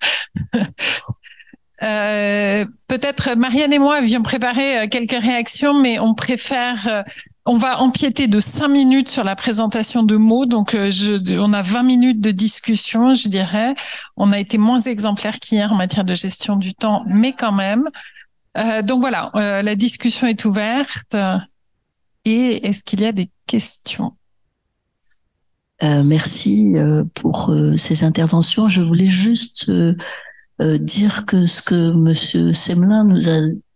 [1.80, 7.04] Peut-être Marianne et moi avions préparé quelques réactions, mais on préfère
[7.50, 10.46] on va empiéter de cinq minutes sur la présentation de mots.
[10.46, 10.88] Donc, euh,
[11.30, 13.74] on a 20 minutes de discussion, je dirais.
[14.16, 17.88] On a été moins exemplaire qu'hier en matière de gestion du temps, mais quand même.
[18.56, 21.16] Euh, donc voilà, euh, la discussion est ouverte.
[22.24, 24.12] Et est-ce qu'il y a des questions?
[25.82, 26.74] Merci
[27.14, 28.68] pour ces interventions.
[28.68, 29.72] Je voulais juste
[30.60, 33.04] dire que ce que Monsieur Semelin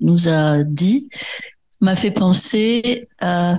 [0.00, 1.08] nous a dit,
[1.84, 3.58] m'a fait penser à euh,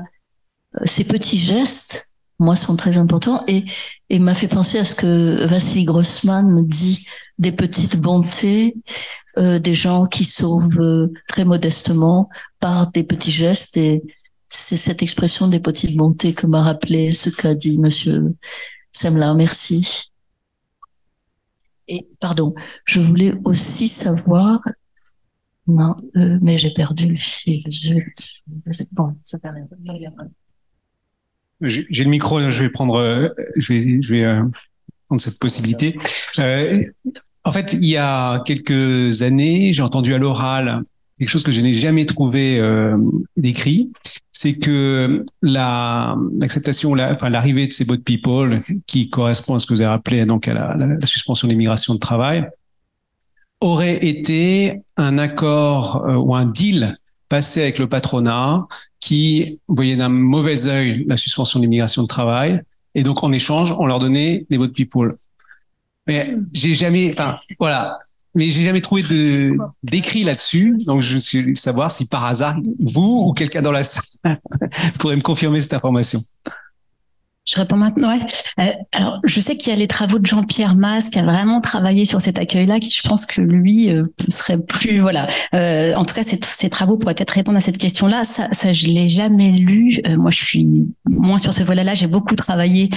[0.84, 3.64] ces petits gestes, moi, sont très importants, et,
[4.10, 7.06] et m'a fait penser à ce que Vassili Grossman dit
[7.38, 8.76] des petites bontés,
[9.38, 12.30] euh, des gens qui sauvent euh, très modestement
[12.60, 14.04] par des petits gestes, et
[14.50, 18.36] c'est cette expression des petites bontés que m'a rappelé ce qu'a dit Monsieur
[18.92, 19.36] Semlin.
[19.36, 20.12] Merci.
[21.88, 22.54] Et pardon,
[22.86, 24.60] je voulais aussi savoir
[25.68, 27.64] non, euh, mais j'ai perdu le fil.
[28.92, 29.62] Bon, ça rien.
[31.62, 33.74] J'ai le micro, je vais prendre, euh, je
[34.12, 34.44] vais, euh,
[35.08, 35.98] prendre cette possibilité.
[36.38, 40.84] en fait, il y a quelques années, j'ai entendu à l'oral
[41.18, 42.62] quelque chose que je n'ai jamais trouvé
[43.38, 43.90] décrit,
[44.34, 49.66] c'est que la l'acceptation, la, enfin l'arrivée de ces boat people, qui correspond à ce
[49.66, 52.46] que vous avez rappelé donc à la suspension des migrations de travail,
[53.66, 56.98] aurait été un accord euh, ou un deal
[57.30, 58.68] passé avec le patronat
[59.00, 62.62] qui voyait d'un mauvais œil la suspension de l'immigration de travail
[62.94, 65.18] et donc en échange on leur donnait des votes people.
[66.08, 67.98] Mais j'ai jamais, enfin voilà,
[68.36, 70.78] mais j'ai jamais trouvé de d'écrit là-dessus.
[70.86, 74.04] Donc je veux savoir si par hasard vous ou quelqu'un dans la salle
[75.00, 76.20] pourrait me confirmer cette information.
[77.46, 78.10] Je réponds maintenant.
[78.10, 78.26] Ouais.
[78.60, 81.62] Euh, alors, je sais qu'il y a les travaux de Jean-Pierre Mas qui a vraiment
[81.62, 85.28] travaillé sur cet accueil-là, qui je pense que lui euh, serait plus voilà.
[85.54, 88.24] Euh, en tout cas, ces, travaux pourraient peut-être répondre à cette question-là.
[88.24, 90.00] Ça, ça, je l'ai jamais lu.
[90.08, 90.68] Euh, moi, je suis
[91.08, 91.94] moins sur ce volet-là.
[91.94, 92.90] J'ai beaucoup travaillé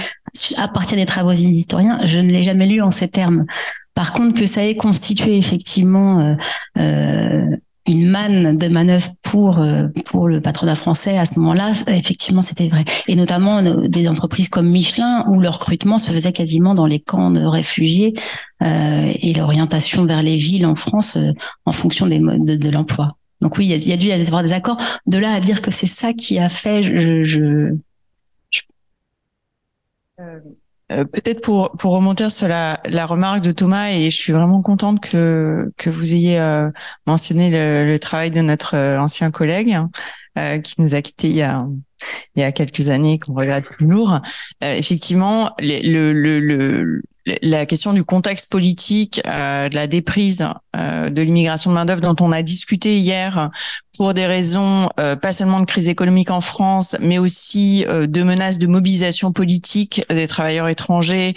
[0.57, 1.99] à partir des travaux des historiens.
[2.05, 3.45] Je ne l'ai jamais lu en ces termes.
[3.93, 6.35] Par contre, que ça ait constitué effectivement
[6.77, 7.43] euh,
[7.89, 12.67] une manne de manœuvre pour euh, pour le patronat français à ce moment-là, effectivement, c'était
[12.67, 12.85] vrai.
[13.07, 16.99] Et notamment euh, des entreprises comme Michelin où le recrutement se faisait quasiment dans les
[16.99, 18.13] camps de réfugiés
[18.61, 21.31] euh, et l'orientation vers les villes en France euh,
[21.65, 23.07] en fonction des modes de, l'emploi.
[23.41, 24.77] Donc oui, il y a, il y a dû y avoir des accords.
[25.07, 27.75] De là à dire que c'est ça qui a fait, je, je,
[28.49, 28.61] je...
[30.19, 30.39] Euh,
[30.89, 34.99] peut-être pour pour remonter sur la, la remarque de Thomas et je suis vraiment contente
[34.99, 36.69] que que vous ayez euh,
[37.05, 39.77] mentionné le, travail de notre euh, ancien collègue
[40.37, 41.57] euh, qui nous a quittés il y a
[42.35, 44.19] il y a quelques années qu'on regrette toujours.
[44.61, 47.01] effectivement, le, le, le,
[47.41, 50.45] la question du contexte politique, euh, de la déprise
[50.75, 53.49] euh, de l'immigration de main d'œuvre dont on a discuté hier
[53.97, 58.59] pour des raisons euh, pas seulement de crise économique en France, mais aussi de menaces
[58.59, 61.35] de mobilisation politique des travailleurs étrangers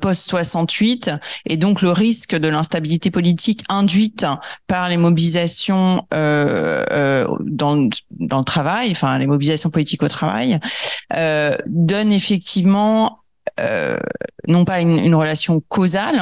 [0.00, 1.10] post 68
[1.46, 4.26] et donc le risque de l'instabilité politique induite
[4.66, 10.58] par les mobilisations dans, dans le travail, enfin les mobilisations politiques au travail,
[11.66, 13.22] donne effectivement
[13.60, 13.98] euh,
[14.48, 16.20] non pas une, relation causale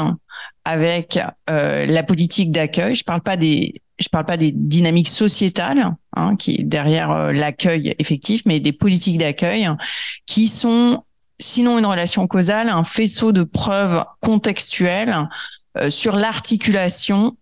[0.64, 2.94] avec euh, la politique d'accueil.
[2.94, 5.84] Je parle pas des je parle pas des dynamiques sociétales
[6.16, 9.68] hein, qui derrière euh, l'accueil effectif, mais des politiques d'accueil
[10.26, 11.04] qui sont
[11.38, 15.28] sinon une relation causale, un faisceau de preuves contextuelles
[15.88, 17.36] sur l'articulation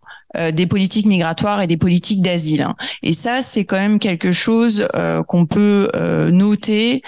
[0.53, 2.67] des politiques migratoires et des politiques d'asile.
[3.03, 4.89] Et ça, c'est quand même quelque chose
[5.27, 5.91] qu'on peut
[6.31, 7.03] noter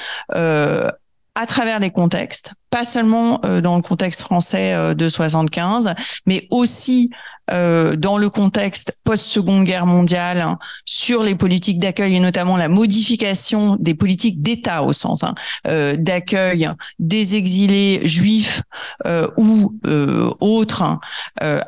[1.35, 5.95] à travers les contextes, pas seulement euh, dans le contexte français euh, de 75,
[6.27, 7.11] mais aussi
[7.53, 12.69] euh, dans le contexte post-seconde guerre mondiale hein, sur les politiques d'accueil et notamment la
[12.69, 15.35] modification des politiques d'État au sens hein,
[15.99, 16.69] d'accueil
[16.99, 18.63] des exilés juifs
[19.37, 19.75] ou
[20.41, 21.01] autres hein,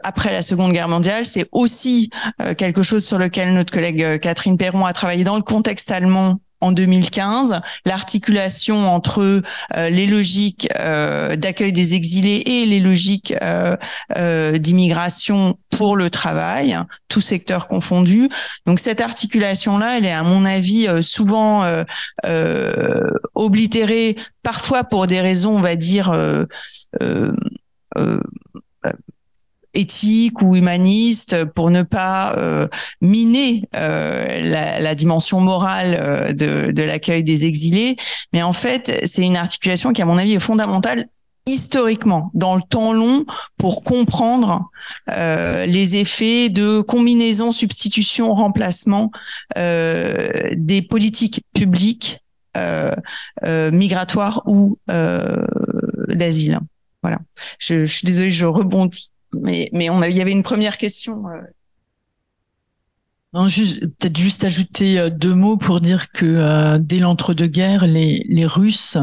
[0.03, 2.11] après la seconde guerre mondiale, c'est aussi
[2.57, 6.71] quelque chose sur lequel notre collègue Catherine Perron a travaillé dans le contexte allemand en
[6.71, 9.43] 2015, l'articulation entre
[9.77, 16.79] euh, les logiques euh, d'accueil des exilés et les logiques euh, d'immigration pour le travail,
[17.09, 18.29] tout secteur confondu.
[18.65, 21.65] Donc cette articulation-là, elle est à mon avis souvent
[23.35, 26.13] oblitérée, parfois pour des raisons, on va dire,
[29.74, 32.69] éthique ou humaniste pour ne pas euh,
[33.01, 37.97] miner euh, la, la, dimension morale euh, de, de l'accueil des exilés.
[38.32, 41.07] Mais en fait, c'est une articulation qui, à mon avis, est fondamentale
[41.47, 43.24] historiquement, dans le temps long,
[43.59, 44.70] pour comprendre
[45.11, 49.11] euh, les effets de combinaison, substitution, remplacement
[49.59, 52.20] euh, des politiques publiques
[52.57, 52.93] euh,
[53.73, 54.78] migratoires ou
[56.09, 56.61] d'asile.
[57.03, 57.19] Voilà.
[57.59, 61.29] Je, je suis désolée, je rebondis mais, mais on il y avait une première question.
[61.29, 61.41] Euh.
[63.35, 68.25] Non, juste, peut-être juste ajouter euh, deux mots pour dire que euh, dès l'entre-deux-guerres, les,
[68.29, 68.99] les Russes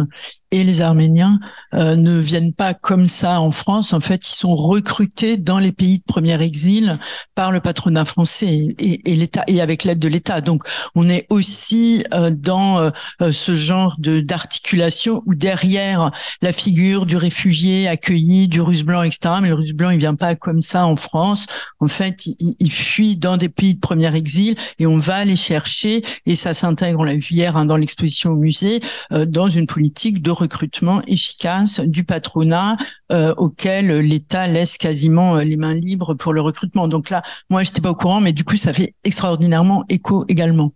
[0.52, 1.40] et les Arméniens
[1.76, 3.94] euh, ne viennent pas comme ça en France.
[3.94, 6.98] En fait, ils sont recrutés dans les pays de premier exil
[7.36, 10.42] par le patronat français et, et l'État et avec l'aide de l'État.
[10.42, 10.64] Donc,
[10.96, 16.12] on est aussi euh, dans euh, ce genre de d'articulation où derrière
[16.42, 19.36] la figure du réfugié accueilli, du Russe blanc, etc.
[19.42, 21.46] Mais le Russe blanc, il vient pas comme ça en France.
[21.80, 25.36] En fait, il, il fuit dans des pays de premier exil et on va les
[25.36, 28.82] chercher et ça s'intègre, on l'a vu hier hein, dans l'exposition au musée,
[29.12, 32.78] dans une politique de recrutement efficace du patronat
[33.12, 36.88] euh, auquel l'État laisse quasiment euh, les mains libres pour le recrutement.
[36.88, 40.74] Donc là, moi, j'étais pas au courant, mais du coup, ça fait extraordinairement écho également.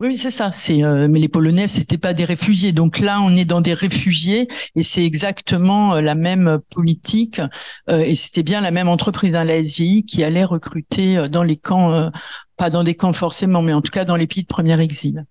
[0.00, 0.50] Oui, c'est ça.
[0.70, 2.72] Euh, mais les Polonais, c'était pas des réfugiés.
[2.72, 7.40] Donc là, on est dans des réfugiés et c'est exactement la même politique
[7.88, 12.10] et c'était bien la même entreprise, hein, la qui allait recruter dans les camps,
[12.56, 15.24] pas dans des camps forcément, mais en tout cas dans les pays de premier exil.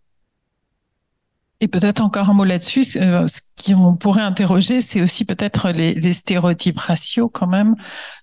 [1.63, 5.93] Et peut-être encore un mot là-dessus, euh, ce qu'on pourrait interroger, c'est aussi peut-être les,
[5.93, 7.75] les, stéréotypes raciaux quand même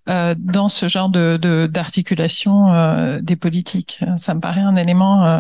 [0.09, 4.03] euh, dans ce genre de d'articulation euh, des politiques.
[4.17, 5.39] Ça me paraît un élément euh,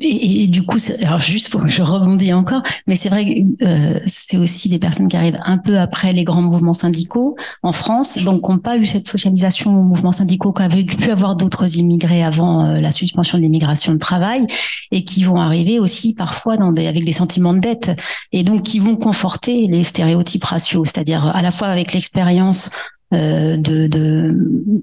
[0.00, 4.36] et, du coup, alors juste pour je rebondis encore, mais c'est vrai que euh, c'est
[4.36, 8.48] aussi des personnes qui arrivent un peu après les grands mouvements syndicaux en France, donc
[8.48, 12.74] n'ont pas eu cette socialisation aux mouvements syndicaux qu'avaient pu avoir d'autres immigrés avant euh,
[12.74, 14.46] la suspension de l'immigration de travail,
[14.92, 17.90] et qui vont arriver aussi parfois dans des, avec des sentiments de dette,
[18.30, 22.70] et donc qui vont conforter les stéréotypes raciaux, c'est-à-dire à la fois avec l'expérience
[23.12, 24.34] euh, de, de,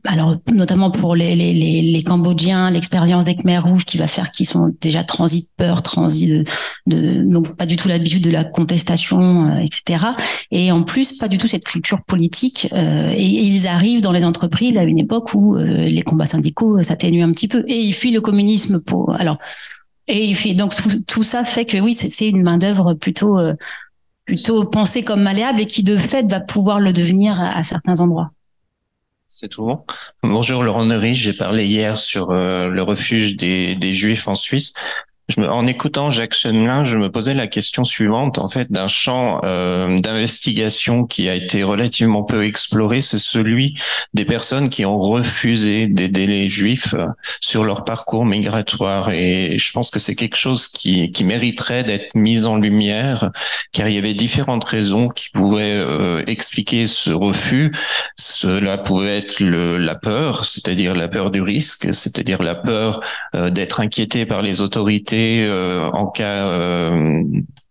[0.06, 4.30] alors notamment pour les, les, les, les Cambodgiens, l'expérience des Khmer rouges qui va faire
[4.30, 6.44] qu'ils sont déjà transit de peur, transit de,
[6.86, 10.06] de donc pas du tout l'habitude de la contestation, euh, etc.
[10.52, 12.70] Et en plus pas du tout cette culture politique.
[12.74, 17.24] Euh, et, ils arrivent dans les entreprises à une époque où les combats syndicaux s'atténuent
[17.24, 19.38] un petit peu et ils fuient le communisme pour alors.
[20.08, 23.38] Et il fait, donc tout, tout ça fait que oui, c'est une main d'œuvre plutôt
[24.30, 28.30] plutôt pensé comme malléable et qui de fait va pouvoir le devenir à, certains endroits.
[29.28, 29.84] C'est tout bon.
[30.22, 34.76] Bonjour Laurent Neury, j'ai parlé hier sur euh, le refuge des, des Juifs en Suisse
[35.38, 40.00] en écoutant Jacques Chemelin, je me posais la question suivante, en fait, d'un champ euh,
[40.00, 43.76] d'investigation qui a été relativement peu exploré, c'est celui
[44.14, 47.06] des personnes qui ont refusé d'aider les Juifs euh,
[47.42, 49.12] sur leur parcours migratoire.
[49.12, 53.30] Et je pense que c'est quelque chose qui, mériterait d'être mis en lumière,
[53.72, 57.72] car il y avait différentes raisons qui pouvaient euh, expliquer ce refus.
[58.16, 63.02] Cela pouvait être la peur, c'est-à-dire la peur du risque, c'est-à-dire la peur
[63.34, 67.24] d'être inquiété par les autorités euh, en cas euh,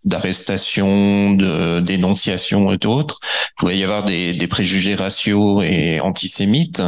[0.05, 3.20] d'arrestation, de dénonciation et d'autres.
[3.23, 6.83] Il pouvait y avoir des, préjugés raciaux et antisémites,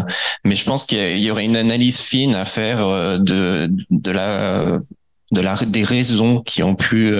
[0.45, 3.70] mais je pense qu'il y, aurait une analyse fine à faire euh, de,
[4.11, 4.78] la
[5.32, 7.15] de la des raisons qui ont pu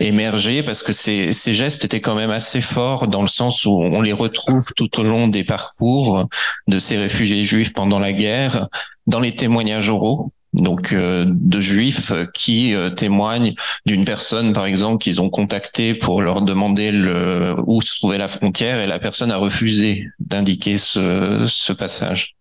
[0.00, 4.00] émerger parce que ces gestes étaient quand même assez forts dans le sens où on
[4.00, 6.26] les retrouve tout au long des parcours
[6.66, 8.68] de ces réfugiés juifs pendant la guerre
[9.06, 13.54] dans les témoignages oraux donc euh, de juifs qui euh, témoignent
[13.86, 18.28] d'une personne par exemple qu'ils ont contacté pour leur demander le, où se trouvait la
[18.28, 22.36] frontière et la personne a refusé d'indiquer ce, ce passage.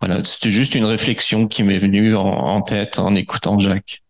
[0.00, 4.02] Voilà, c'était juste une réflexion qui m'est venue en tête en écoutant Jacques.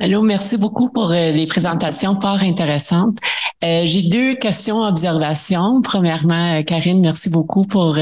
[0.00, 3.18] Allô, merci beaucoup pour euh, les présentations fort intéressantes.
[3.62, 5.80] Euh, j'ai deux questions, observations.
[5.80, 7.94] Premièrement, euh, Karine, merci beaucoup pour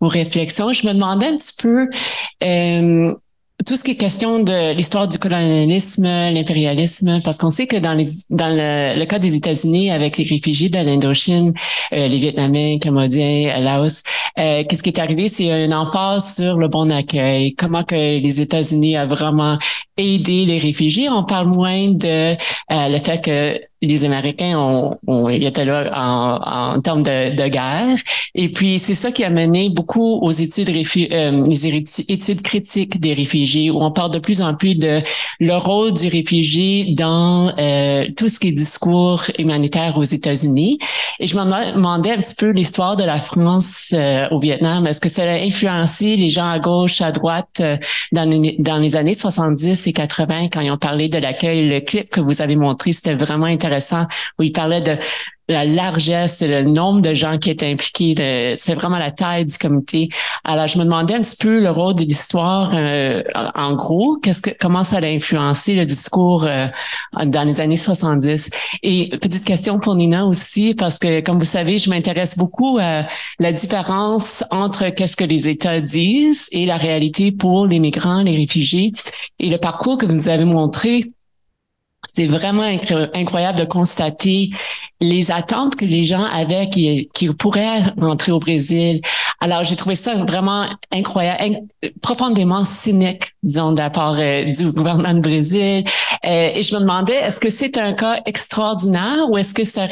[0.00, 0.72] vos réflexions.
[0.72, 1.88] Je me demandais un petit peu
[3.66, 7.92] tout ce qui est question de l'histoire du colonialisme, l'impérialisme, parce qu'on sait que dans,
[7.92, 11.52] les, dans le, cas des États-Unis, avec les réfugiés de l'Indochine,
[11.92, 14.02] euh, les Vietnamiens, Cambodgiens, Laos,
[14.38, 18.40] euh, qu'est-ce qui est arrivé, c'est une emphase sur le bon accueil, comment que les
[18.40, 19.58] États-Unis ont vraiment
[19.96, 21.08] aidé les réfugiés?
[21.08, 22.36] On parle moins de euh,
[22.70, 27.96] le fait que les Américains ont, ont étaient là en, termes de, guerre.
[28.34, 33.14] Et puis, c'est ça qui a mené beaucoup aux études, euh, les études critiques des
[33.14, 35.00] réfugiés, où on parle de plus en plus de
[35.40, 40.78] le rôle du réfugié dans euh, tout ce qui est discours humanitaire aux États-Unis.
[41.18, 44.86] Et je me demandais un petit peu l'histoire de la France euh, au Vietnam.
[44.86, 47.76] Est-ce que ça a influencé les gens à gauche, à droite euh,
[48.12, 48.28] dans,
[48.58, 51.66] dans les années 70 et 80 quand ils ont parlé de l'accueil?
[51.66, 53.69] Le clip que vous avez montré, c'était vraiment intéressant
[54.38, 54.96] où il parlait de
[55.50, 60.08] la largesse, le nombre de gens qui étaient impliqués, c'est vraiment la taille du comité.
[60.44, 63.22] Alors, je me demandais un petit peu le rôle de l'histoire, euh,
[63.54, 66.66] en gros, qu'est-ce que, comment ça a influencé le discours euh,
[67.24, 68.50] dans les années 70.
[68.82, 73.06] Et petite question pour Nina aussi, parce que, comme vous savez, je m'intéresse beaucoup à
[73.38, 78.36] la différence entre qu'est-ce que les États disent et la réalité pour les migrants, les
[78.36, 78.92] réfugiés.
[79.38, 81.10] Et le parcours que vous avez montré
[82.08, 82.62] c'est vraiment
[83.14, 84.50] incroyable de constater
[85.00, 89.00] les attentes que les gens avaient qui, qui pourraient rentrer au Brésil.
[89.40, 91.60] Alors, j'ai trouvé ça vraiment incroyable,
[92.02, 95.84] profondément cynique, disons, de la euh, du gouvernement du Brésil.
[96.24, 99.86] Euh, et je me demandais, est-ce que c'est un cas extraordinaire ou est-ce que ça,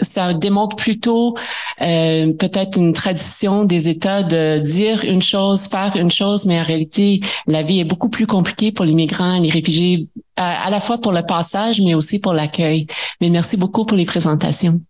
[0.00, 1.34] ça démontre plutôt
[1.80, 6.64] euh, peut-être une tradition des États de dire une chose, faire une chose, mais en
[6.64, 10.80] réalité, la vie est beaucoup plus compliquée pour les migrants, les réfugiés, à, à la
[10.80, 12.86] fois pour le passage, mais aussi pour l'accueil.
[13.20, 14.80] Mais merci beaucoup pour les présentations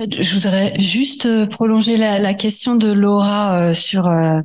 [0.00, 4.40] je voudrais juste euh, prolonger la, question de Laura euh, sur euh,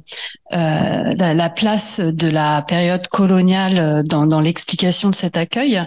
[0.54, 5.82] la, place de la période coloniale dans, l'explication de cet accueil.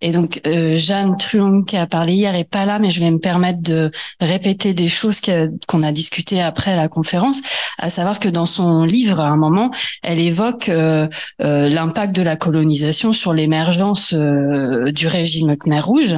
[0.00, 3.18] Et donc Jeanne Truong qui a parlé hier est pas là, mais je vais me
[3.18, 3.90] permettre de
[4.20, 5.20] répéter des choses
[5.66, 7.40] qu'on a discutées après la conférence,
[7.78, 9.70] à savoir que dans son livre, à un moment,
[10.02, 10.70] elle évoque
[11.38, 16.16] l'impact de la colonisation sur l'émergence du régime Khmer Rouge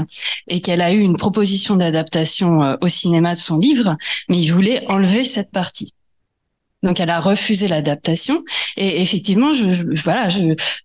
[0.49, 3.97] et qu'elle a eu une proposition d'adaptation euh, au cinéma de son livre,
[4.29, 5.93] mais il voulait enlever cette partie.
[6.83, 8.43] Donc elle a refusé l'adaptation.
[8.77, 10.29] Et effectivement, je, je voilà,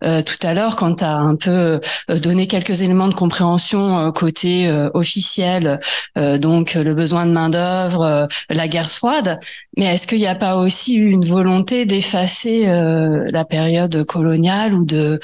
[0.03, 1.79] euh, tout à l'heure, quand tu as un peu
[2.09, 5.79] euh, donné quelques éléments de compréhension euh, côté officiel,
[6.15, 9.39] donc le besoin de main d'œuvre, la guerre froide,
[9.77, 15.19] mais est-ce qu'il n'y a pas aussi une volonté d'effacer la période coloniale ou de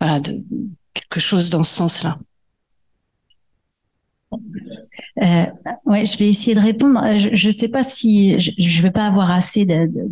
[0.00, 2.18] quelque chose dans ce sens-là?
[5.22, 5.44] Euh,
[5.86, 7.02] ouais, je vais essayer de répondre.
[7.02, 9.66] Euh, je ne sais pas si je ne vais pas avoir assez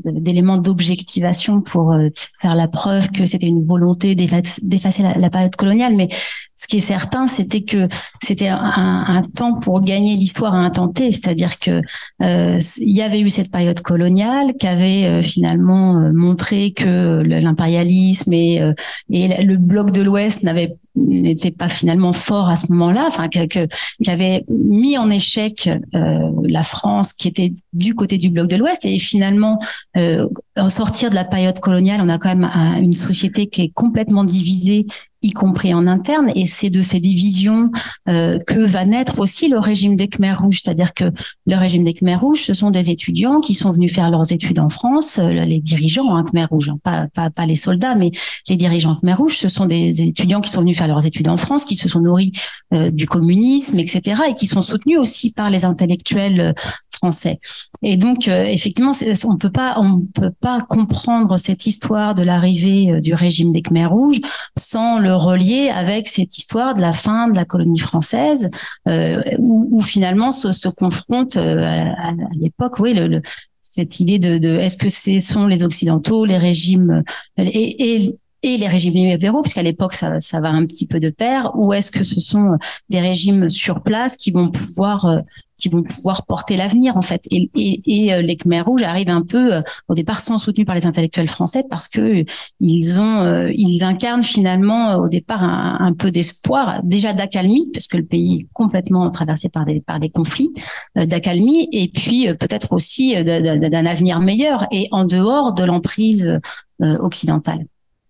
[0.05, 2.09] d'éléments d'objectivation pour euh,
[2.41, 6.09] faire la preuve que c'était une volonté d'effacer la, période coloniale, mais
[6.55, 7.89] ce qui est certain, c'était que
[8.23, 11.81] c'était un, temps pour gagner l'histoire à T, c'est-à-dire que
[12.23, 18.73] euh, y avait eu cette période coloniale qui avait finalement montré que l'impérialisme et,
[19.11, 23.67] et le bloc de l'Ouest n'avait n'était pas finalement fort à ce moment-là, enfin que,
[24.03, 28.57] qui avait mis en échec euh, la France qui était du côté du bloc de
[28.57, 28.85] l'Ouest.
[28.85, 29.59] Et finalement
[29.97, 32.51] euh, en sortir de la période coloniale, on a quand même
[32.81, 34.87] une société qui est complètement divisée
[35.27, 36.31] y compris en interne.
[36.35, 37.71] Et c'est de ces divisions
[38.09, 40.61] euh, que va naître aussi le régime des Khmers rouges.
[40.63, 41.05] C'est-à-dire que
[41.47, 44.59] le régime des Khmers rouges, ce sont des étudiants qui sont venus faire leurs études
[44.59, 48.11] en France, euh, les dirigeants hein, Khmer rouges, hein, pas, pas, les soldats, mais
[48.49, 51.37] les dirigeants Khmer rouges, ce sont des étudiants qui sont venus faire leurs études en
[51.37, 52.33] France, qui se sont nourris
[52.75, 56.55] euh, du communisme, etc., et qui sont soutenus aussi par les intellectuels
[56.97, 57.39] français.
[57.83, 58.93] Et donc, effectivement,
[59.25, 63.91] on peut pas, on peut pas comprendre cette histoire de l'arrivée du régime des Khmers
[63.91, 64.21] rouges
[64.59, 68.51] sans le relier avec cette histoire de la fin de la colonie française,
[68.89, 73.21] euh, où, finalement se, se confronte euh, à, l'époque, oui, le,
[73.63, 77.03] cette idée de, de est-ce que ce sont les occidentaux, les régimes
[77.37, 81.11] et, et et les régimes libéraux, puisqu'à l'époque ça, ça va un petit peu de
[81.11, 82.59] pair, ou est-ce que ce sont
[82.89, 85.19] des régimes sur place qui vont pouvoir euh,
[85.57, 87.23] qui vont pouvoir porter l'avenir en fait.
[87.31, 90.67] Et, et, et, euh, les Khmer rouges arrivent un peu euh, au départ sont soutenus
[90.67, 92.25] par les intellectuels français parce que
[92.61, 97.97] ils ont ils incarnent finalement au départ un, un peu d'espoir déjà d'accalmie parce que
[97.97, 100.53] le pays est complètement traversé par des par des conflits
[100.95, 106.41] d'accalmie et puis peut-être aussi d'un avenir meilleur et en dehors de l'emprise
[106.81, 107.67] occidentale.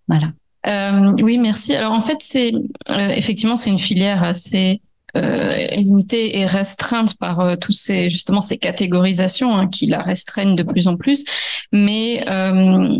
[0.08, 0.28] Voilà.
[0.66, 1.74] Euh, oui, merci.
[1.74, 2.52] Alors en fait, c'est
[2.90, 4.80] euh, effectivement c'est une filière assez
[5.16, 10.54] euh, limitée et restreinte par euh, tous ces justement ces catégorisations hein, qui la restreignent
[10.54, 11.24] de plus en plus,
[11.72, 12.98] mais euh,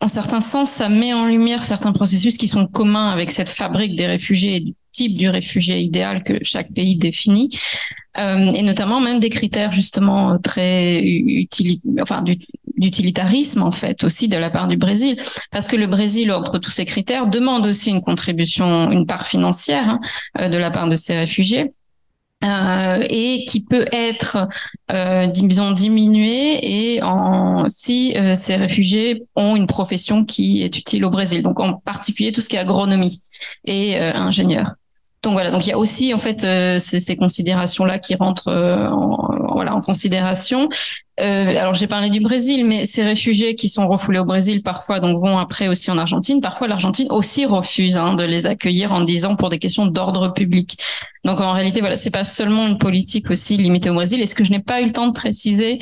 [0.00, 3.94] en certains sens, ça met en lumière certains processus qui sont communs avec cette fabrique
[3.94, 7.50] des réfugiés et du type du réfugié idéal que chaque pays définit.
[8.18, 12.22] Euh, et notamment même des critères justement très utiles, enfin
[12.76, 15.16] d'utilitarisme en fait aussi de la part du Brésil,
[15.50, 19.88] parce que le Brésil entre tous ces critères demande aussi une contribution, une part financière
[19.88, 20.00] hein,
[20.38, 21.72] euh, de la part de ces réfugiés.
[22.44, 24.48] Euh, et qui peut être,
[25.32, 31.44] disons, diminuée et en, si ces réfugiés ont une profession qui est utile au Brésil.
[31.44, 33.22] Donc en particulier tout ce qui est agronomie
[33.64, 34.74] et ingénieur.
[35.22, 38.48] Donc voilà, donc il y a aussi en fait euh, ces, ces considérations-là qui rentrent
[38.48, 40.68] euh, en, voilà en considération.
[41.20, 44.98] Euh, alors j'ai parlé du Brésil, mais ces réfugiés qui sont refoulés au Brésil parfois
[44.98, 46.40] donc vont après aussi en Argentine.
[46.40, 50.76] Parfois l'Argentine aussi refuse hein, de les accueillir en disant pour des questions d'ordre public.
[51.24, 54.20] Donc en réalité voilà, c'est pas seulement une politique aussi limitée au Brésil.
[54.20, 55.78] Et ce que je n'ai pas eu le temps de préciser.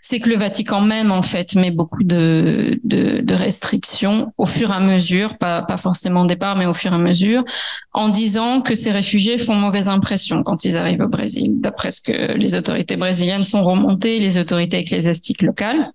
[0.00, 4.70] C'est que le Vatican même en fait met beaucoup de, de, de, restrictions au fur
[4.70, 7.44] et à mesure, pas, pas forcément au départ, mais au fur et à mesure,
[7.92, 12.00] en disant que ces réfugiés font mauvaise impression quand ils arrivent au Brésil, d'après ce
[12.00, 15.92] que les autorités brésiliennes font remonter, les autorités ecclésiastiques locales.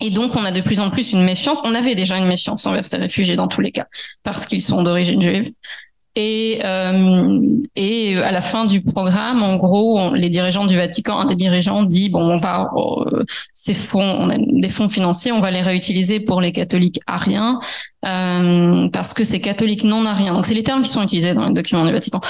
[0.00, 1.58] Et donc, on a de plus en plus une méfiance.
[1.64, 3.86] On avait déjà une méfiance envers ces réfugiés dans tous les cas,
[4.22, 5.50] parce qu'ils sont d'origine juive.
[6.14, 7.40] Et, euh,
[7.76, 11.84] et à la fin du programme, en gros, les dirigeants du Vatican, un des dirigeants
[11.84, 15.62] dit bon, on va euh, ces fonds, on a des fonds financiers, on va les
[15.62, 17.60] réutiliser pour les catholiques ariens
[18.04, 20.34] euh, parce que c'est catholiques non ariens.
[20.34, 22.20] Donc c'est les termes qui sont utilisés dans les documents du Vatican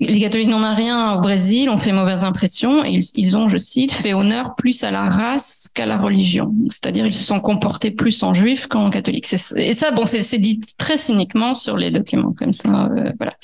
[0.00, 3.58] les catholiques n'en ont rien au Brésil ont fait mauvaise impression et ils, ont, je
[3.58, 6.52] cite, fait honneur plus à la race qu'à la religion.
[6.68, 9.32] C'est-à-dire ils se sont comportés plus en juifs qu'en catholiques.
[9.56, 12.86] Et ça, bon, c'est dit très cyniquement sur les documents comme ça.
[12.86, 13.34] Euh, voilà.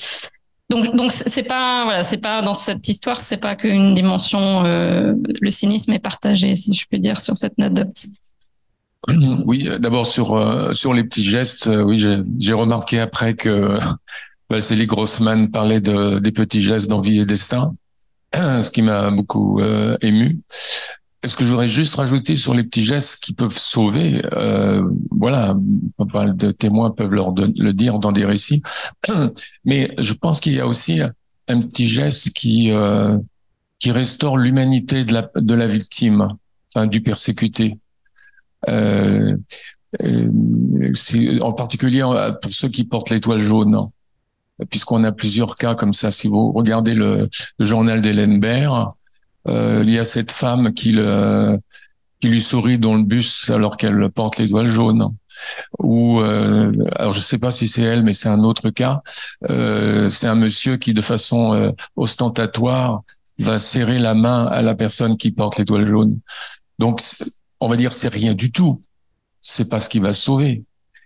[0.69, 4.65] Donc, donc c'est pas, voilà, c'est pas dans cette histoire, c'est pas qu'une dimension.
[4.65, 8.33] Euh, le cynisme est partagé, si je peux dire, sur cette note d'optimisme.
[9.45, 11.97] Oui, d'abord sur euh, sur les petits gestes, oui,
[12.39, 13.79] j'ai remarqué après que
[14.51, 17.73] Valérie Grossman parlait de, des petits gestes d'envie et destin,
[18.35, 20.41] ce qui m'a beaucoup euh, ému.
[21.23, 25.55] Est-ce que je voudrais juste rajouter sur les petits gestes qui peuvent sauver euh, Voilà,
[25.97, 28.61] pas mal de témoins peuvent leur le dire dans des récits,
[29.65, 30.99] mais je pense qu'il y a aussi
[31.47, 33.17] un petit geste qui euh,
[33.79, 36.27] qui restaure l'humanité de la de la victime,
[36.73, 37.77] enfin du persécuté.
[38.67, 39.37] Euh,
[41.41, 42.01] en particulier
[42.41, 43.75] pour ceux qui portent l'étoile jaune,
[44.69, 46.11] puisqu'on a plusieurs cas comme ça.
[46.11, 47.29] Si vous regardez le,
[47.59, 48.93] journal d'Hélène Baird,
[49.47, 51.57] il y a cette femme qui, le,
[52.19, 55.07] qui lui sourit dans le bus alors qu'elle porte l'étoile jaune
[55.79, 59.01] ou euh, alors je sais pas si c'est elle, mais c'est un autre cas.
[59.49, 63.01] Euh, c'est un monsieur qui, de façon euh, ostentatoire,
[63.39, 66.19] va serrer la main à la personne qui porte l'étoile jaune.
[66.79, 67.01] Donc,
[67.59, 68.81] on va dire c'est rien du tout.
[69.41, 70.63] C'est pas ce qui va sauver,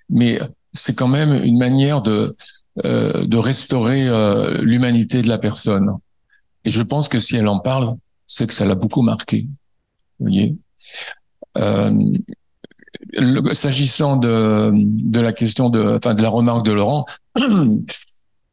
[0.09, 0.39] mais
[0.73, 2.35] c'est quand même une manière de euh,
[2.83, 4.09] de restaurer
[4.61, 5.91] l'humanité de la personne.
[6.65, 7.95] Et je pense que si elle en parle,
[8.27, 9.45] c'est que ça l'a beaucoup marqué.
[10.19, 10.57] Vous voyez?
[11.57, 12.17] Euh,
[13.53, 17.05] S'agissant de, de la question de, enfin, de la remarque de Laurent,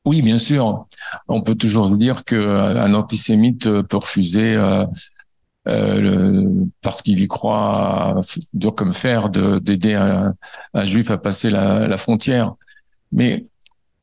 [0.05, 0.87] oui, bien sûr,
[1.29, 4.85] on peut toujours dire qu'un antisémite peut refuser euh,
[5.69, 6.45] euh,
[6.81, 8.21] parce qu'il y croit
[8.53, 10.35] dur comme fer d'aider un,
[10.75, 12.55] un, juif à passer la, la, frontière.
[13.13, 13.47] Mais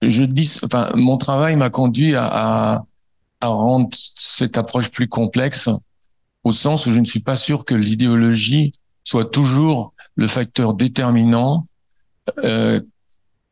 [0.01, 2.85] je dis, enfin, mon travail m'a conduit à, à,
[3.41, 5.69] à rendre cette approche plus complexe,
[6.43, 8.71] au sens où je ne suis pas sûr que l'idéologie
[9.03, 11.63] soit toujours le facteur déterminant
[12.43, 12.79] euh,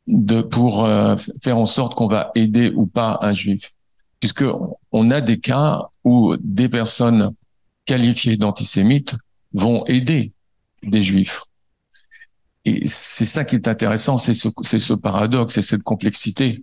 [0.07, 3.73] de pour euh, faire en sorte qu'on va aider ou pas un juif,
[4.19, 4.45] puisque
[4.91, 7.33] on a des cas où des personnes
[7.85, 9.15] qualifiées d'antisémites
[9.53, 10.31] vont aider
[10.83, 11.43] des juifs.
[12.67, 16.61] Et c'est ça qui est intéressant, c'est ce, ce paradoxe, c'est cette complexité,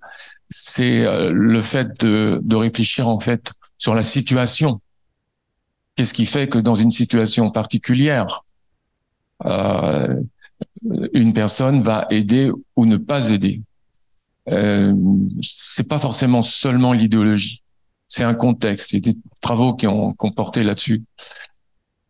[0.50, 4.82] c'est euh, le fait de, de réfléchir en fait sur la situation.
[5.96, 8.44] Qu'est-ce qui fait que dans une situation particulière,
[9.46, 10.20] euh,
[11.14, 13.62] une personne va aider ou ne pas aider?
[14.50, 14.94] Euh,
[15.40, 17.62] c'est pas forcément seulement l'idéologie,
[18.08, 18.92] c'est un contexte.
[18.92, 21.02] Il y a des travaux qui ont, comporté là-dessus.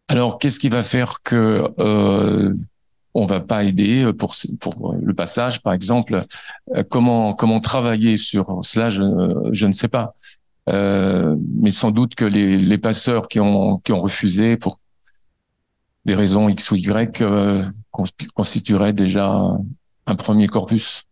[0.08, 2.52] Alors, qu'est-ce qui va faire que euh,
[3.14, 6.24] on va pas aider pour pour le passage, par exemple
[6.74, 9.02] euh, Comment comment travailler sur cela Je,
[9.52, 10.14] je ne sais pas.
[10.70, 14.80] Euh, mais sans doute que les, les passeurs qui ont qui ont refusé pour
[16.04, 17.62] des raisons X ou Y euh,
[18.34, 19.58] constitueraient déjà
[20.06, 21.04] un premier corpus.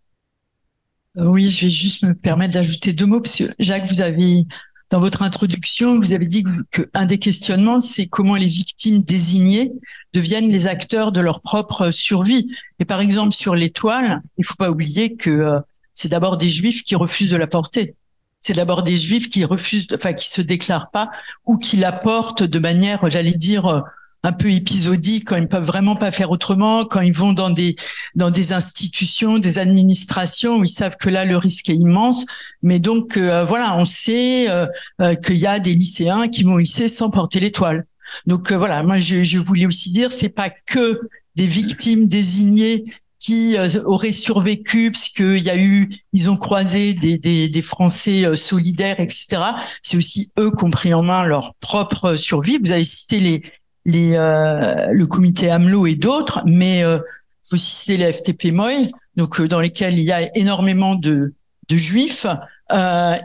[1.19, 4.47] Euh, oui, je vais juste me permettre d'ajouter deux mots, parce que Jacques, vous avez,
[4.93, 9.73] dans votre introduction, vous avez dit que un des questionnements, c'est comment les victimes désignées
[10.13, 12.55] deviennent les acteurs de leur propre survie.
[12.79, 15.61] Et par exemple, sur l'étoile, il faut pas oublier que euh,
[15.95, 17.95] c'est d'abord des juifs qui refusent de la porter.
[18.39, 21.11] C'est d'abord des juifs qui refusent, enfin, qui se déclarent pas
[21.47, 23.83] ou qui la portent de manière, j'allais dire,
[24.25, 27.77] un peu épisodiques quand ils peuvent vraiment pas faire autrement, quand ils vont dans des
[28.15, 32.25] dans des institutions, des administrations où ils savent que là le risque est immense.
[32.63, 34.67] Mais donc euh, voilà, on sait euh,
[35.01, 37.87] euh, qu'il y a des lycéens qui vont lycée sans porter l'étoile.
[38.27, 41.01] Donc voilà, moi je, je voulais aussi dire, c'est pas que
[41.35, 42.85] des victimes désignées
[43.19, 48.35] qui auraient survécu parce qu'il y a eu, ils ont croisé des, des, des Français
[48.35, 49.41] solidaires, etc.
[49.81, 52.59] C'est aussi eux qui ont pris en main leur propre survie.
[52.59, 53.43] Vous avez cité les,
[53.85, 56.99] les, euh, le comité AMLO et d'autres, mais euh,
[57.45, 61.35] faut citer les FTP Moy, donc euh, dans lesquels il y a énormément de,
[61.69, 62.27] de juifs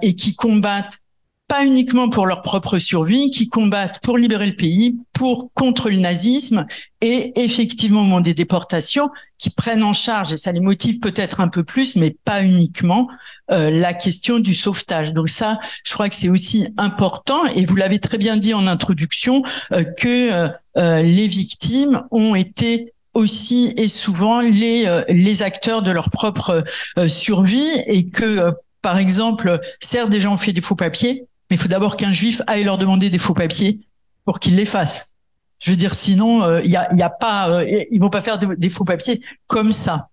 [0.01, 0.99] et qui combattent
[1.47, 5.97] pas uniquement pour leur propre survie, qui combattent pour libérer le pays, pour contre le
[5.97, 6.65] nazisme
[6.99, 11.39] et effectivement au moment des déportations, qui prennent en charge, et ça les motive peut-être
[11.39, 13.07] un peu plus, mais pas uniquement,
[13.51, 15.13] euh, la question du sauvetage.
[15.13, 18.67] Donc ça, je crois que c'est aussi important, et vous l'avez très bien dit en
[18.67, 19.43] introduction,
[19.73, 25.81] euh, que euh, euh les victimes ont été aussi et souvent les, euh, les acteurs
[25.81, 26.63] de leur propre
[27.07, 28.51] survie et que
[28.81, 32.11] par exemple, certes, des gens ont fait des faux papiers, mais il faut d'abord qu'un
[32.11, 33.81] juif aille leur demander des faux papiers
[34.25, 35.13] pour qu'ils les fassent.
[35.59, 38.21] Je veux dire, sinon, euh, il y, a, y, a, pas, euh, ils vont pas
[38.21, 40.09] faire des, faux papiers comme ça.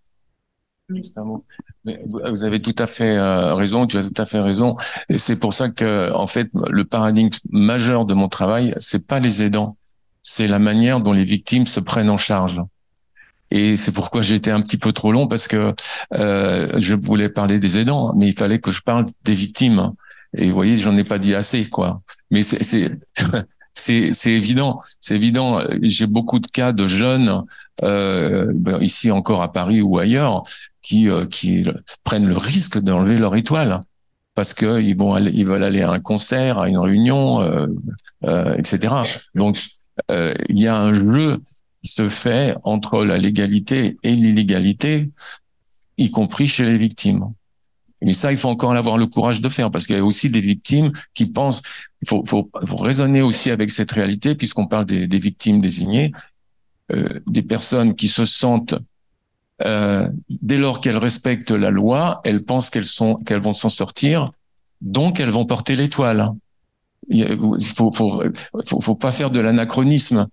[0.88, 4.76] vous avez tout à fait euh, raison, tu as tout à fait raison.
[5.16, 9.42] C'est pour ça que, en fait, le paradigme majeur de mon travail, c'est pas les
[9.42, 9.76] aidants,
[10.22, 12.62] c'est la manière dont les victimes se prennent en charge.
[13.50, 15.74] Et c'est pourquoi j'ai été un petit peu trop long parce que
[16.14, 19.92] euh, je voulais parler des aidants, mais il fallait que je parle des victimes.
[20.36, 22.02] Et vous voyez, j'en ai pas dit assez, quoi.
[22.30, 22.62] Mais c'est
[23.74, 25.62] c'est c'est évident, c'est évident.
[25.82, 27.42] J'ai beaucoup de cas de jeunes
[27.82, 30.44] euh, ben, ici encore à Paris ou ailleurs
[30.80, 31.66] qui euh, qui
[32.04, 33.82] prennent le risque d'enlever leur étoile
[34.34, 37.66] parce que ils vont aller, ils veulent aller à un concert, à une réunion, euh,
[38.24, 38.94] euh etc.
[39.34, 39.58] Donc
[40.08, 41.40] il y a un jeu
[41.82, 45.10] qui se fait entre la légalité et l'illégalité,
[45.98, 47.32] y compris chez les victimes.
[48.04, 50.30] Mais ça, il faut encore avoir le courage de faire parce qu'il y a aussi
[50.30, 51.62] des victimes qui pensent.
[52.02, 56.12] Il faut, faut, faut raisonner aussi avec cette réalité puisqu'on parle des, des, victimes désignées.
[57.26, 58.74] des personnes qui se sentent
[59.58, 64.32] dès lors qu'elles respectent la loi, elles pensent qu'elles sont qu'elles vont s'en sortir,
[64.80, 66.30] donc elles vont porter l'étoile.
[67.08, 68.22] Il faut, faut,
[68.64, 70.26] faut, faut, pas faire de l'anachronisme.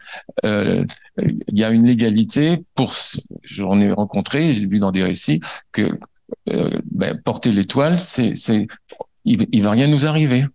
[0.46, 0.86] Euh,
[1.18, 2.94] il y a une légalité pour.
[3.44, 5.42] J'en ai rencontré, j'ai vu dans des récits
[5.74, 6.00] que
[6.50, 8.68] euh, ben, porter l'étoile, c'est, c'est,
[9.26, 10.46] il, il va rien nous arriver.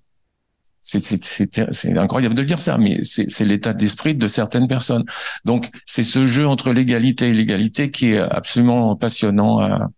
[0.83, 4.69] C'est, c'est, c'est, incroyable de le dire ça, mais c'est, c'est l'état d'esprit de certaines
[4.69, 5.05] personnes.
[5.45, 9.91] Donc, c'est ce jeu entre l'égalité et l'égalité qui est absolument passionnant à,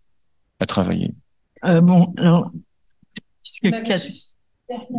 [0.59, 1.13] à travailler.
[1.65, 2.51] Euh, bon, alors,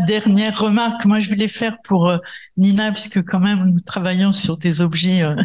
[0.06, 2.18] Dernière remarque, moi je voulais faire pour euh,
[2.56, 5.36] Nina, puisque quand même nous travaillons sur des objets euh,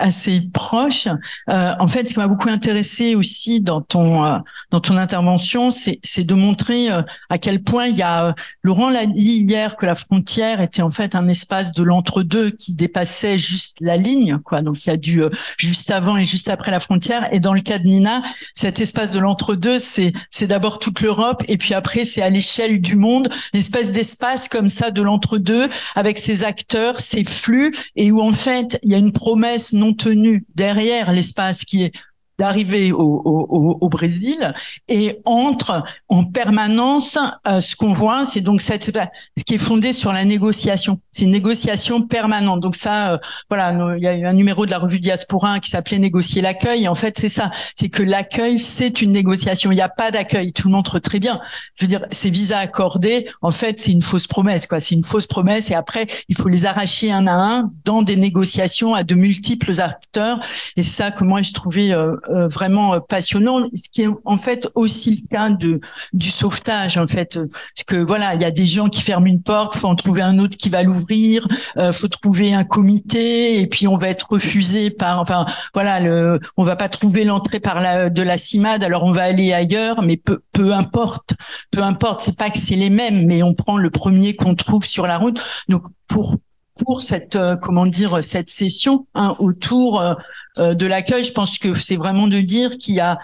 [0.00, 1.08] assez proche.
[1.50, 4.38] Euh, en fait, ce qui m'a beaucoup intéressé aussi dans ton euh,
[4.70, 8.32] dans ton intervention, c'est de montrer euh, à quel point il y a euh,
[8.62, 12.74] Laurent l'a dit hier que la frontière était en fait un espace de l'entre-deux qui
[12.74, 14.62] dépassait juste la ligne, quoi.
[14.62, 15.22] Donc il y a du
[15.58, 17.32] juste avant et juste après la frontière.
[17.32, 18.22] Et dans le cas de Nina,
[18.54, 22.80] cet espace de l'entre-deux, c'est c'est d'abord toute l'Europe et puis après c'est à l'échelle
[22.80, 28.10] du monde, une espèce d'espace comme ça de l'entre-deux avec ses acteurs, ses flux et
[28.12, 31.92] où en fait il y a une promesse non tenu derrière l'espace qui est
[32.40, 34.52] d'arriver au, au, au, Brésil
[34.88, 39.92] et entre en permanence euh, ce qu'on voit c'est donc cette ce qui est fondé
[39.92, 41.00] sur la négociation.
[41.10, 42.60] C'est une négociation permanente.
[42.60, 43.18] Donc ça euh,
[43.50, 46.88] voilà il y a eu un numéro de la revue Diaspora qui s'appelait négocier l'accueil.
[46.88, 47.50] En fait c'est ça.
[47.74, 49.70] C'est que l'accueil c'est une négociation.
[49.70, 50.54] Il n'y a pas d'accueil.
[50.54, 51.40] Tout le montre très bien.
[51.74, 54.80] Je veux dire ces visas accordés en fait c'est une fausse promesse quoi.
[54.80, 58.16] C'est une fausse promesse et après il faut les arracher un à un dans des
[58.16, 60.40] négociations à de multiples acteurs.
[60.76, 64.08] Et c'est ça que moi je trouvais euh, euh, vraiment euh, passionnant, ce qui est
[64.24, 65.80] en fait aussi le cas de
[66.12, 69.42] du sauvetage en fait, parce que voilà, il y a des gens qui ferment une
[69.42, 71.46] porte, faut en trouver un autre qui va l'ouvrir,
[71.76, 75.44] euh, faut trouver un comité et puis on va être refusé par, enfin
[75.74, 79.24] voilà, le, on va pas trouver l'entrée par la de la CIMAD, alors on va
[79.24, 81.34] aller ailleurs, mais peu peu importe,
[81.70, 84.84] peu importe, c'est pas que c'est les mêmes, mais on prend le premier qu'on trouve
[84.84, 85.40] sur la route.
[85.68, 86.36] Donc pour
[86.84, 90.14] pour cette euh, comment dire cette session hein, autour euh,
[90.58, 91.24] euh, de l'accueil.
[91.24, 93.18] Je pense que c'est vraiment de dire qu'il y a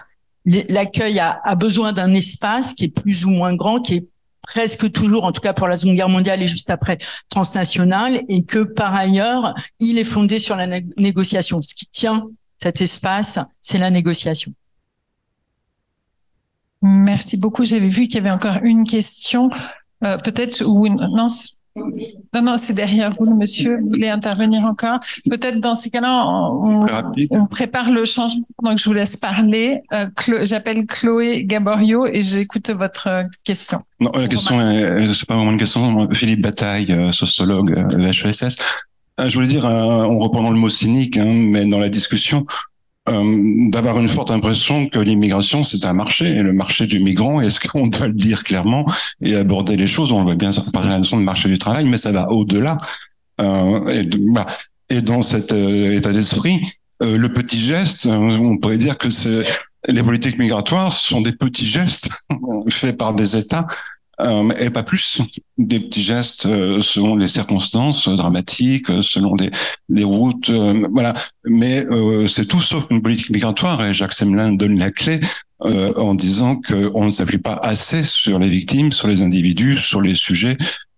[0.45, 4.07] l'accueil a, a, besoin d'un espace qui est plus ou moins grand, qui est
[4.47, 6.97] presque toujours, en tout cas pour la Seconde Guerre mondiale et juste après,
[7.29, 11.61] transnational, et que par ailleurs, il est fondé sur la négociation.
[11.61, 12.27] Ce qui tient
[12.63, 14.53] cet espace, c'est la négociation.
[16.81, 17.65] Merci beaucoup.
[17.65, 19.49] J'avais vu qu'il y avait encore une question,
[20.03, 20.95] euh, peut-être ou une...
[20.95, 21.27] non.
[22.33, 23.79] Non, non, c'est derrière vous, le monsieur.
[23.81, 24.99] Vous voulez intervenir encore?
[25.29, 26.85] Peut-être dans ces cas-là, on,
[27.31, 28.45] on, prépare le changement.
[28.63, 29.81] Donc, je vous laisse parler.
[29.93, 30.07] Euh,
[30.43, 33.81] J'appelle Chloé Gaborio et j'écoute votre question.
[33.99, 34.57] Non, la question,
[35.13, 36.09] c'est pas vraiment une question.
[36.11, 38.57] Philippe Bataille, euh, sociologue, VHESS.
[39.19, 42.45] Euh, je voulais dire, en reprenant le mot cynique, hein, mais dans la discussion,
[43.09, 47.39] euh, d'avoir une forte impression que l'immigration c'est un marché et le marché du migrant
[47.39, 48.85] est-ce qu'on doit le dire clairement
[49.21, 50.11] et aborder les choses?
[50.11, 52.77] On va bien parler de la notion de marché du travail mais ça va au-delà.
[53.39, 54.45] Euh, et, bah,
[54.89, 56.59] et, dans cet euh, état d'esprit
[56.99, 59.45] le petit geste on pourrait dire que c'est
[59.87, 62.09] les politiques migratoires sont des petits gestes
[62.69, 63.67] faits par des États
[64.19, 65.21] euh, et pas plus.
[65.57, 69.51] Des petits gestes euh, selon les circonstances dramatiques, selon des,
[69.89, 71.13] des routes, euh, voilà.
[71.45, 71.85] Mais
[72.27, 73.83] c'est tout sauf une politique migratoire.
[73.83, 75.19] Et Jacques Semelin donne la clé
[75.59, 80.13] en disant qu'on ne s'appuie pas assez sur les victimes, sur les individus, sur les
[80.13, 80.55] sujets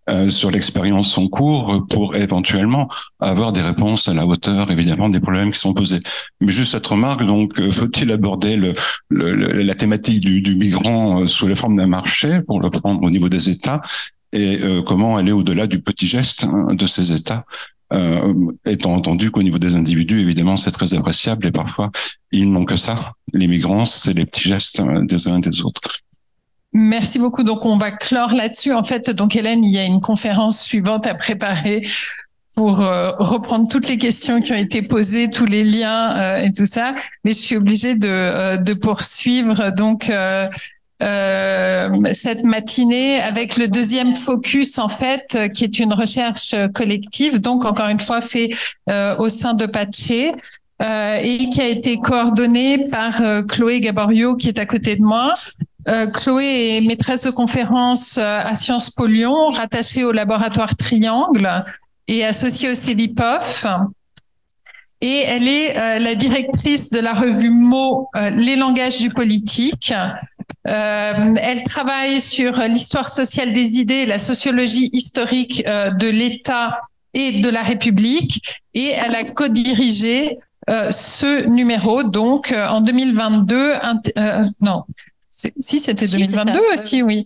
[0.10, 2.88] euh, sur l'expérience en cours pour éventuellement
[3.20, 6.02] avoir des réponses à la hauteur, évidemment, des problèmes qui sont posés.
[6.42, 8.74] Mais juste cette remarque, donc, euh, faut-il aborder le,
[9.10, 13.10] la thématique du, du migrant euh, sous la forme d'un marché pour le prendre au
[13.10, 13.82] niveau des États?
[14.32, 17.46] Et comment aller au-delà du petit geste hein, de ces États?
[17.92, 21.90] Euh, étant entendu qu'au niveau des individus, évidemment, c'est très appréciable et parfois,
[22.32, 23.14] ils n'ont que ça.
[23.34, 25.82] Les migrants, c'est les petits gestes des uns et des autres.
[26.74, 27.44] Merci beaucoup.
[27.44, 28.74] Donc, on va clore là-dessus.
[28.74, 31.88] En fait, donc, Hélène, il y a une conférence suivante à préparer
[32.56, 36.52] pour euh, reprendre toutes les questions qui ont été posées, tous les liens euh, et
[36.52, 36.94] tout ça.
[37.24, 40.12] Mais je suis obligée de, euh, de poursuivre donc
[42.14, 47.88] cette matinée avec le deuxième focus en fait, qui est une recherche collective, donc encore
[47.88, 48.50] une fois fait
[49.18, 50.34] au sein de Patché.
[50.82, 55.34] et qui a été coordonnée par Chloé Gaborio qui est à côté de moi,
[55.88, 61.64] euh, Chloé est maîtresse de conférence euh, à Sciences Po Lyon, rattachée au laboratoire Triangle
[62.08, 63.66] et associée au CEVIPOF.
[65.02, 69.94] Et elle est euh, la directrice de la revue Mots, les langages du politique.
[70.66, 76.82] elle travaille sur l'histoire sociale des idées, la sociologie historique de l'État
[77.14, 78.42] et de la République.
[78.74, 80.38] Et elle a co-dirigé
[80.68, 83.74] ce numéro, donc en 2022,
[84.62, 84.84] non,
[85.30, 87.26] si c'était 2022 aussi, oui.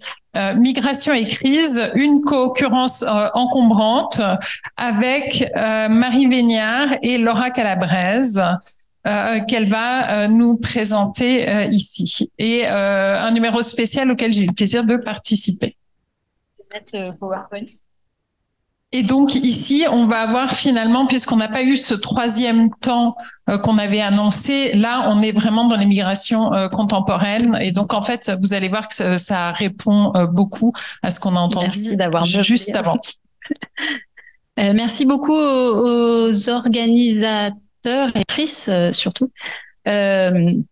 [0.56, 3.04] migration et crise, une co-occurrence
[3.34, 4.22] encombrante
[4.78, 8.42] avec Marie Véniard et Laura Calabrese.
[9.48, 14.98] qu'elle va nous présenter ici et un numéro spécial auquel j'ai eu le plaisir de
[14.98, 15.78] participer.
[17.20, 17.66] PowerPoint.
[18.96, 23.16] Et donc ici, on va avoir finalement, puisqu'on n'a pas eu ce troisième temps
[23.50, 27.58] euh, qu'on avait annoncé, là, on est vraiment dans les migrations euh, contemporaines.
[27.60, 31.36] Et donc en fait, vous allez voir que ça, répond euh, beaucoup à ce qu'on
[31.36, 33.00] a entendu Merci d'avoir juste avant.
[34.58, 39.32] merci beaucoup aux, organisateurs et actrices surtout
[39.88, 40.64] de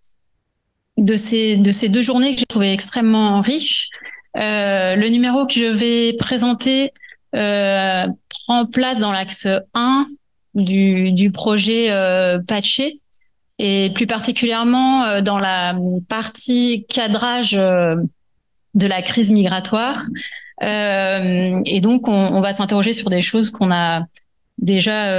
[1.17, 3.89] ces de ces deux journées que j'ai trouvé extrêmement riches.
[4.35, 7.00] le numéro que je vais présenter euh,
[7.31, 10.07] prend place dans l'axe 1
[10.55, 12.99] du, du projet euh, Patché.
[13.59, 15.77] Et plus particulièrement euh, dans la
[16.07, 17.95] partie cadrage euh,
[18.73, 20.05] de la crise migratoire.
[20.61, 24.03] et donc, on, on va s'interroger sur des choses qu'on a
[24.57, 25.11] déjà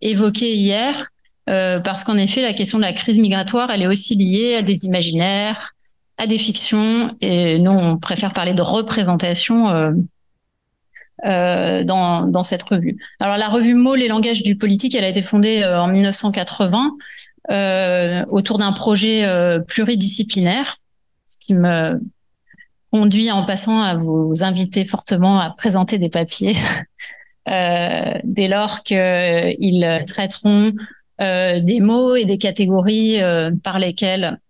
[0.00, 1.08] évoquées hier,
[1.46, 4.86] parce qu'en effet, la question de la crise migratoire, elle est aussi liée à des
[4.86, 5.72] imaginaires,
[6.18, 9.92] à des fictions, et nous, on préfère parler de représentation
[11.24, 12.96] euh, dans, dans cette revue.
[13.20, 16.96] Alors la revue Mots, les langages du politique, elle a été fondée euh, en 1980
[17.50, 20.78] euh, autour d'un projet euh, pluridisciplinaire,
[21.26, 22.00] ce qui me
[22.92, 26.56] conduit en passant à vous inviter fortement à présenter des papiers
[27.46, 30.72] dès lors qu'ils traiteront
[31.18, 33.20] des mots et des catégories
[33.62, 34.40] par lesquelles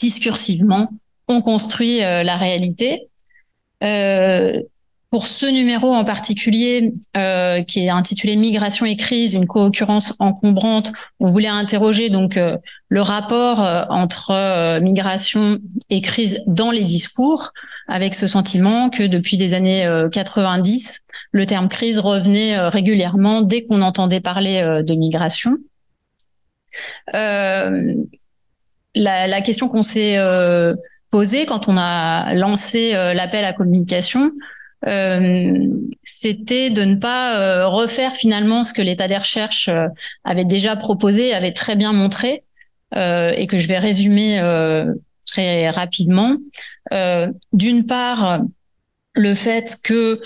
[0.00, 0.88] discursivement
[1.28, 3.08] on construit la réalité.
[3.82, 4.62] Euh,
[5.14, 10.92] pour ce numéro en particulier, euh, qui est intitulé Migration et crise, une co-occurrence encombrante,
[11.20, 12.56] on voulait interroger donc euh,
[12.88, 17.52] le rapport euh, entre migration et crise dans les discours,
[17.86, 23.82] avec ce sentiment que depuis les années 90, le terme crise revenait régulièrement dès qu'on
[23.82, 25.58] entendait parler de migration.
[27.12, 27.70] La,
[29.42, 30.18] question qu'on s'est
[31.12, 34.54] posée quand on a lancé l'appel à communication, euh,
[36.02, 39.86] c'était de ne pas euh, refaire finalement ce que l'état des recherches euh,
[40.24, 42.44] avait déjà proposé, avait très bien montré,
[42.96, 44.40] et que je vais résumer
[45.26, 46.36] très rapidement.
[47.52, 48.38] D'une part,
[49.14, 50.20] le fait que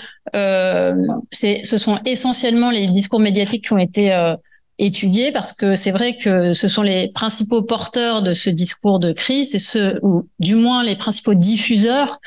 [1.31, 4.35] c'est, ce sont essentiellement les discours médiatiques qui ont été
[4.79, 9.11] étudiés parce que c'est vrai que ce sont les principaux porteurs de ce discours de
[9.11, 12.17] crise, et ce, ou du moins les principaux diffuseurs euh,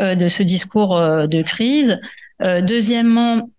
[0.00, 2.00] de ce discours euh, de crise.
[2.42, 3.50] Euh, deuxièmement,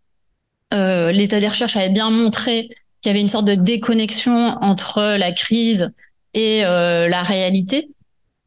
[0.72, 2.68] l'état des recherches avait bien montré
[3.02, 5.92] qu'il y avait une sorte de déconnexion entre la crise
[6.34, 7.92] et la réalité.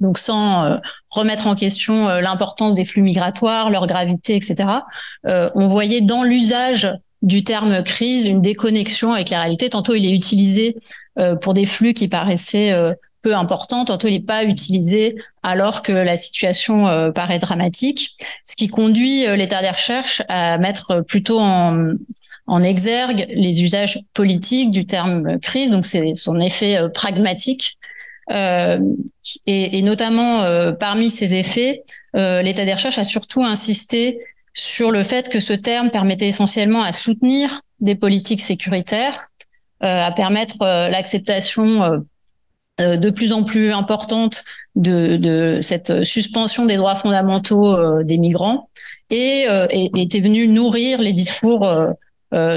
[0.00, 4.68] Donc sans remettre en question l'importance des flux migratoires, leur gravité, etc.
[5.24, 6.92] on voyait dans l'usage
[7.22, 9.70] du terme crise une déconnexion avec la réalité.
[9.70, 10.76] Tantôt il est utilisé
[11.40, 12.74] pour des flux qui paraissaient
[13.26, 18.54] peu important, tantôt il n'est pas utilisé alors que la situation euh, paraît dramatique, ce
[18.54, 21.94] qui conduit euh, l'état des recherches à mettre plutôt en,
[22.46, 27.78] en exergue les usages politiques du terme crise, donc c'est son effet euh, pragmatique.
[28.30, 28.78] Euh,
[29.46, 30.44] et, et, notamment
[30.80, 31.84] parmi ces effets,
[32.14, 34.18] l'état des recherches a surtout insisté
[34.52, 39.28] sur le fait que ce terme permettait essentiellement à soutenir des politiques sécuritaires,
[39.80, 41.98] à permettre l'acceptation euh,
[42.78, 44.44] de plus en plus importante
[44.74, 48.68] de, de, cette suspension des droits fondamentaux euh, des migrants
[49.10, 51.66] et, euh, était venu nourrir les discours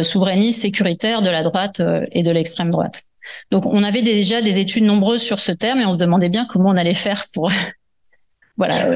[0.01, 1.81] souverainistes sécuritaires de la droite
[2.11, 3.03] et de l'extrême droite.
[3.49, 6.45] Donc on avait déjà des études nombreuses sur ce terme et on se demandait bien
[6.45, 7.49] comment on allait faire pour
[8.57, 8.87] voilà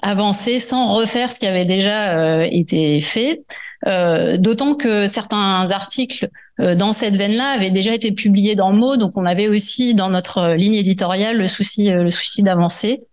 [0.00, 3.42] avancer sans refaire ce qui avait déjà été fait.
[3.86, 6.28] D'autant que certains articles
[6.60, 10.08] euh, dans cette veine-là avait déjà été publié dans Mots, donc on avait aussi dans
[10.08, 13.06] notre ligne éditoriale le souci, euh, le souci d'avancer.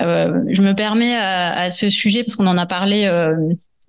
[0.00, 3.36] Euh, je me permets à, ce sujet parce qu'on en a parlé euh,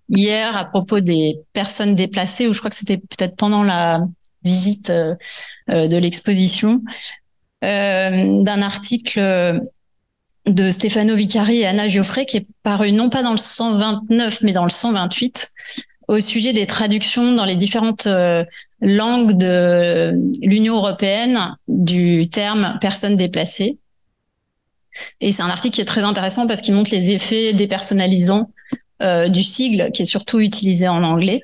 [0.10, 4.06] hier à propos des personnes déplacées, ou je crois que c'était peut-être pendant la
[4.44, 5.16] visite euh,
[5.68, 6.82] de l'exposition,
[7.62, 9.62] d'un article
[10.46, 14.52] de Stefano Vicari et Anna Geoffrey qui est paru non pas dans le 129 mais
[14.52, 15.54] dans le 128
[16.08, 18.44] au sujet des traductions dans les différentes euh,
[18.82, 23.80] langues de l'Union européenne du terme personne déplacée.
[25.22, 28.52] Et c'est un article qui est très intéressant parce qu'il montre les effets dépersonnalisants
[29.02, 31.42] euh, du sigle qui est surtout utilisé en anglais,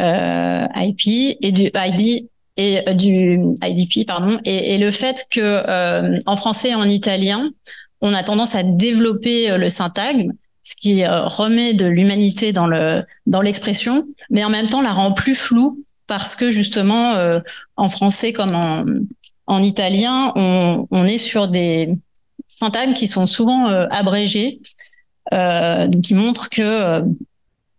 [0.00, 6.36] euh, IP, et du ID et du IDP pardon et, et le fait que en
[6.36, 7.50] français et en italien
[8.00, 13.42] on a tendance à développer le syntagme ce qui remet de l'humanité dans le dans
[13.42, 17.14] l'expression mais en même temps la rend plus floue parce que justement
[17.76, 18.84] en français comme en
[19.46, 21.90] en italien on, on est sur des
[22.48, 24.60] syntagmes qui sont souvent abrégés
[25.32, 27.02] euh, donc qui montre que euh,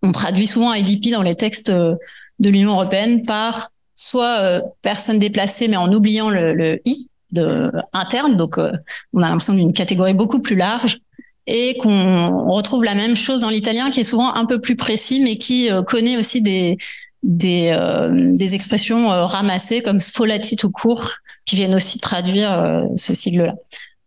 [0.02, 1.96] on traduit souvent IDP dans les textes euh,
[2.40, 8.36] de l'Union européenne par soit personne déplacée mais en oubliant le, le i de interne,
[8.36, 11.00] donc on a l'impression d'une catégorie beaucoup plus large
[11.48, 15.22] et qu'on retrouve la même chose dans l'italien qui est souvent un peu plus précis
[15.22, 16.78] mais qui connaît aussi des
[17.24, 17.76] des,
[18.12, 21.10] des expressions ramassées comme sfolati tout court
[21.46, 23.54] qui viennent aussi traduire ce sigle-là.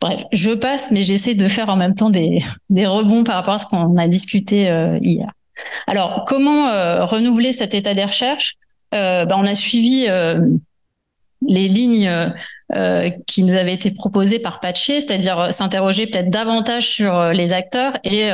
[0.00, 2.38] Bref, je passe, mais j'essaie de faire en même temps des,
[2.70, 5.32] des rebonds par rapport à ce qu'on a discuté euh, hier.
[5.88, 8.54] Alors, comment euh, renouveler cet état des recherches?
[8.94, 10.40] Euh, ben, On a suivi euh,
[11.46, 12.32] les lignes
[13.26, 18.30] qui nous avaient été proposées par Patché, c'est-à-dire s'interroger peut-être davantage sur les acteurs et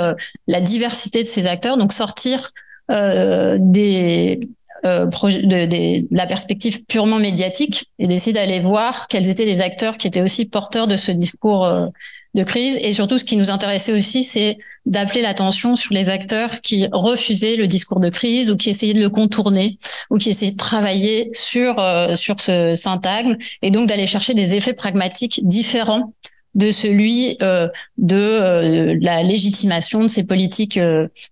[0.49, 2.51] la diversité de ces acteurs, donc sortir
[2.89, 4.41] des
[4.85, 9.97] euh, de, de, la perspective purement médiatique et d'essayer d'aller voir quels étaient les acteurs
[9.97, 11.87] qui étaient aussi porteurs de ce discours euh,
[12.35, 12.79] de crise.
[12.81, 17.57] Et surtout, ce qui nous intéressait aussi, c'est d'appeler l'attention sur les acteurs qui refusaient
[17.57, 19.79] le discours de crise ou qui essayaient de le contourner
[20.11, 24.55] ou qui essayaient de travailler sur euh, sur ce syntagme et donc d'aller chercher des
[24.55, 26.13] effets pragmatiques différents
[26.55, 30.79] de celui euh, de la légitimation de ces politiques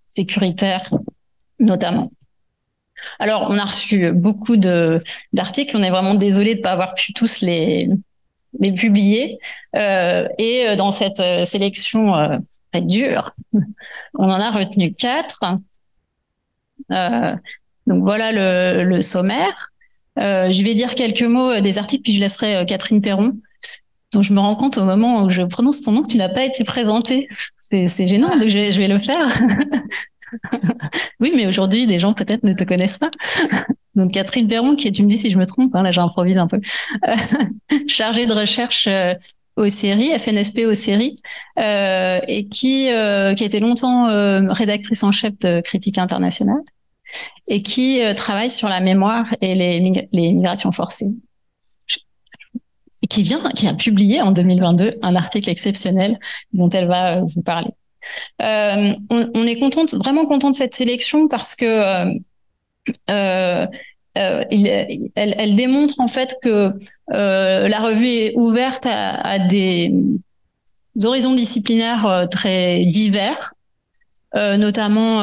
[0.06, 0.90] sécuritaires
[1.62, 2.10] notamment.
[3.18, 5.02] Alors, on a reçu beaucoup de
[5.32, 5.76] d'articles.
[5.76, 7.88] On est vraiment désolé de ne pas avoir pu tous les
[8.58, 9.38] les publier.
[9.76, 12.12] Euh, et euh, dans cette euh, sélection
[12.72, 13.34] très dure,
[14.14, 15.40] on en a retenu quatre.
[17.86, 19.70] Donc voilà le, le sommaire.
[20.16, 23.36] je vais dire quelques mots des articles, puis je laisserai Catherine Perron.
[24.12, 26.28] Donc je me rends compte au moment où je prononce ton nom que tu n'as
[26.28, 27.28] pas été présentée.
[27.56, 29.40] C'est gênant, donc je vais, je vais le faire.
[31.20, 33.10] oui, mais aujourd'hui, des gens peut-être ne te connaissent pas.
[33.94, 36.46] Donc Catherine Perron, qui tu me dis si je me trompe, hein, là j'improvise un
[36.46, 36.60] peu,
[37.08, 37.14] euh,
[37.88, 39.14] chargée de recherche euh,
[39.56, 41.16] aux séries, FNSP aux séries,
[41.58, 46.62] euh, et qui euh, qui a été longtemps euh, rédactrice en chef de Critique internationale,
[47.48, 51.10] et qui travaille sur la mémoire et les, les migrations forcées.
[53.02, 56.18] Et qui vient, qui a publié en 2022 un article exceptionnel
[56.52, 57.70] dont elle va vous parler.
[58.40, 62.04] Euh, on, on, est contente, vraiment content de cette sélection parce que
[63.10, 63.66] euh,
[64.18, 64.44] euh,
[65.14, 66.72] elle, démontre en fait que
[67.14, 69.94] euh, la revue est ouverte à, des
[71.02, 73.54] horizons disciplinaires très divers,
[74.34, 75.22] notamment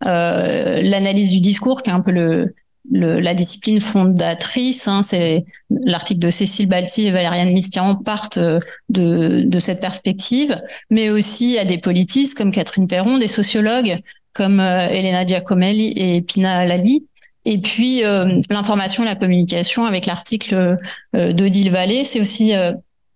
[0.00, 2.52] l'analyse du discours, qui est un peu
[2.90, 5.44] la discipline fondatrice, hein, c'est
[5.86, 8.40] l'article de Cécile Balti et Valériane Mistian partent
[8.88, 14.02] de, de cette perspective, mais aussi à des politistes comme Catherine Perron, des sociologues
[14.32, 17.06] comme euh, Elena Giacomelli et Pina Lali,
[17.44, 20.78] et puis euh, l'information la communication avec l'article
[21.16, 22.52] euh, d'Odile Vallée, c'est aussi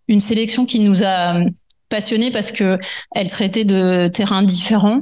[0.08, 1.40] une sélection qui nous a
[1.88, 2.78] passionnés parce que
[3.14, 5.00] elle traitait de terrains différents.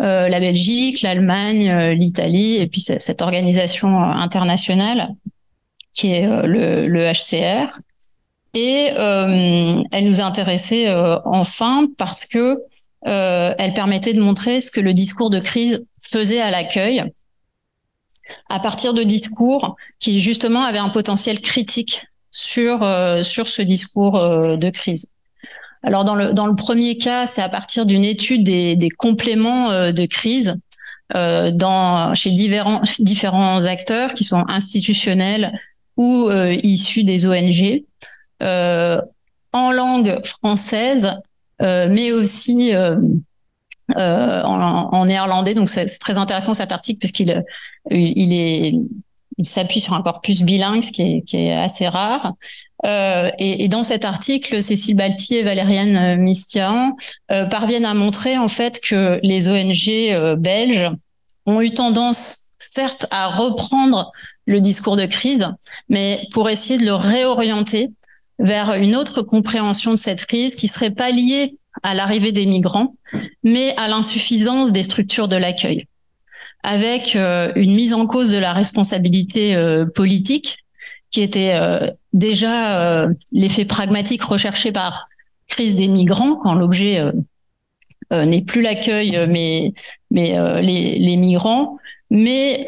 [0.00, 5.08] La Belgique, l'Allemagne, l'Italie, et puis cette organisation internationale
[5.92, 7.80] qui est le, HCR.
[8.54, 10.88] Et elle nous a intéressés
[11.24, 12.60] enfin parce que
[13.02, 17.04] elle permettait de montrer ce que le discours de crise faisait à l'accueil
[18.48, 22.78] à partir de discours qui justement avaient un potentiel critique sur
[23.22, 25.08] sur ce discours de crise.
[25.82, 29.70] Alors dans le dans le premier cas, c'est à partir d'une étude des, des compléments
[29.70, 30.58] euh, de crise
[31.14, 35.52] euh, dans chez différents différents acteurs qui sont institutionnels
[35.96, 37.84] ou euh, issus des ONG
[38.42, 39.00] euh,
[39.52, 41.20] en langue française, euh,
[41.60, 43.20] mais aussi en,
[43.96, 45.54] en, néerlandais.
[45.54, 47.44] Donc c'est très intéressant cet article puisqu'il
[47.90, 48.74] il est
[49.38, 52.34] il s'appuie sur un corpus bilingue, ce qui est, qui est assez rare.
[52.84, 56.96] Euh, et, et, dans cet article, Cécile Balti et Valériane euh, Mistian
[57.30, 60.90] euh, parviennent à montrer en fait que les ONG euh, belges
[61.46, 64.12] ont eu tendance, certes, à reprendre
[64.46, 65.48] le discours de crise,
[65.88, 67.90] mais pour essayer de le réorienter
[68.38, 72.94] vers une autre compréhension de cette crise qui serait pas liée à l'arrivée des migrants,
[73.42, 75.86] mais à l'insuffisance des structures de l'accueil.
[76.62, 80.58] Avec euh, une mise en cause de la responsabilité euh, politique
[81.10, 85.08] qui était euh, déjà l'effet pragmatique recherché par
[85.48, 87.02] crise des migrants quand l'objet
[88.10, 89.72] n'est plus l'accueil mais
[90.10, 91.78] mais les, les migrants
[92.10, 92.66] mais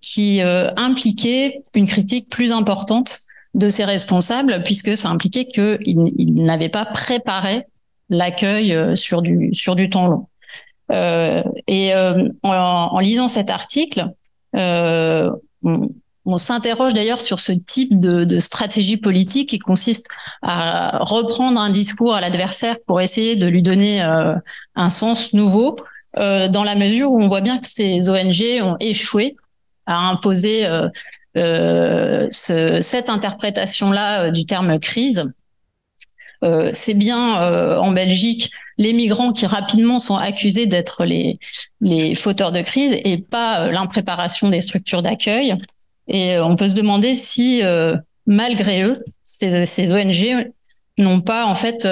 [0.00, 3.20] qui impliquait une critique plus importante
[3.54, 7.64] de ses responsables, puisque ça impliquait qu'ils n'avaient pas préparé
[8.08, 10.26] l'accueil sur du sur du temps long.
[10.90, 14.08] Euh, et en, en, lisant cet article,
[14.56, 15.30] euh,
[15.62, 15.88] on,
[16.24, 20.08] on s'interroge d'ailleurs sur ce type de, de, stratégie politique qui consiste
[20.42, 24.34] à reprendre un discours à l'adversaire pour essayer de lui donner euh,
[24.76, 25.76] un sens nouveau,
[26.18, 29.36] euh, dans la mesure où on voit bien que ces ONG ont échoué
[29.86, 30.88] à imposer euh,
[31.36, 35.30] euh ce, cette interprétation-là euh, du terme crise.
[36.72, 42.98] C'est bien en Belgique les migrants qui rapidement sont accusés d'être les, fauteurs de crise
[43.04, 45.54] et pas l'impréparation des structures d'accueil.
[46.08, 47.62] Et on peut se demander si,
[48.26, 50.50] malgré eux, ces, ONG
[50.98, 51.86] n'ont pas en fait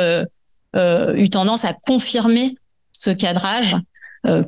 [0.75, 2.57] eu tendance à confirmer
[2.91, 3.77] ce cadrage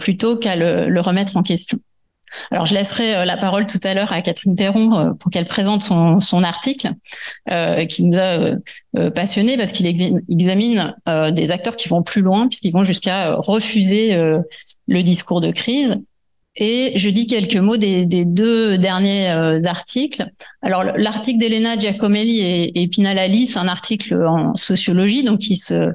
[0.00, 1.78] plutôt qu'à le, remettre en question.
[2.50, 6.20] Alors, je laisserai la parole tout à l'heure à Catherine Perron pour qu'elle présente son,
[6.20, 6.92] son article
[7.50, 8.56] euh, qui nous a
[8.96, 13.34] euh, passionné parce qu'il examine euh, des acteurs qui vont plus loin puisqu'ils vont jusqu'à
[13.34, 14.16] refuser
[14.86, 16.02] le discours de crise
[16.56, 20.26] et je dis quelques mots des, deux derniers euh, articles.
[20.60, 25.90] Alors l'article d'Elena Giacomelli et, et Pinalali, c'est un article en sociologie, donc qui se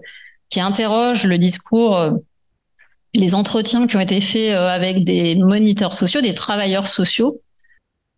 [0.49, 2.11] qui interroge le discours, euh,
[3.17, 7.41] les entretiens qui ont été faits euh, avec des moniteurs sociaux, des travailleurs sociaux,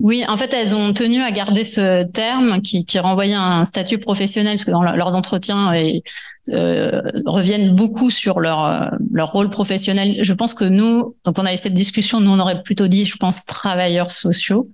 [0.02, 3.98] oui, en fait, elles ont tenu à garder ce terme qui, renvoyait à un statut
[3.98, 6.04] professionnel, parce que dans leurs entretiens, et,
[6.50, 10.20] euh, reviennent beaucoup sur leur euh, leur rôle professionnel.
[10.22, 13.06] Je pense que nous, donc on a eu cette discussion, nous on aurait plutôt dit,
[13.06, 14.70] je pense, travailleurs sociaux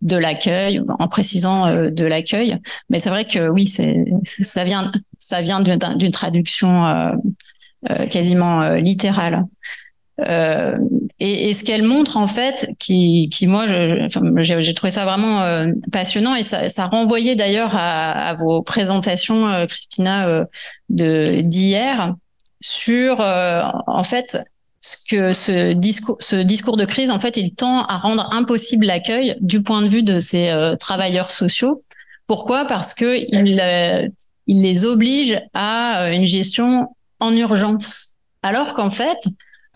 [0.00, 2.58] de l'accueil, en précisant de l'accueil.
[2.88, 7.12] Mais c'est vrai que oui, ça vient ça vient d'une traduction
[8.10, 9.44] quasiment littérale.
[10.20, 10.76] Euh,
[11.18, 15.72] et, et, ce qu'elle montre en fait, qui, qui moi, j'ai trouvé ça vraiment euh,
[15.90, 20.44] passionnant et ça, ça renvoyait d'ailleurs à, à, vos présentations, euh, Christina, euh,
[20.88, 22.14] de d'hier
[22.60, 24.38] sur en fait
[24.80, 28.86] ce que ce discours, ce discours de crise, en fait, il tend à rendre impossible
[28.86, 31.82] l'accueil du point de vue de ces travailleurs sociaux.
[32.26, 32.66] Pourquoi?
[32.66, 34.10] Parce que il,
[34.46, 36.88] il les oblige à une gestion
[37.24, 39.18] en urgence, alors qu'en fait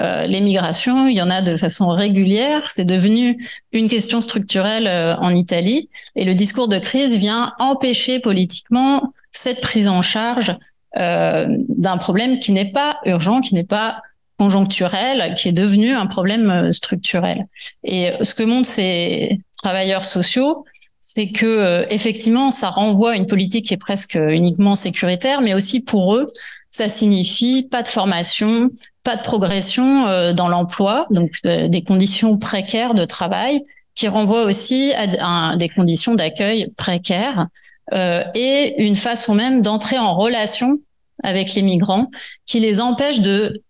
[0.01, 2.69] euh, les migrations, il y en a de façon régulière.
[2.69, 5.89] C'est devenu une question structurelle euh, en Italie.
[6.15, 10.57] Et le discours de crise vient empêcher politiquement cette prise en charge
[10.97, 14.01] euh, d'un problème qui n'est pas urgent, qui n'est pas
[14.39, 17.49] conjoncturel, qui est devenu un problème euh, structurel.
[17.83, 20.65] Et ce que montrent ces travailleurs sociaux,
[21.01, 25.81] c'est que effectivement, ça renvoie à une politique qui est presque uniquement sécuritaire, mais aussi
[25.81, 26.27] pour eux,
[26.71, 28.71] ça signifie pas de formation,
[29.03, 33.63] pas de progression euh, dans l'emploi, donc euh, des conditions précaires de travail
[33.95, 37.47] qui renvoient aussi à, des conditions d'accueil précaires
[37.95, 40.79] euh, et une façon même d'entrer en relation
[41.25, 42.09] avec les migrants
[42.47, 43.61] qui les empêche de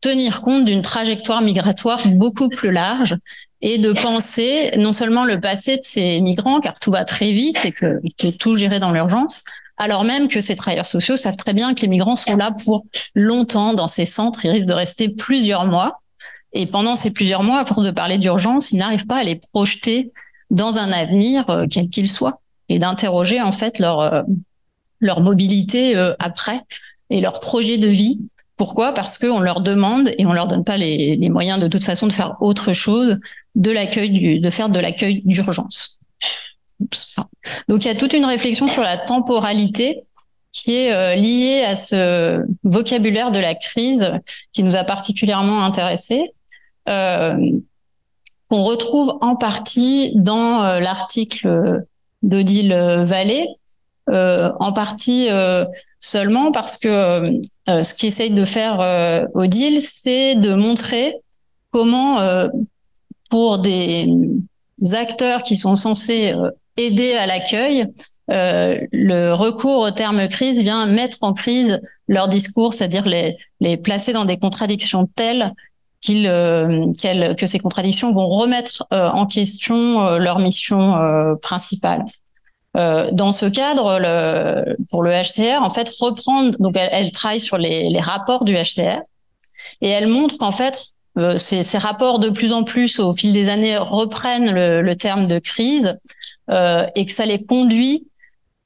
[0.00, 3.16] tenir compte d'une trajectoire migratoire beaucoup plus large
[3.60, 7.64] et de penser non seulement le passé de ces migrants, car tout va très vite
[7.64, 8.00] et que
[8.38, 9.44] tout gérer dans l'urgence,
[9.80, 12.84] alors même que ces travailleurs sociaux savent très bien que les migrants sont là pour
[13.14, 16.02] longtemps dans ces centres, ils risquent de rester plusieurs mois.
[16.52, 19.36] Et pendant ces plusieurs mois, à force de parler d'urgence, ils n'arrivent pas à les
[19.36, 20.12] projeter
[20.50, 24.22] dans un avenir euh, quel qu'il soit et d'interroger en fait leur euh,
[25.00, 26.60] mobilité euh, après
[27.08, 28.20] et leur projet de vie.
[28.58, 28.92] Pourquoi?
[28.92, 32.12] Parce qu'on leur demande et on leur donne pas les, moyens de toute façon de
[32.12, 33.16] faire autre chose
[33.54, 36.00] de faire de l'accueil d'urgence.
[37.68, 40.04] Donc il y a toute une réflexion sur la temporalité
[40.52, 44.12] qui est euh, liée à ce vocabulaire de la crise
[44.52, 46.32] qui nous a particulièrement intéressés,
[46.88, 47.36] euh,
[48.48, 51.84] qu'on retrouve en partie dans euh, l'article
[52.22, 52.74] d'Odile
[53.04, 53.46] Vallée,
[54.12, 55.28] en partie
[56.00, 61.14] seulement parce que ce qu'essaye de faire Odile, c'est de montrer
[61.70, 62.18] comment
[63.30, 64.12] pour des
[64.92, 66.34] acteurs qui sont censés
[66.86, 67.86] aider à l'accueil,
[68.30, 74.12] euh, le recours au terme crise vient mettre en crise leur discours, c'est-à-dire les, placer
[74.12, 75.52] dans des contradictions telles
[76.08, 82.04] euh, que ces contradictions vont remettre euh, en question leur mission principale.
[82.74, 84.00] dans ce cadre,
[84.90, 89.00] pour le HCR, en fait, reprendre, donc elle, travaille sur les, rapports du HCR
[89.80, 90.92] et elle montre qu'en fait,
[91.36, 95.26] ces, ces, rapports de plus en plus au fil des années reprennent le, le terme
[95.26, 95.98] de crise
[96.50, 98.08] euh, et que ça les conduit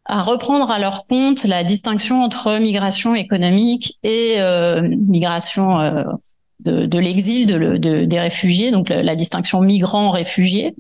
[0.07, 6.03] à reprendre à leur compte la distinction entre migration économique et euh, migration euh,
[6.61, 10.75] de, de l'exil de, de, des réfugiés, donc la, distinction migrants-réfugiés,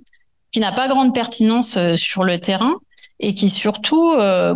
[0.51, 2.75] qui n'a pas grande pertinence sur le terrain
[3.21, 4.13] et qui surtout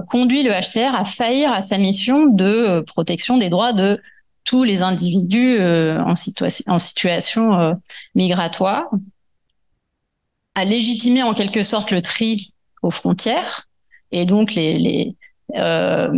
[0.08, 4.00] conduit le HCR à faillir à sa mission de protection des droits de
[4.48, 7.78] tous les individus en, situation en situation
[8.14, 8.86] migratoire,
[10.54, 13.68] à légitimer en quelque sorte le tri aux frontières
[14.10, 15.16] et donc les les,
[15.56, 16.10] euh,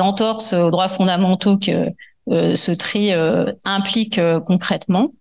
[0.00, 1.90] entorses aux droits fondamentaux que
[2.30, 5.12] euh, ce tri euh, implique euh, concrètement.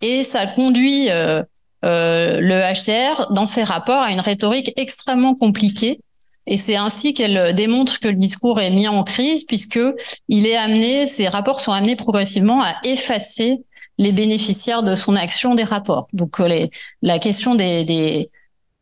[0.00, 1.42] Et ça conduit euh,
[1.82, 6.00] le HCR dans ses rapports à une rhétorique extrêmement compliquée
[6.48, 9.80] et c'est ainsi qu'elle démontre que le discours est mis en crise puisque
[10.28, 13.58] il est amené, ces rapports sont amenés progressivement à effacer
[13.98, 16.08] les bénéficiaires de son action des rapports.
[16.12, 16.70] Donc les,
[17.02, 18.28] la question des,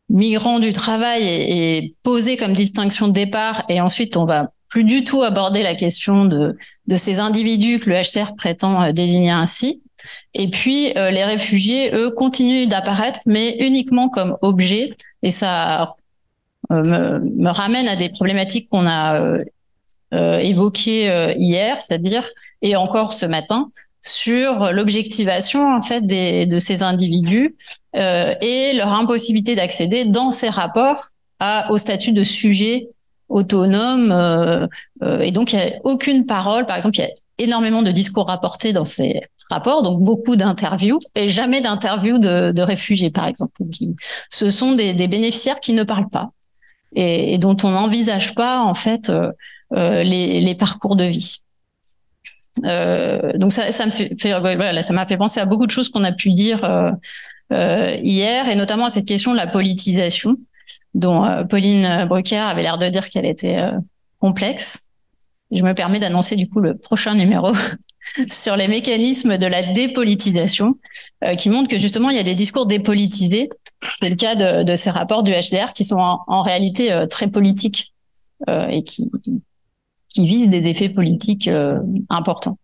[0.09, 5.03] migrants du travail est, posée comme distinction de départ et ensuite on va plus du
[5.03, 6.55] tout aborder la question de,
[6.95, 9.81] ces individus que le HCR prétend euh, désigner ainsi.
[10.33, 14.91] Et puis euh, les réfugiés, eux, continuent d'apparaître, mais uniquement comme objets.
[15.23, 15.85] Et ça euh,
[16.69, 19.37] me, me, ramène à des problématiques qu'on a
[20.13, 22.23] euh, évoquées hier, c'est-à-dire
[22.61, 23.69] et encore ce matin,
[24.01, 27.55] sur l'objectivation en fait des, de ces individus
[27.95, 31.07] euh, et leur impossibilité d'accéder dans ces rapports
[31.69, 32.89] au statut de sujet
[33.29, 34.11] autonome.
[34.11, 34.67] Euh,
[35.03, 36.65] euh, et donc, il n'y a aucune parole.
[36.65, 40.99] Par exemple, il y a énormément de discours rapportés dans ces rapports, donc beaucoup d'interviews
[41.15, 43.63] et jamais d'interviews de, de, réfugiés, par exemple.
[44.29, 46.31] Ce sont des, bénéficiaires qui ne parlent pas
[46.95, 49.31] et, et dont on n'envisage pas en fait euh,
[49.73, 51.41] euh les, les parcours de vie.
[52.65, 55.89] Euh, donc ça, ça me fait, voilà, ça m'a fait penser à beaucoup de choses
[55.89, 56.91] qu'on a pu dire euh,
[57.53, 60.37] euh, hier, et notamment à cette question de la politisation,
[60.93, 63.61] dont euh, Pauline Brucker avait l'air de dire qu'elle était
[64.19, 64.89] complexe.
[65.51, 67.51] Je me permets d'annoncer du coup le prochain numéro
[68.29, 70.77] sur les mécanismes de la dépolitisation,
[71.37, 73.49] qui montre que justement il y a des discours dépolitisés.
[73.99, 77.93] C'est le cas de, ces rapports du HDR qui sont en, réalité très politiques
[78.47, 79.09] et qui,
[80.25, 81.79] visent des effets politiques euh,
[82.09, 82.57] importants.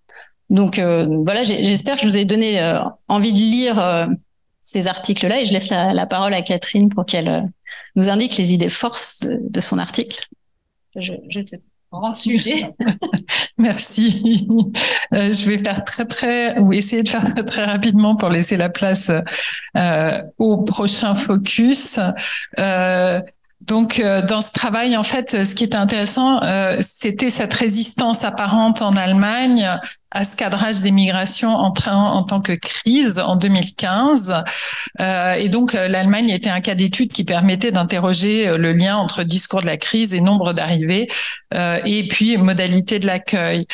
[0.50, 4.10] Donc euh, voilà, j'espère que je vous ai donné euh, envie de lire
[4.62, 7.52] ces articles-là et je laisse la, parole à Catherine pour qu'elle
[7.96, 10.28] nous indique les idées forces de, son article.
[10.96, 11.56] Je te
[12.00, 12.72] grand sujet.
[13.58, 14.48] Merci.
[15.12, 18.70] je vais faire très très ou essayer de faire très très rapidement pour laisser la
[18.70, 19.12] place
[20.38, 22.00] au prochain focus.
[23.68, 28.26] Donc, euh, dans ce travail, en fait, ce qui était intéressant, euh, c'était cette résistance
[28.26, 29.80] apparente en Allemagne
[30.12, 34.44] à ce cadrage des migrations en, en tant que crise en 2015.
[35.00, 39.62] Euh, et donc, l'Allemagne était un cas d'étude qui permettait d'interroger le lien entre discours
[39.62, 41.08] de la crise et nombre d'arrivées,
[41.54, 43.66] et puis modalité de l'accueil.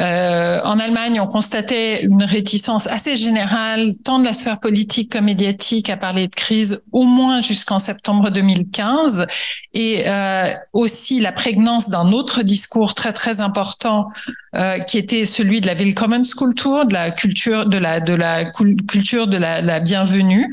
[0.00, 5.26] Euh, en Allemagne, on constatait une réticence assez générale, tant de la sphère politique comme
[5.26, 9.26] médiatique, à parler de crise, au moins jusqu'en septembre 2015,
[9.72, 14.08] et euh, aussi la prégnance d'un autre discours très très important,
[14.56, 16.22] euh, qui était celui de la Willkommen
[16.56, 20.52] Tour, de la culture de la de la culture de la, la bienvenue,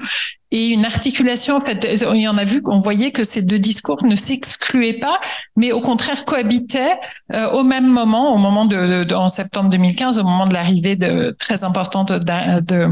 [0.52, 1.58] et une articulation.
[1.58, 5.20] En fait, y en a vu qu'on voyait que ces deux discours ne s'excluaient pas,
[5.56, 7.00] mais au contraire cohabitaient
[7.34, 10.96] euh, au même moment, au moment de, de, en septembre 2015, au moment de l'arrivée
[10.96, 12.88] de très importante de, de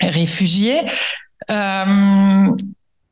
[0.00, 0.82] réfugiés.
[1.50, 2.48] Euh,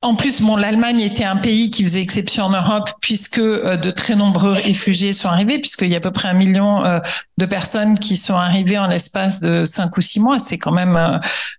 [0.02, 3.90] en plus, bon, l'Allemagne était un pays qui faisait exception en Europe puisque euh, de
[3.90, 7.01] très nombreux réfugiés sont arrivés, puisqu'il y a à peu près un million euh,
[7.39, 10.39] de personnes qui sont arrivées en l'espace de cinq ou six mois.
[10.39, 10.97] C'est quand même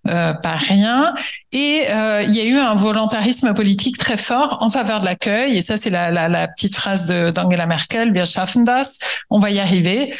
[0.06, 1.14] euh, pas rien.
[1.50, 5.56] Et il y a eu un volontarisme politique très fort en faveur de l'accueil.
[5.56, 8.98] Et ça, c'est la, la, petite phrase d'Angela Merkel, "Wir schaffen das",
[9.30, 10.14] on va y arriver,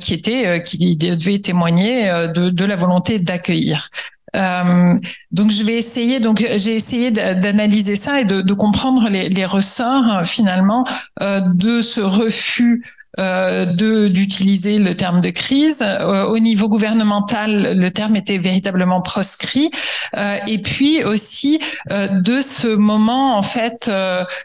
[0.00, 3.90] qui était, qui devait témoigner de la volonté d'accueillir.
[4.36, 4.96] Euh,
[5.30, 9.44] donc je vais essayer, donc j'ai essayé d'analyser ça et de, de comprendre les, les,
[9.44, 10.84] ressorts euh, finalement
[11.20, 12.84] euh, de ce refus
[13.18, 15.82] euh, de d'utiliser le terme de crise.
[15.82, 19.70] Euh, au niveau gouvernemental, le terme était véritablement proscrit.
[20.16, 23.90] Euh, et puis aussi de ce moment en fait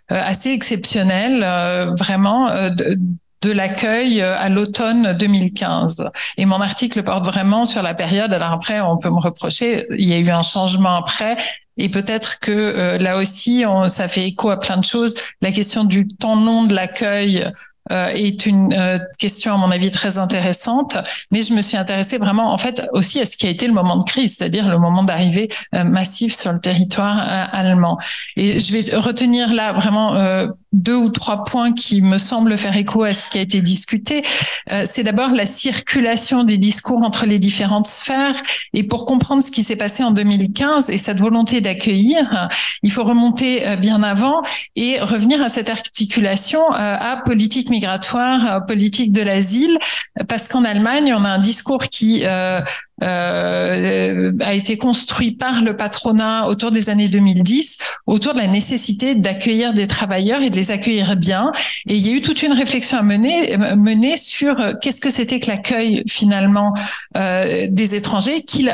[0.09, 1.41] assez exceptionnel,
[1.97, 2.47] vraiment.
[2.69, 2.97] De,
[3.41, 6.09] de l'accueil euh, à l'automne 2015.
[6.37, 8.33] Et mon article porte vraiment sur la période.
[8.33, 11.37] Alors après, on peut me reprocher, il y a eu un changement après.
[11.77, 15.15] Et peut-être que euh, là aussi, on, ça fait écho à plein de choses.
[15.41, 17.51] La question du temps long de l'accueil
[17.91, 20.97] euh, est une euh, question à mon avis très intéressante,
[21.29, 23.73] mais je me suis intéressée vraiment en fait aussi à ce qui a été le
[23.73, 27.19] moment de crise, c'est-à-dire le moment d'arrivée euh, massif sur le territoire
[27.53, 27.99] allemand.
[28.37, 30.15] Et je vais retenir là vraiment
[30.75, 34.23] deux ou trois points qui me semblent faire écho à ce qui a été discuté.
[34.71, 38.35] Euh, c'est d'abord la circulation des discours entre les différentes sphères.
[38.73, 42.49] Et pour comprendre ce qui s'est passé en 2015 et cette volonté d'accueillir,
[42.83, 44.41] il faut remonter euh, bien avant
[44.75, 49.79] et revenir à cette articulation euh, à politique migratoire, à politique de l'asile,
[50.27, 52.23] parce qu'en Allemagne, on a un discours qui
[53.03, 59.15] euh, a été construit par le patronat autour des années 2010, autour de la nécessité
[59.15, 61.51] d'accueillir des travailleurs et de les accueillir bien.
[61.87, 65.39] Et il y a eu toute une réflexion à mener, mener sur qu'est-ce que c'était
[65.39, 66.73] que l'accueil finalement
[67.17, 68.43] euh, des étrangers.
[68.43, 68.67] Qui,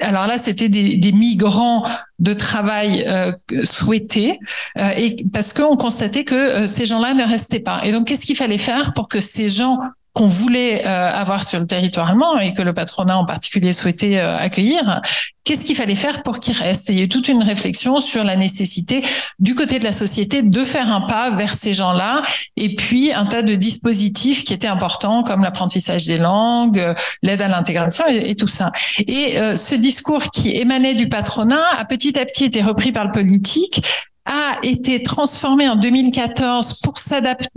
[0.00, 1.86] alors là, c'était des, des, migrants
[2.18, 3.32] de travail euh,
[3.64, 4.38] souhaités,
[4.78, 7.84] euh, et parce qu'on constatait que euh, ces gens-là ne restaient pas.
[7.84, 9.78] Et donc, qu'est-ce qu'il fallait faire pour que ces gens
[10.16, 14.16] qu'on voulait euh, avoir sur le territoire allemand et que le patronat en particulier souhaitait
[14.16, 15.02] euh, accueillir,
[15.44, 18.24] qu'est-ce qu'il fallait faire pour qu'ils restent il y a eu toute une réflexion sur
[18.24, 19.02] la nécessité
[19.38, 22.22] du côté de la société de faire un pas vers ces gens-là
[22.56, 26.82] et puis un tas de dispositifs qui étaient importants comme l'apprentissage des langues,
[27.22, 28.72] l'aide à l'intégration et, tout ça.
[29.06, 33.04] Et euh, ce discours qui émanait du patronat a petit à petit été repris par
[33.04, 33.82] le politique
[34.26, 37.48] a été transformé en 2014 pour s'adapter,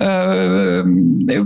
[0.00, 0.84] euh,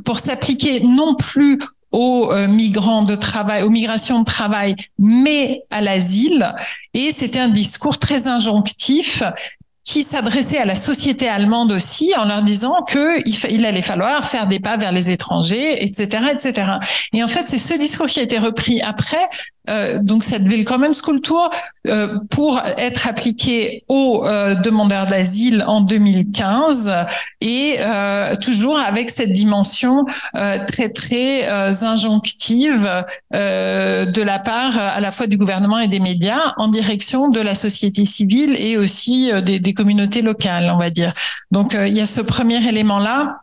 [0.05, 1.59] pour s'appliquer non plus
[1.91, 6.55] aux euh, migrants de travail, aux migrations de travail, mais à l'asile.
[6.95, 9.23] Et c'était un discours très injonctif
[9.85, 13.21] qui s'adressait à la société allemande aussi en leur disant que
[13.51, 16.73] il, allait falloir faire des pas vers les étrangers, etc., etc.
[17.13, 19.29] Et en fait, c'est ce discours qui a été repris après
[19.71, 21.51] euh, donc cette Willkommen School Tour
[21.87, 26.93] euh, pour être appliquée aux euh, demandeurs d'asile en 2015
[27.41, 31.49] et euh, toujours avec cette dimension euh, très très
[31.83, 32.89] injonctive
[33.33, 37.55] de la part à la fois du gouvernement et des médias en direction de la
[37.55, 41.13] société civile et aussi des, des communautés locales, on va dire.
[41.51, 43.42] Donc il y a ce premier élément là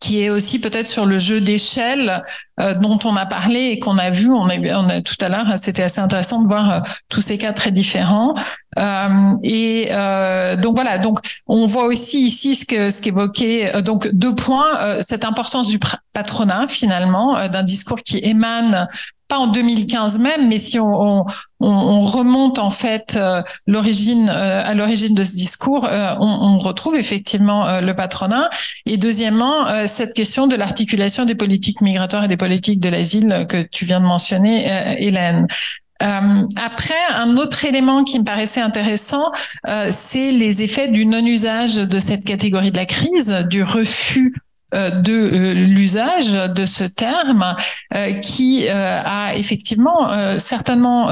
[0.00, 2.22] qui est aussi peut-être sur le jeu d'échelle
[2.60, 4.30] euh, dont on a parlé et qu'on a vu.
[4.30, 7.38] On a, on a tout à l'heure, c'était assez intéressant de voir euh, tous ces
[7.38, 8.34] cas très différents.
[8.78, 14.08] Euh, et euh, donc voilà, donc on voit aussi ici ce que ce qu'évoquait donc
[14.12, 15.78] deux points cette importance du
[16.12, 18.88] patronat finalement d'un discours qui émane
[19.28, 21.24] pas en 2015 même, mais si on, on,
[21.60, 26.58] on remonte en fait euh, l'origine euh, à l'origine de ce discours, euh, on, on,
[26.58, 28.48] retrouve effectivement le patronat.
[28.86, 33.62] Et deuxièmement, cette question de l'articulation des politiques migratoires et des politiques de l'asile que
[33.62, 34.66] tu viens de mentionner,
[34.98, 35.46] Hélène.
[36.00, 39.32] après, un autre élément qui me paraissait intéressant,
[39.90, 44.34] c'est les effets du non-usage de cette catégorie de la crise, du refus
[44.72, 47.56] de euh, l'usage de ce terme
[47.94, 51.08] euh, qui a effectivement certainement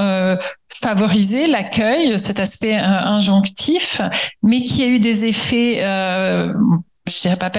[0.69, 4.01] favorisé l'accueil, cet aspect injonctif,
[4.43, 7.51] mais qui a eu des effets, je dirais pas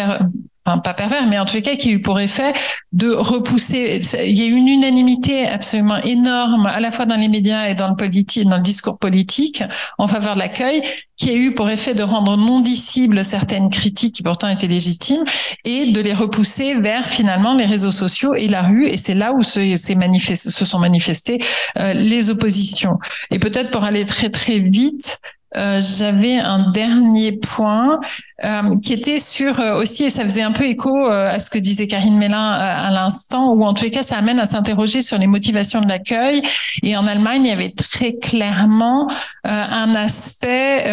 [0.65, 2.53] enfin pas pervers, mais en les cas qui a eu pour effet
[2.91, 3.99] de repousser.
[4.25, 7.75] Il y a eu une unanimité absolument énorme, à la fois dans les médias et
[7.75, 9.63] dans le politique, dans le discours politique,
[9.97, 10.81] en faveur de l'accueil,
[11.17, 15.23] qui a eu pour effet de rendre non dissibles certaines critiques qui pourtant étaient légitimes
[15.63, 18.87] et de les repousser vers finalement les réseaux sociaux et la rue.
[18.87, 21.39] Et c'est là où se, se sont manifestées
[21.77, 22.99] euh, les oppositions.
[23.31, 25.19] Et peut-être pour aller très très vite,
[25.55, 27.99] euh, j'avais un dernier point
[28.43, 31.57] euh, qui était sur euh, aussi, et ça faisait un peu écho à ce que
[31.57, 35.17] disait Karine Mélin à l'instant, ou en tous les cas, ça amène à s'interroger sur
[35.17, 36.41] les motivations de l'accueil.
[36.81, 39.09] Et en Allemagne, il y avait très clairement
[39.43, 40.85] un aspect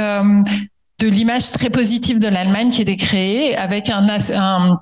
[0.99, 4.07] de l'image très positive de l'Allemagne qui était créée avec un,
[4.37, 4.81] un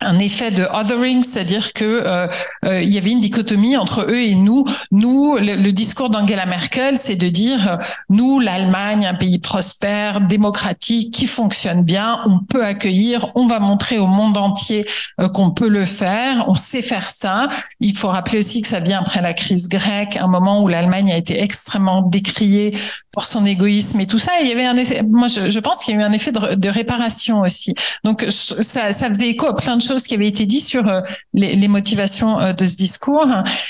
[0.00, 2.28] un effet de othering, c'est-à-dire que euh,
[2.64, 4.64] euh, il y avait une dichotomie entre eux et nous.
[4.92, 7.76] Nous, le, discours d'Angela Merkel, c'est de dire euh,
[8.08, 13.98] nous, l'Allemagne, un pays prospère, démocratique, qui fonctionne bien, on peut accueillir, on va montrer
[13.98, 14.86] au monde entier
[15.34, 17.48] qu'on peut le faire, on sait faire ça.
[17.80, 21.10] Il faut rappeler aussi que ça vient après la crise grecque, un moment où l'Allemagne
[21.12, 22.76] a été extrêmement décriée
[23.12, 24.32] pour son égoïsme et tout ça.
[24.40, 24.74] il y avait un
[25.08, 27.74] moi je, je pense qu'il y a eu un effet de, de réparation aussi.
[28.04, 31.00] Donc ça, ça faisait écho à plein de choses qui avaient été dites sur euh,
[31.34, 33.26] les, motivations euh, de ce discours.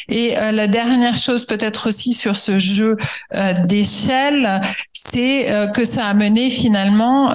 [0.08, 2.96] Et euh, la dernière chose peut-être aussi sur ce jeu
[3.66, 4.60] d'échelle,
[4.92, 7.30] c'est que ça a mené finalement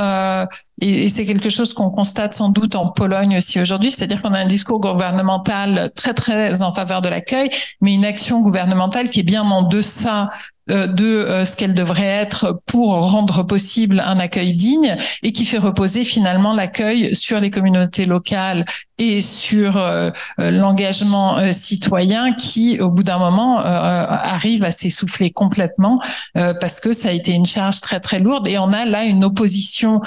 [0.81, 4.39] et, c'est quelque chose qu'on constate sans doute en Pologne aussi aujourd'hui, c'est-à-dire qu'on a
[4.39, 7.49] un discours gouvernemental très très en faveur de l'accueil,
[7.81, 10.31] mais une action gouvernementale qui est bien en deçà
[10.68, 15.57] de euh, ce qu'elle devrait être pour rendre possible un accueil digne et qui fait
[15.57, 18.65] reposer finalement l'accueil sur les communautés locales
[18.98, 25.99] et sur euh, l'engagement citoyen qui, au bout d'un moment, arrive à s'essouffler complètement
[26.34, 28.48] parce que ça a été une charge très très lourde.
[28.48, 30.02] Et on a là une opposition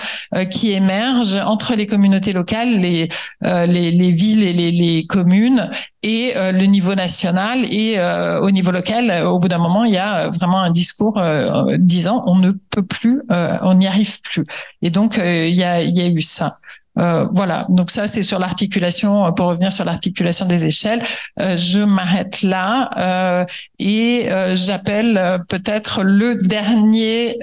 [0.50, 3.08] qui émerge entre les communautés locales, les
[3.42, 5.68] les, les villes et les communes
[6.06, 7.98] et le niveau national et
[8.40, 12.22] au niveau local, au bout d'un moment, il y a vraiment un discours euh, disant
[12.26, 14.46] on ne peut plus, euh, on n'y arrive plus.
[14.82, 16.52] Et donc euh, il y a, y a eu ça.
[16.96, 21.02] voilà, donc ça c'est sur l'articulation, pour revenir sur l'articulation des échelles,
[21.38, 23.46] je m'arrête là
[23.78, 27.38] et j'appelle peut-être le dernier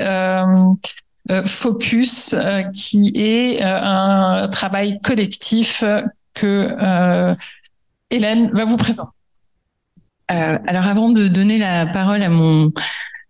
[1.45, 2.35] focus
[2.73, 5.84] qui est un travail collectif
[6.34, 7.35] que
[8.14, 9.11] Hélène va vous présenter.
[10.31, 12.72] Euh, alors avant de donner la parole à mon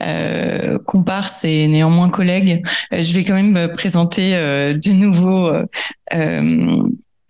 [0.02, 2.62] euh, comparse et néanmoins collègue,
[2.94, 5.52] euh, je vais quand même présenter euh, de nouveau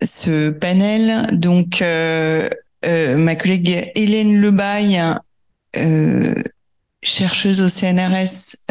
[0.02, 1.28] ce panel.
[1.32, 5.00] Donc ma collègue Hélène Lebaille,
[7.02, 8.66] chercheuse au CNRS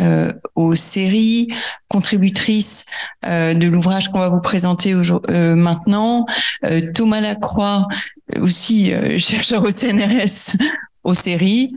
[0.55, 1.47] aux séries,
[1.87, 2.85] contributrice
[3.23, 4.93] de l'ouvrage qu'on va vous présenter
[5.55, 6.25] maintenant.
[6.93, 7.87] Thomas Lacroix,
[8.39, 10.57] aussi chercheur au CNRS
[11.03, 11.71] aux séries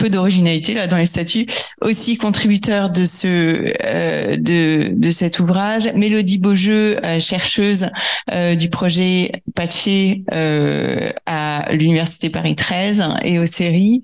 [0.00, 1.46] peu d'originalité là dans les statuts,
[1.82, 5.92] aussi contributeur de ce euh, de de cet ouvrage.
[5.94, 7.90] Mélodie Beaujeu, euh, chercheuse
[8.32, 14.02] euh, du projet Patché euh, à l'université Paris 13 et aux séries.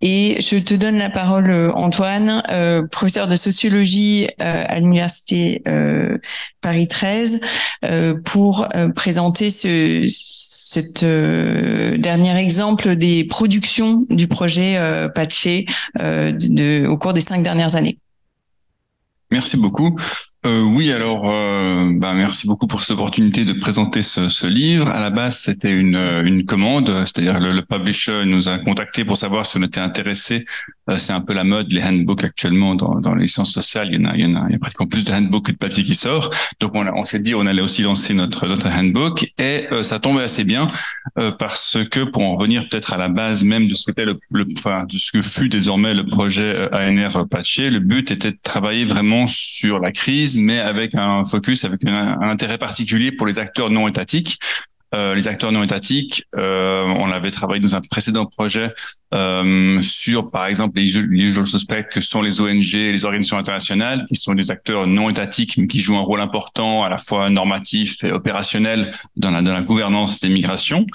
[0.00, 2.42] Et je te donne la parole Antoine,
[2.90, 5.62] professeur de sociologie à l'université
[6.64, 7.40] Paris 13,
[8.24, 8.66] pour
[8.96, 14.76] présenter ce cet dernier exemple des productions du projet
[15.14, 15.66] Patché
[16.00, 17.98] euh, de, au cours des cinq dernières années.
[19.30, 19.96] Merci beaucoup.
[20.46, 24.88] Euh, oui, alors, euh, bah, merci beaucoup pour cette opportunité de présenter ce, ce livre.
[24.88, 29.16] À la base, c'était une, une commande, c'est-à-dire le, le, publisher nous a contacté pour
[29.16, 30.44] savoir si on était intéressé
[30.90, 33.88] euh, c'est un peu la mode, les handbooks actuellement dans, dans les sciences sociales.
[33.90, 35.46] Il y en a, il y en a, il y a pratiquement plus de handbooks
[35.46, 36.30] que de papier qui sort.
[36.60, 39.98] Donc on, on s'est dit on allait aussi lancer notre notre handbook et euh, ça
[39.98, 40.70] tombait assez bien
[41.18, 44.46] euh, parce que pour en revenir peut-être à la base même de ce le, le
[44.58, 48.84] enfin, de ce que fut désormais le projet ANR Patché, le but était de travailler
[48.84, 53.70] vraiment sur la crise, mais avec un focus, avec un intérêt particulier pour les acteurs
[53.70, 54.38] non étatiques.
[54.94, 58.72] Euh, les acteurs non étatiques, euh, on l'avait travaillé dans un précédent projet
[59.14, 64.04] euh, sur, par exemple, les, usual suspects que sont les ONG et les organisations internationales,
[64.08, 67.30] qui sont des acteurs non étatiques, mais qui jouent un rôle important à la fois
[67.30, 70.86] normatif et opérationnel dans la, dans la gouvernance des migrations.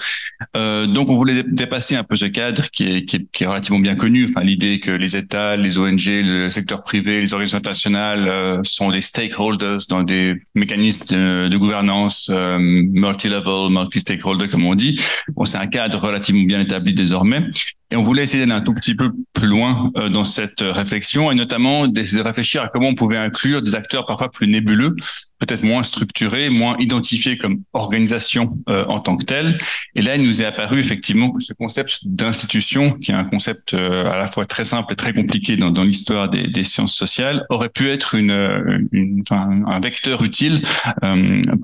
[0.56, 3.46] Euh, donc, on voulait dépasser un peu ce cadre qui est, qui est, qui est
[3.46, 4.26] relativement bien connu.
[4.28, 8.90] Enfin, l'idée que les États, les ONG, le secteur privé, les organisations internationales euh, sont
[8.90, 15.00] des stakeholders dans des mécanismes de, de gouvernance euh, multi-level, multi-stakeholder, comme on dit.
[15.34, 17.48] Bon, c'est un cadre relativement bien établi désormais.
[17.90, 21.32] Et on voulait essayer d'aller un tout petit peu plus loin euh, dans cette réflexion
[21.32, 24.94] et notamment de réfléchir à comment on pouvait inclure des acteurs parfois plus nébuleux,
[25.38, 29.58] peut-être moins structurés, moins identifiés comme organisation euh, en tant que telle.
[29.96, 33.74] Et là, il nous est apparu effectivement que ce concept d'institution, qui est un concept
[33.74, 36.94] euh, à la fois très simple et très compliqué dans, dans l'histoire des, des, sciences
[36.94, 40.62] sociales, aurait pu être une, une enfin, un vecteur utile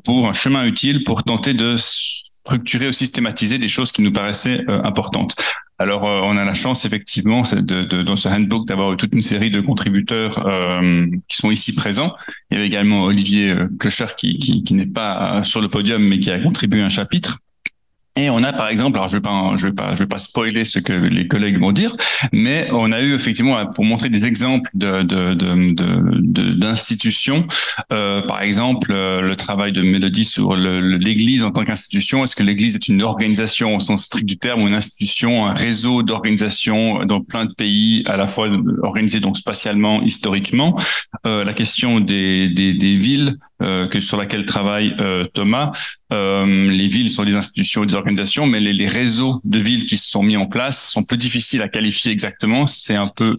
[0.04, 4.64] pour un chemin utile pour tenter de structurer ou systématiser des choses qui nous paraissaient
[4.68, 5.36] importantes.
[5.78, 9.50] Alors, euh, on a la chance effectivement de, dans ce handbook d'avoir toute une série
[9.50, 12.14] de contributeurs euh, qui sont ici présents.
[12.50, 13.68] Il y avait également Olivier euh,
[14.16, 17.40] qui, qui, qui n'est pas sur le podium mais qui a contribué un chapitre.
[18.16, 20.92] Et on a par exemple, alors je vais vais pas, vais pas spoiler ce que
[20.92, 21.94] les collègues vont dire,
[22.32, 25.02] mais on a eu effectivement pour montrer des exemples de
[26.52, 31.64] d'institutions, de, de, euh, par exemple euh, le travail de Mélodie sur l'Église en tant
[31.64, 32.24] qu'institution.
[32.24, 35.54] Est-ce que l'Église est une organisation au sens strict du terme ou une institution, un
[35.54, 38.48] réseau d'organisations dans plein de pays, à la fois
[38.82, 40.78] organisé donc spatialement, historiquement?
[41.26, 45.70] Euh, la question des, des, des villes euh, que sur laquelle travaille euh, Thomas.
[46.12, 49.96] Euh, les villes sont des institutions, des organisations, mais les, les, réseaux de villes qui
[49.96, 52.66] se sont mis en place sont plus difficiles à qualifier exactement.
[52.66, 53.34] C'est un peu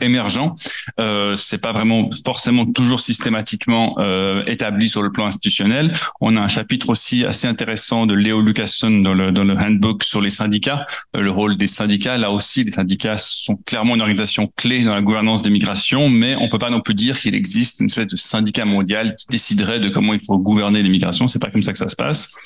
[0.00, 0.54] émergent.
[1.00, 5.92] Euh, c'est pas vraiment forcément toujours systématiquement euh, établi sur le plan institutionnel.
[6.20, 10.04] On a un chapitre aussi assez intéressant de Léo Lucasson dans le, dans le handbook
[10.04, 12.18] sur les syndicats, euh, le rôle des syndicats.
[12.18, 16.36] Là aussi, les syndicats sont clairement une organisation clé dans la gouvernance des migrations, mais
[16.36, 19.80] on peut pas non plus dire qu'il existe une espèce de syndicat mondial qui déciderait
[19.80, 21.28] de comment il faut gouverner les migrations.
[21.28, 22.36] C'est pas comme ça que ça se passe.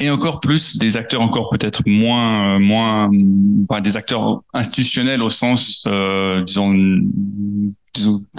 [0.00, 3.10] Et encore plus des acteurs encore peut-être moins moins
[3.68, 7.00] enfin, des acteurs institutionnels au sens euh, disons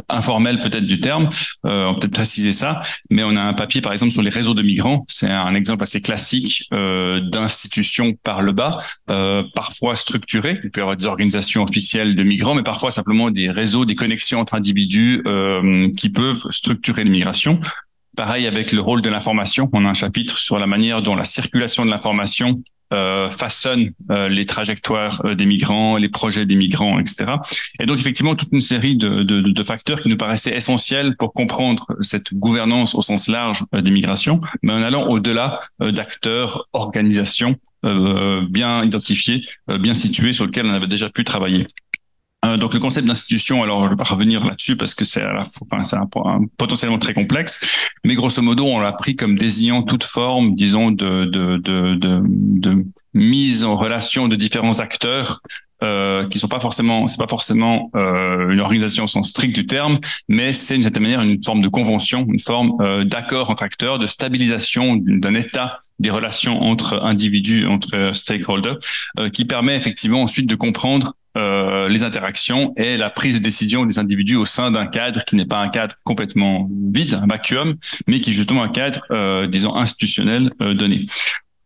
[0.09, 1.29] informel peut-être du terme,
[1.65, 4.29] euh, on peut peut-être préciser ça, mais on a un papier par exemple sur les
[4.29, 8.79] réseaux de migrants, c'est un exemple assez classique euh, d'institutions par le bas,
[9.09, 13.31] euh, parfois structurées, il peut y avoir des organisations officielles de migrants, mais parfois simplement
[13.31, 17.59] des réseaux, des connexions entre individus euh, qui peuvent structurer l'immigration.
[18.15, 21.23] Pareil avec le rôle de l'information, on a un chapitre sur la manière dont la
[21.23, 22.61] circulation de l'information
[22.93, 27.33] euh, façonne euh, les trajectoires euh, des migrants, les projets des migrants, etc.
[27.79, 31.87] Et donc effectivement toute une série de, de, facteurs qui nous paraissaient essentiels pour comprendre
[32.01, 39.45] cette gouvernance au sens large des migrations, mais en allant au-delà d'acteurs, organisations bien identifiés,
[39.79, 41.67] bien situés sur lesquels on avait déjà pu travailler.
[42.45, 45.79] Euh, donc le concept d'institution, alors je vais pas revenir là-dessus parce que c'est enfin,
[46.25, 47.67] un, potentiellement très complexe,
[48.03, 52.21] mais grosso modo on l'a pris comme désignant toute forme, disons de de de de,
[52.23, 55.41] de mise en relation de différents acteurs
[55.83, 59.65] euh, qui sont pas forcément, c'est pas forcément euh, une organisation au sens strict du
[59.65, 59.99] terme,
[60.29, 63.99] mais c'est d'une certaine manière une forme de convention, une forme euh, d'accord entre acteurs,
[63.99, 68.77] de stabilisation d'un état des relations entre individus, entre stakeholders,
[69.19, 73.85] euh, qui permet effectivement ensuite de comprendre euh, les interactions et la prise de décision
[73.85, 77.75] des individus au sein d'un cadre qui n'est pas un cadre complètement vide, un vacuum,
[78.07, 81.01] mais qui est justement un cadre, euh, disons, institutionnel euh, donné.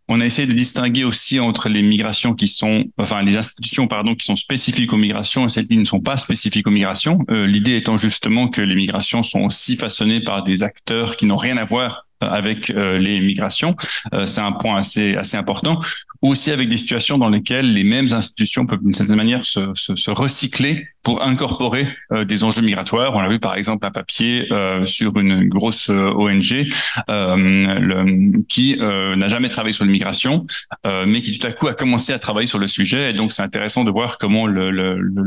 [0.07, 4.15] On a essayé de distinguer aussi entre les migrations qui sont, enfin les institutions pardon,
[4.15, 7.19] qui sont spécifiques aux migrations et celles qui ne sont pas spécifiques aux migrations.
[7.30, 11.38] Euh, L'idée étant justement que les migrations sont aussi façonnées par des acteurs qui n'ont
[11.38, 13.75] rien à voir avec euh, les migrations.
[14.13, 15.79] Euh, c'est un point assez assez important.
[16.21, 19.95] Aussi avec des situations dans lesquelles les mêmes institutions peuvent d'une certaine manière se, se,
[19.95, 21.87] se recycler pour incorporer
[22.25, 23.15] des enjeux migratoires.
[23.15, 24.49] On a vu par exemple un papier
[24.83, 26.67] sur une grosse ONG
[27.07, 30.45] le, qui n'a jamais travaillé sur l'immigration,
[30.83, 33.11] mais qui tout à coup a commencé à travailler sur le sujet.
[33.11, 35.23] Et donc c'est intéressant de voir comment le, le, le,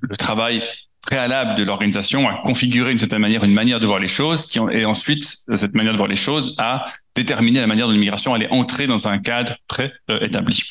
[0.00, 0.62] le travail
[1.08, 4.58] préalable de l'organisation à configurer d'une certaine manière une manière de voir les choses, qui
[4.72, 8.50] et ensuite cette manière de voir les choses a déterminé la manière dont l'immigration allait
[8.50, 10.68] entrer dans un cadre préétabli.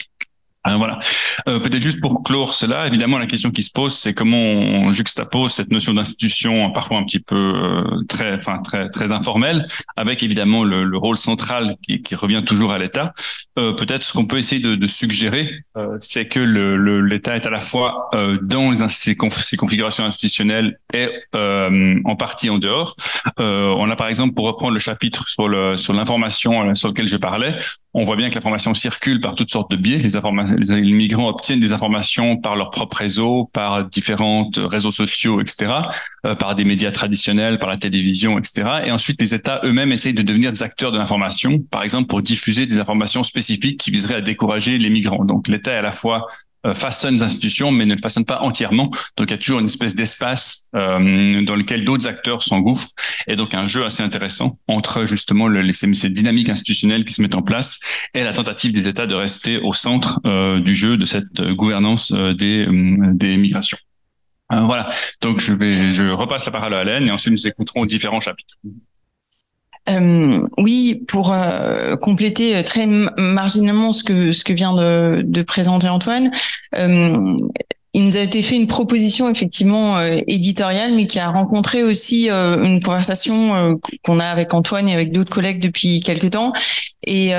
[0.68, 1.00] Alors voilà.
[1.48, 4.92] Euh, Peut-être juste pour clore cela, évidemment, la question qui se pose, c'est comment on
[4.92, 9.66] juxtapose cette notion d'institution, parfois un petit peu euh, très, enfin très très informelle,
[9.96, 13.14] avec évidemment le, le rôle central qui, qui, revient toujours à l'État.
[13.58, 17.46] Euh, Peut-être ce qu'on peut essayer de, de suggérer, euh, c'est que l'État le, est
[17.46, 22.96] à la fois euh, dans les, ces, ces, configurations institutionnelles et en partie en dehors.
[23.38, 27.18] on a par exemple, pour reprendre le chapitre sur le sur l'information sur lequel je
[27.18, 27.56] parlais,
[27.94, 29.98] on voit bien que l'information circule par toutes sortes de biais.
[29.98, 30.16] Les,
[30.58, 35.74] les, migrants obtiennent des informations par leur propre réseau, par différents réseaux sociaux, etc.,
[36.26, 38.82] euh, par des médias traditionnels, par la télévision, etc.
[38.86, 42.22] Et ensuite, les États eux-mêmes essayent de devenir des acteurs de l'information, par exemple pour
[42.22, 45.26] diffuser des informations spécifiques qui viseraient à décourager les migrants.
[45.26, 48.42] Donc l'État est à la fois euh, façonne les institutions, mais ne le façonne pas
[48.42, 48.90] entièrement.
[49.18, 52.90] Donc il y a toujours une espèce d'espace euh, dans lequel d'autres acteurs s'engouffrent,
[53.28, 57.22] et donc un jeu assez intéressant entre justement le, les, ces dynamiques institutionnelles qui se
[57.22, 57.80] mettent en place
[58.14, 62.12] et la tentative des États de rester au centre euh, du jeu de cette gouvernance
[62.12, 63.78] euh, des, euh, des migrations.
[64.50, 64.90] voilà.
[65.22, 68.56] Donc je vais, je repasse la parole à Hélène et ensuite nous écouterons différents chapitres.
[69.90, 75.88] Euh, oui, pour euh, compléter très marginalement ce que ce que vient de, de présenter
[75.88, 76.32] Antoine,
[76.76, 77.38] euh,
[77.98, 82.30] il nous a été fait une proposition effectivement euh, éditoriale, mais qui a rencontré aussi
[82.30, 83.74] euh, une conversation euh,
[84.04, 86.54] qu'on a avec Antoine et avec d'autres collègues depuis quelque temps,
[87.08, 87.32] et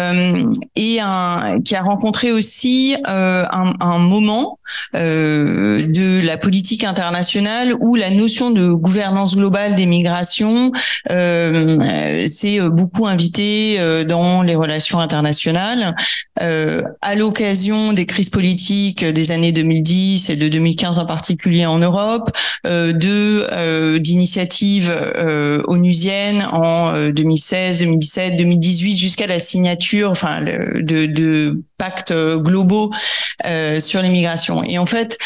[0.75, 4.58] et un, qui a rencontré aussi un, moment
[4.95, 10.73] de la politique internationale où la notion de gouvernance globale des migrations
[11.09, 15.95] s'est beaucoup invitée dans les relations internationales.
[16.39, 22.31] À l'occasion des crises politiques des années 2010 et de 2015 en particulier en Europe,
[22.67, 31.63] euh, de euh, d'initiatives euh, onusiennes en 2016, 2017, 2018 jusqu'à la signature, enfin de
[31.79, 32.91] pactes globaux
[33.81, 34.63] sur l'immigration.
[34.65, 35.19] Et en fait,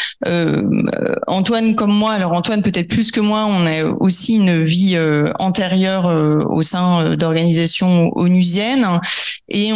[1.27, 4.97] Antoine comme moi, alors Antoine peut-être plus que moi, on a aussi une vie
[5.39, 6.05] antérieure
[6.49, 8.87] au sein d'organisations onusiennes
[9.49, 9.71] et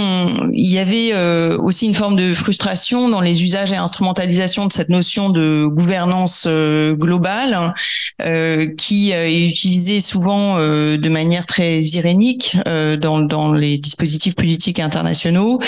[0.53, 1.13] il y avait
[1.57, 6.45] aussi une forme de frustration dans les usages et instrumentalisations de cette notion de gouvernance
[6.47, 7.73] euh, globale
[8.21, 12.57] euh, qui euh, est utilisée souvent de manière très irénique
[12.99, 15.59] dans, dans les dispositifs politiques internationaux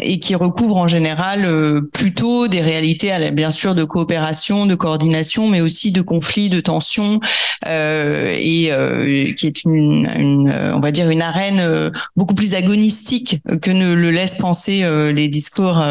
[0.00, 5.60] et qui recouvre en général plutôt des réalités, bien sûr, de coopération, de coordination, mais
[5.60, 7.20] aussi de conflits, de tensions,
[7.66, 8.70] et
[9.36, 14.10] qui est une, une, on va dire, une arène beaucoup plus agonistique que ne le
[14.10, 15.82] laissent penser les discours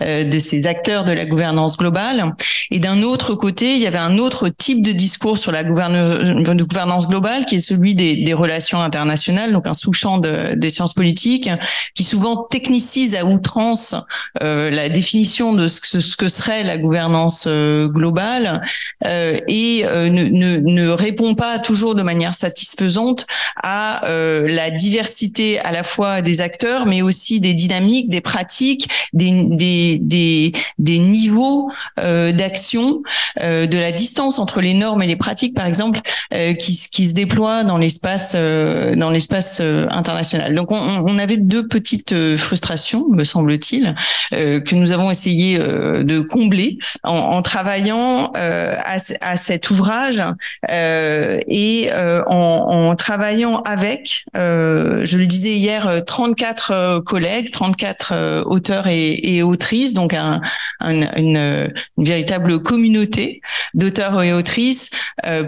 [0.00, 2.34] de ces acteurs de la gouvernance globale.
[2.70, 7.08] Et d'un autre côté, il y avait un autre type de discours sur la gouvernance
[7.08, 11.50] globale, qui est celui des, des relations internationales, donc un sous-champ de, des sciences politiques,
[11.94, 13.94] qui souvent technicise outrance
[14.42, 18.62] euh, la définition de ce que, serait la gouvernance euh, globale
[19.06, 23.26] euh, et euh, ne, répond pas toujours de manière satisfaisante
[23.62, 29.48] à la diversité à la fois des acteurs, mais aussi des dynamiques, des pratiques, des,
[29.50, 33.02] des, des, niveaux d'action,
[33.40, 37.64] de la distance entre les normes et les pratiques, par exemple, qui, qui se déploient
[37.64, 40.54] dans l'espace dans l'espace international.
[40.54, 43.94] Donc on, avait deux petites frustrations, me semble-t-il,
[44.34, 50.22] euh, que nous avons essayé euh, de combler en, travaillant à, à, cet ouvrage
[50.68, 51.90] et
[52.26, 60.14] en, travaillant avec, je le disais hier, 34 collègues, 34 auteurs et, et, autrices, donc
[60.14, 60.40] un,
[60.80, 63.40] un, une, une, véritable communauté
[63.74, 64.90] d'auteurs et autrices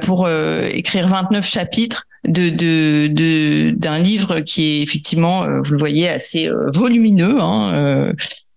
[0.00, 6.08] pour écrire 29 chapitres de de d'un livre qui est effectivement, euh, vous le voyez,
[6.08, 8.12] assez euh, volumineux, hein, euh,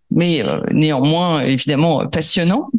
[0.10, 2.70] mais néanmoins évidemment passionnant.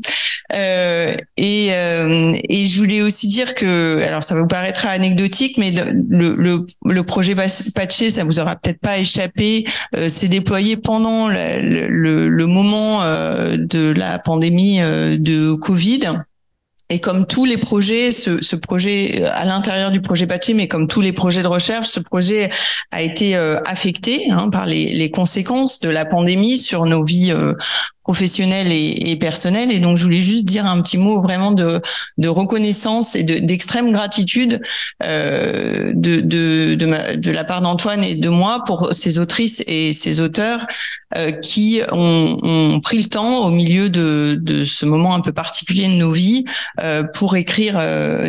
[0.52, 6.34] Euh, et, et je voulais aussi dire que, alors ça vous paraîtra anecdotique, mais le,
[6.34, 9.64] le, le projet Patché, ça vous aura peut-être pas échappé,
[9.96, 16.00] euh, s'est déployé pendant le, le, le moment de la pandémie de Covid.
[16.92, 20.88] Et comme tous les projets, ce, projet euh, à l'intérieur du projet Patchy, mais comme
[20.88, 22.50] tous les projets de recherche, ce projet
[22.90, 27.32] a été euh, affecté hein, par les, les, conséquences de la pandémie sur nos vies
[27.32, 27.54] euh,
[28.12, 29.72] professionnelle et, et personnelle.
[29.72, 31.80] Et donc, je voulais juste dire un petit mot vraiment de,
[32.28, 34.60] reconnaissance et d'extrême gratitude
[35.02, 40.20] euh, de, de, de, la part d'Antoine et de moi pour ces autrices et ces
[40.20, 40.66] auteurs
[41.16, 45.94] euh, qui ont, pris le temps au milieu de, ce moment un peu particulier de
[45.94, 46.44] nos vies
[46.82, 47.80] euh, pour écrire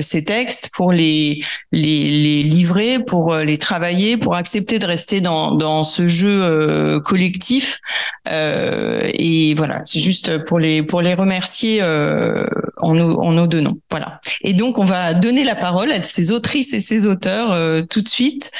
[0.02, 5.52] ces textes, pour les, les, les, livrer, pour les travailler, pour accepter de rester dans,
[5.52, 7.80] dans ce jeu collectif.
[8.26, 12.46] et voilà, c'est juste pour les pour les remercier euh,
[12.78, 13.78] en nous en nous donnant.
[13.90, 14.20] Voilà.
[14.42, 18.02] Et donc on va donner la parole à ces autrices et ces auteurs euh, tout
[18.02, 18.52] de suite.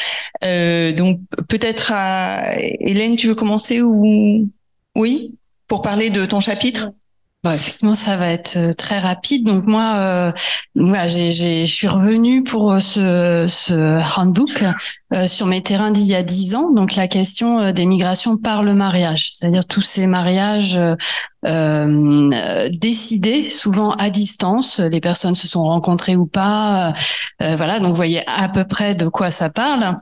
[0.44, 1.20] Euh, donc
[1.50, 4.50] peut-être à Hélène, tu veux commencer ou
[4.96, 5.36] oui?
[5.68, 6.92] Pour parler de ton chapitre?
[7.44, 9.46] Bon, effectivement, ça va être euh, très rapide.
[9.46, 10.32] Donc moi, euh,
[10.76, 14.64] moi j'ai, je suis revenue pour euh, ce, ce handbook
[15.14, 16.72] euh, sur mes terrains d'il y a dix ans.
[16.72, 20.80] Donc la question des migrations par le mariage, c'est-à-dire tous ces mariages
[21.46, 24.80] euh, décidés, souvent à distance.
[24.80, 26.94] Les personnes se sont rencontrées ou pas.
[27.42, 29.98] voilà, donc vous voyez à peu près de quoi ça parle.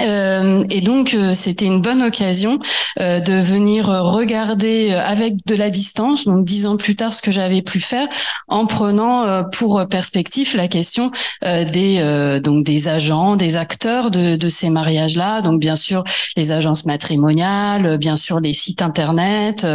[0.00, 2.60] Euh, et donc euh, c'était une bonne occasion
[3.00, 7.30] euh, de venir regarder avec de la distance, donc dix ans plus tard, ce que
[7.30, 8.08] j'avais pu faire,
[8.46, 11.10] en prenant pour perspective la question
[11.42, 15.42] des donc des agents, des acteurs de, de ces mariages-là.
[15.42, 16.04] Donc bien sûr
[16.36, 19.66] les agences matrimoniales, bien sûr les sites internet,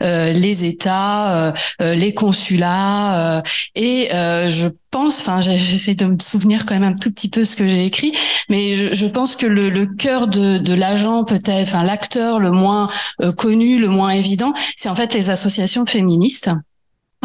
[0.00, 3.42] les États, les consulats,
[3.74, 7.56] et je pense, enfin j'essaie de me souvenir quand même un tout petit peu ce
[7.56, 8.12] que j'ai écrit,
[8.48, 12.88] mais je, pense que le, cœur de, de l'agent peut-être, enfin l'acteur le moins
[13.20, 16.50] euh, connu, le moins évident, c'est en fait les associations féministes.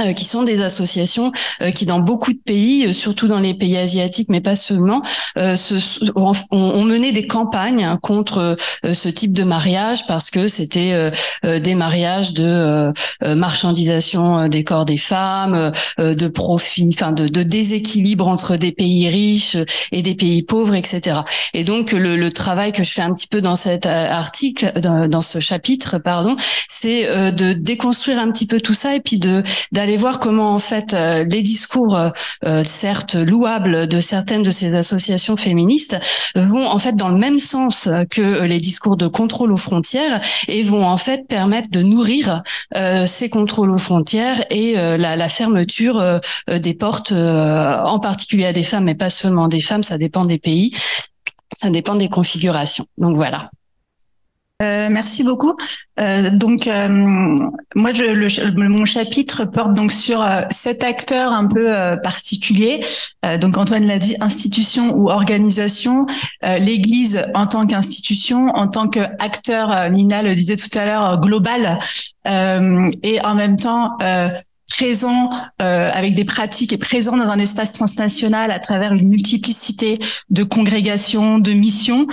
[0.01, 3.53] Euh, qui sont des associations euh, qui dans beaucoup de pays, euh, surtout dans les
[3.53, 5.01] pays asiatiques, mais pas seulement,
[5.37, 11.11] se, ont, mené des campagnes contre ce type de mariage parce que c'était
[11.43, 18.55] des mariages de marchandisation des corps des femmes, de profit, enfin de, de, déséquilibre entre
[18.55, 19.57] des pays riches
[19.91, 21.21] et des pays pauvres, etc.
[21.53, 25.09] Et donc le, le, travail que je fais un petit peu dans cet article, dans,
[25.09, 26.35] dans ce chapitre, pardon,
[26.67, 29.43] c'est de déconstruire un petit peu tout ça et puis de
[29.85, 32.09] aller voir comment en fait euh, les discours, euh,
[32.43, 35.95] euh, certes louables, de certaines de ces associations féministes
[36.35, 40.63] vont en fait dans le même sens que les discours de contrôle aux frontières et
[40.63, 42.41] vont en fait permettre de nourrir
[43.05, 48.85] ces contrôles aux frontières et la, la, fermeture des portes, en particulier à des femmes,
[48.85, 50.71] mais pas seulement des femmes, ça dépend des pays,
[51.53, 52.85] ça dépend des configurations.
[52.97, 53.49] Donc voilà.
[54.63, 55.53] Euh, merci beaucoup.
[55.99, 56.87] Euh, donc, euh,
[57.75, 62.79] moi, je, le, mon chapitre porte donc sur euh, sept acteurs un peu euh, particuliers.
[63.41, 66.05] donc, Antoine l'a dit, institution ou organisation,
[66.43, 71.79] l'Église en tant qu'institution, en tant qu'acteur, Nina le disait tout à l'heure, global,
[72.25, 73.97] et en même temps
[74.77, 75.29] présent
[75.61, 80.43] euh, avec des pratiques et présent dans un espace transnational à travers une multiplicité de
[80.43, 82.07] congrégations, de missions.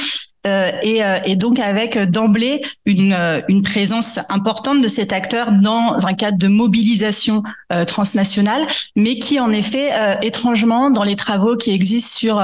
[0.44, 3.16] Euh, et, euh, et, donc avec d'emblée une,
[3.48, 7.42] une présence importante de cet acteur dans un cadre de mobilisation
[7.86, 8.66] transnationale,
[8.96, 12.42] mais qui en effet étrangement dans les travaux qui existent sur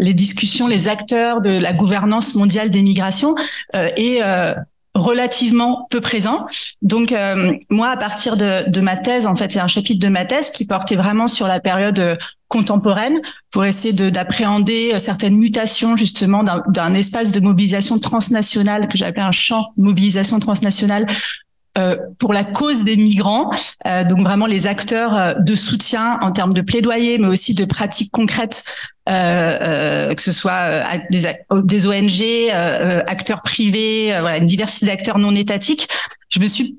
[0.00, 3.36] les discussions, les acteurs de la gouvernance mondiale des migrations
[3.72, 4.20] est
[4.96, 6.46] relativement peu présent.
[6.82, 10.08] Donc euh, moi, à partir de, de, ma thèse, en fait, c'est un chapitre de
[10.08, 12.16] ma thèse qui portait vraiment sur la période euh,
[12.48, 19.22] contemporaine pour essayer d'appréhender euh, certaines mutations justement d'un espace de mobilisation transnationale que j'appelais
[19.22, 21.06] un champ mobilisation transnationale
[21.76, 23.50] euh, pour la cause des migrants,
[23.86, 28.10] euh, donc vraiment les acteurs de soutien en termes de plaidoyer, mais aussi de pratiques
[28.10, 32.50] concrètes euh, euh, que ce soit euh, des, des ONG,
[33.06, 35.88] acteurs privés, voilà, une diversité d'acteurs non étatiques.
[36.28, 36.76] Je me suis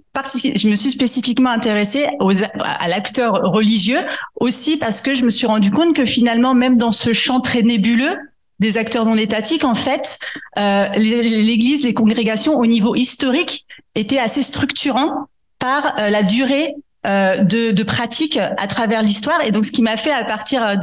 [0.56, 2.34] je me suis spécifiquement intéressée aux,
[2.64, 4.00] à l'acteur religieux
[4.40, 7.62] aussi parce que je me suis rendu compte que finalement, même dans ce champ très
[7.62, 8.18] nébuleux,
[8.60, 10.20] des acteurs non étatiques, en fait,
[10.58, 15.28] euh, l'Église, les congrégations au niveau historique étaient assez structurants
[15.60, 16.74] par la durée
[17.08, 19.42] euh, de, de pratiques à travers l'histoire.
[19.46, 20.78] Et donc, ce qui m'a fait, à partir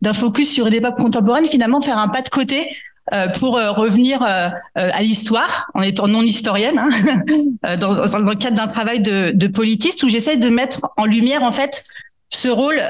[0.00, 2.68] d'un focus sur l'époque contemporaine, finalement faire un pas de côté
[3.12, 8.56] euh, pour euh, revenir à l'histoire, en étant non historienne, hein, dans, dans, le cadre
[8.56, 11.84] d'un travail de, de politiste, où j'essaie de mettre en lumière en fait
[12.28, 12.80] ce rôle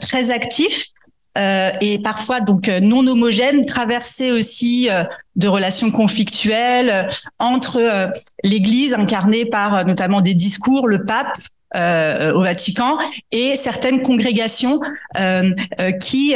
[0.00, 0.92] très actif
[1.38, 5.04] euh, et parfois donc non homogène, traversé aussi euh,
[5.36, 8.12] de relations conflictuelles entre
[8.44, 11.38] l'Église incarnée par notamment des discours, le pape,
[11.74, 12.98] euh, au Vatican
[13.30, 14.80] et certaines congrégations
[15.18, 16.34] euh, euh, qui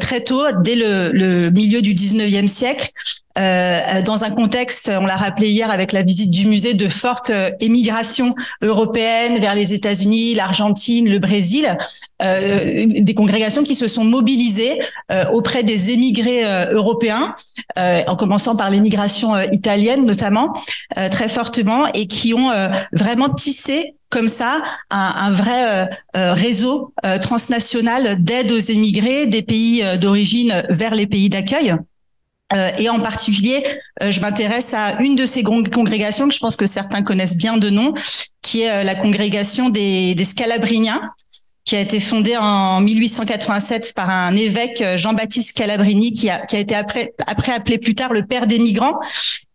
[0.00, 2.90] très tôt, dès le, le, milieu du 19e siècle,
[3.36, 8.34] dans un contexte, on l'a rappelé hier avec la visite du musée, de forte émigration
[8.62, 11.76] européenne vers les États-Unis, l'Argentine, le Brésil,
[12.20, 14.80] des congrégations qui se sont mobilisées
[15.32, 17.34] auprès des émigrés européens,
[17.76, 20.54] en commençant par l'émigration italienne notamment,
[21.10, 22.50] très fortement, et qui ont
[22.92, 29.42] vraiment tissé comme ça un, vrai euh, euh, réseau euh, transnational d'aide aux émigrés des
[29.42, 31.74] pays d'origine vers les pays d'accueil.
[32.78, 33.64] Et en particulier,
[34.00, 37.70] je m'intéresse à une de ces congrégations que je pense que certains connaissent bien de
[37.70, 37.92] nom,
[38.40, 41.00] qui est la congrégation des, des Scalabriniens,
[41.66, 47.12] qui a été fondée en 1887 par un évêque Jean-Baptiste Scalabrini, qui a, été après,
[47.26, 48.98] appelé plus tard le père des migrants,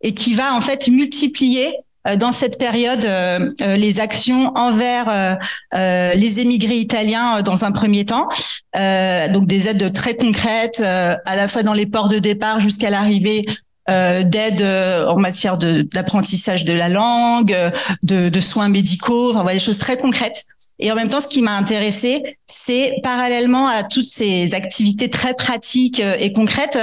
[0.02, 5.38] et qui va en fait multiplier euh, dans cette période euh, euh, les actions envers
[5.72, 8.28] les émigrés italiens dans un premier temps.
[8.74, 13.44] donc des aides très concrètes, à la fois dans les ports de départ jusqu'à l'arrivée
[13.88, 17.56] d'aide en matière d'apprentissage de, la langue,
[18.02, 20.44] de, de soins médicaux, enfin voilà, des choses très concrètes.
[20.78, 25.34] Et en même temps, ce qui m'a intéressé, c'est parallèlement à toutes ces activités très
[25.34, 26.78] pratiques et concrètes,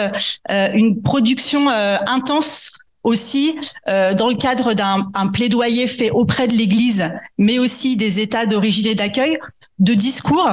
[0.50, 3.58] une production intense aussi
[3.90, 8.88] euh, dans le cadre d'un plaidoyer fait auprès de l'Église, mais aussi des États d'origine
[8.88, 9.38] et d'accueil,
[9.80, 10.50] de discours.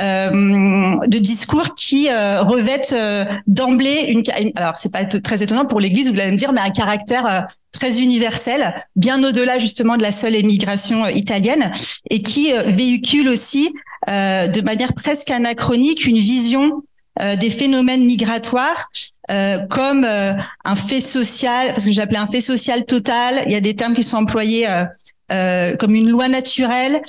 [0.00, 4.22] Euh, de discours qui euh, revêtent euh, d'emblée une
[4.56, 7.40] alors c'est pas très étonnant pour l'Église vous allez me dire mais un caractère euh,
[7.72, 11.72] très universel bien au-delà justement de la seule émigration italienne
[12.08, 13.74] et qui véhicule aussi
[14.08, 16.82] de manière presque anachronique une vision
[17.38, 18.88] des phénomènes migratoires
[19.32, 23.44] euh, comme euh, un fait social, parce que j'appelais un fait social total.
[23.46, 24.84] Il y a des termes qui sont employés euh,
[25.32, 27.00] euh comme une loi naturelle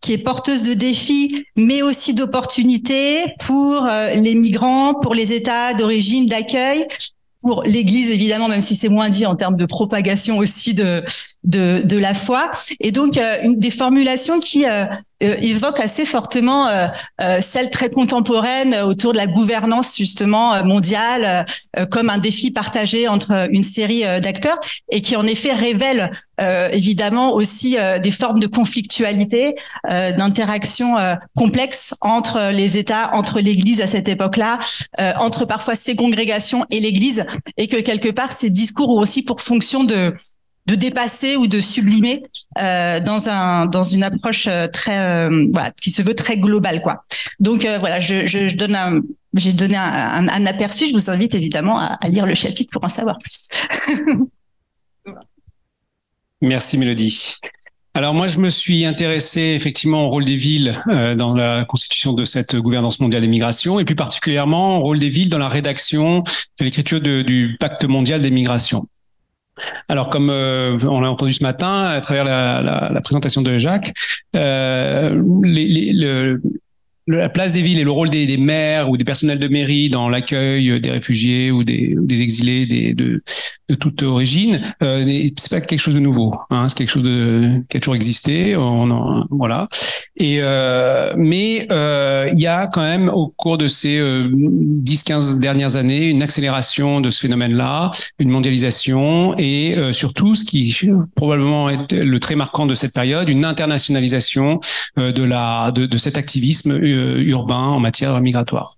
[0.00, 6.26] qui est porteuse de défis, mais aussi d'opportunités pour les migrants, pour les États d'origine,
[6.26, 6.86] d'accueil,
[7.44, 11.04] pour l'Église évidemment, même si c'est moins dit en termes de propagation aussi de
[11.44, 12.50] de, de la foi.
[12.80, 14.86] Et donc une des formulations qui euh,
[15.24, 16.86] évoque assez fortement euh,
[17.20, 21.44] euh, celle très contemporaine autour de la gouvernance justement mondiale
[21.90, 24.58] comme un défi partagé entre une série d'acteurs
[24.90, 26.12] et qui en effet révèle
[26.72, 29.54] évidemment aussi des formes de conflictualité,
[29.88, 30.96] d'interaction
[31.36, 34.58] complexe entre les États, entre l'Église à cette époque-là,
[35.18, 39.40] entre parfois ces congrégations et l'Église, et que quelque part ces discours ont aussi pour
[39.40, 40.14] fonction de
[40.66, 42.22] de dépasser ou de sublimer
[42.60, 46.80] euh, dans un dans une approche euh, très euh, voilà qui se veut très globale
[46.82, 47.04] quoi.
[47.40, 49.00] Donc euh, voilà, je, donne un
[49.34, 50.86] j'ai donné un, aperçu.
[50.86, 53.48] Je vous invite évidemment à, à, lire le chapitre pour en savoir plus.
[56.40, 57.36] Merci Mélodie.
[57.96, 60.82] Alors moi, je me suis intéressé effectivement au rôle des villes
[61.16, 65.08] dans la constitution de cette gouvernance mondiale des migrations, et plus particulièrement au rôle des
[65.08, 66.24] villes dans la rédaction,
[66.58, 68.88] de l'écriture du pacte mondial des migrations.
[69.88, 73.92] Alors, comme euh, on l'a entendu ce matin à travers la, présentation de Jacques,
[74.34, 75.20] euh,
[77.06, 80.08] la place des villes et le rôle des, maires ou des personnels de mairie dans
[80.08, 83.22] l'accueil des réfugiés ou des, exilés des, de,
[83.68, 85.04] de toute origine, euh,
[85.38, 86.34] c'est pas quelque chose de nouveau.
[86.50, 88.56] Hein, c'est quelque chose de, qui a toujours existé.
[88.56, 89.68] On en, voilà.
[90.16, 95.38] Et euh, mais euh, il y a quand même au cours de ces 10-15 euh,
[95.38, 100.76] dernières années une accélération de ce phénomène-là, une mondialisation et euh, surtout ce qui
[101.14, 104.60] probablement est le très marquant de cette période, une internationalisation
[104.96, 108.76] de la de, de cet activisme urbain en matière migratoire.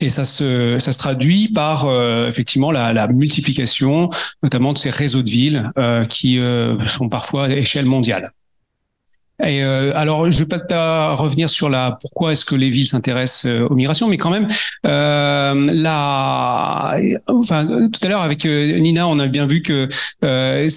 [0.00, 4.08] Et ça se, ça se traduit par euh, effectivement la, la, multiplication,
[4.42, 6.40] notamment de ces réseaux de villes euh, qui
[6.86, 8.32] sont parfois à échelle mondiale.
[9.42, 13.46] Et euh, alors, je vais pas revenir sur la pourquoi est-ce que les villes s'intéressent
[13.46, 14.48] euh, aux migrations, mais quand même,
[14.86, 16.96] euh, la,
[17.26, 19.88] enfin, tout à l'heure avec euh, Nina, on a bien vu que
[20.24, 20.68] euh,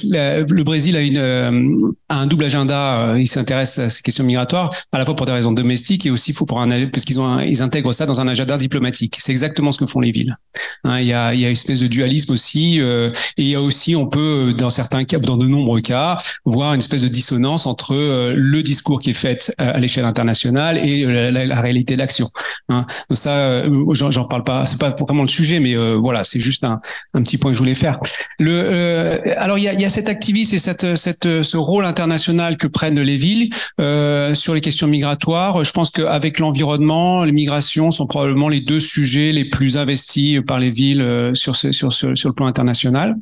[0.50, 3.16] le Brésil a une a un double agenda.
[3.18, 6.34] il s'intéresse à ces questions migratoires, à la fois pour des raisons domestiques et aussi
[6.34, 9.18] pour un parce qu'ils ont ils intègrent ça dans un agenda diplomatique.
[9.20, 10.38] C'est exactement ce que font les villes.
[10.84, 13.62] Hein, il y a y a une espèce de dualisme aussi, et il y a
[13.62, 17.66] aussi on peut dans certains cas, dans de nombreux cas, voir une espèce de dissonance
[17.66, 22.30] entre discours qui est fait euh, à l'échelle internationale et euh, la, réalité d'action.
[22.70, 22.86] Hein.
[23.10, 26.64] Donc ça, euh, j'en parle pas, c'est pas vraiment le sujet, mais voilà, c'est juste
[26.64, 26.80] un,
[27.24, 28.00] petit point que je voulais faire.
[28.40, 32.68] Le, alors il y a, y a cet activisme et cette, ce rôle international que
[32.68, 33.50] prennent les villes
[34.36, 35.64] sur les questions migratoires.
[35.64, 40.60] Je pense qu'avec l'environnement, les migrations sont probablement les deux sujets les plus investis par
[40.60, 43.16] les villes sur le plan international.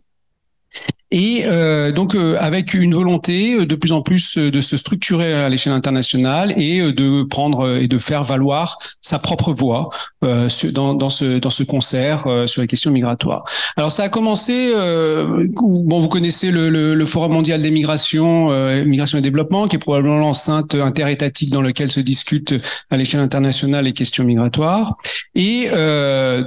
[1.12, 5.34] Et euh, donc euh, avec une volonté euh, de plus en plus de se structurer
[5.34, 9.90] à l'échelle internationale et de prendre et de faire valoir sa propre voix
[10.22, 13.44] dans, dans, ce dans ce concert sur les questions migratoires.
[13.76, 14.74] Alors ça a commencé.
[14.74, 18.50] bon, vous connaissez le, le, le, Forum mondial des migrations,
[18.86, 22.54] migration et développement, qui est probablement l'enceinte interétatique dans lequel se discutent
[22.90, 24.96] à l'échelle internationale les questions migratoires.
[25.36, 25.70] Et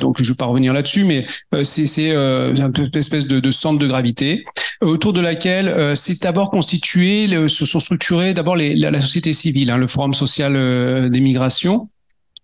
[0.01, 1.27] donc je vais pas revenir là-dessus, mais
[1.65, 4.45] c'est c'est une espèce de, de centre de gravité
[4.85, 9.77] autour de laquelle euh, s'est d'abord constitué, se sont structurés d'abord la, société civile, hein,
[9.77, 11.89] le Forum social euh, des migrations.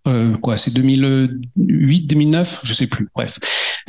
[0.09, 3.09] Euh, quoi, c'est 2008, 2009, je sais plus.
[3.15, 3.39] Bref,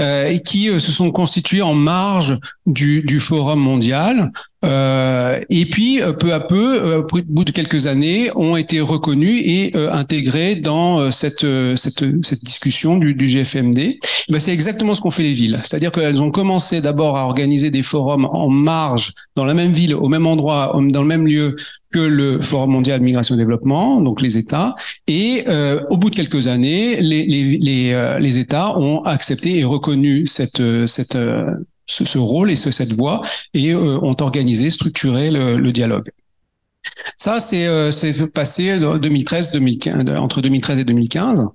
[0.01, 4.31] euh, et qui euh, se sont constitués en marge du Forum mondial.
[4.63, 9.41] Euh, et puis, euh, peu à peu, au bout de quelques années, ont été reconnus
[9.45, 13.97] et intégrés dans cette, cette, cette discussion du, du GFMD.
[14.29, 15.59] Ben, c'est exactement ce qu'ont fait les villes.
[15.63, 19.93] C'est-à-dire qu'elles ont commencé d'abord à organiser des forums en marge, dans la même ville,
[19.95, 21.55] au même endroit, dans le même lieu
[21.91, 24.75] que le Forum mondial migration et développement, donc les États.
[25.07, 27.59] Et euh, au bout de quelques années, les, les,
[28.19, 31.17] les, États ont accepté et reconnu reconnu cette, cette,
[31.91, 33.21] ce, rôle et ce, cette voie
[33.53, 36.09] et euh, ont organisé, structuré le, dialogue.
[37.17, 37.91] Ça, c'est euh,
[38.33, 41.45] passé 2013, 2015, entre 2013 et 2015.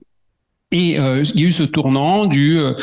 [0.72, 2.74] Et euh, il y a eu ce tournant de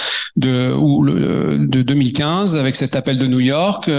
[0.76, 3.92] ou le, de 2015 avec cet appel de New York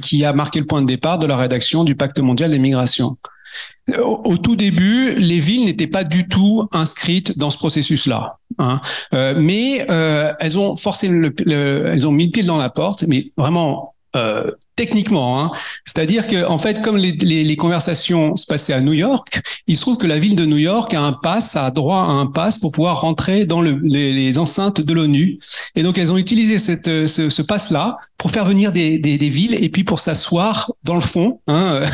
[0.00, 3.16] qui a marqué le point de départ de la rédaction du Pacte mondial des migrations.
[3.98, 8.80] Au, tout début, les villes n'étaient pas du tout inscrites dans ce processus-là, hein.
[9.12, 13.04] euh, mais euh, elles ont forcé, le, elles ont mis le pied dans la porte,
[13.08, 15.40] mais vraiment euh, techniquement.
[15.40, 15.50] Hein.
[15.86, 19.96] C'est-à-dire que en fait, comme les, conversations se passaient à New York, il se trouve
[19.96, 22.72] que la ville de New York a un pass, a droit à un pass pour
[22.72, 25.38] pouvoir rentrer dans le, les, enceintes de l'ONU.
[25.76, 29.82] Et donc, elles ont utilisé ce, ce pass-là pour faire venir des, villes et puis
[29.82, 31.40] pour s'asseoir dans le fond.
[31.46, 31.84] Hein,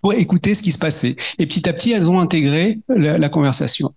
[0.00, 1.16] pour écouter ce qui se passait.
[1.38, 3.94] Et petit à petit, elles ont intégré la, conversation.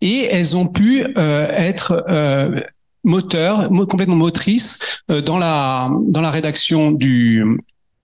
[0.00, 2.58] Et elles ont pu euh, être euh,
[3.04, 7.44] moteurs, complètement motrices euh, dans la dans la rédaction du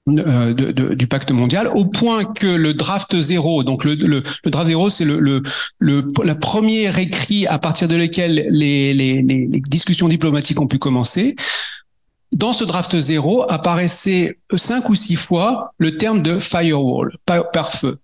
[0.09, 4.51] euh, de, du pacte mondial, au point que le draft zéro, donc le, le, le
[4.51, 5.43] draft zéro, c'est le, le,
[5.78, 10.78] le, la première écrit à partir de lequel les, les, les discussions diplomatiques ont pu
[10.78, 11.36] commencer,
[12.32, 17.98] dans ce draft zéro apparaissait cinq ou six fois le terme de firewall, pare-feu.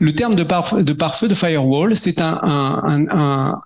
[0.00, 3.60] Le terme de de, pare de firewall, c'est un,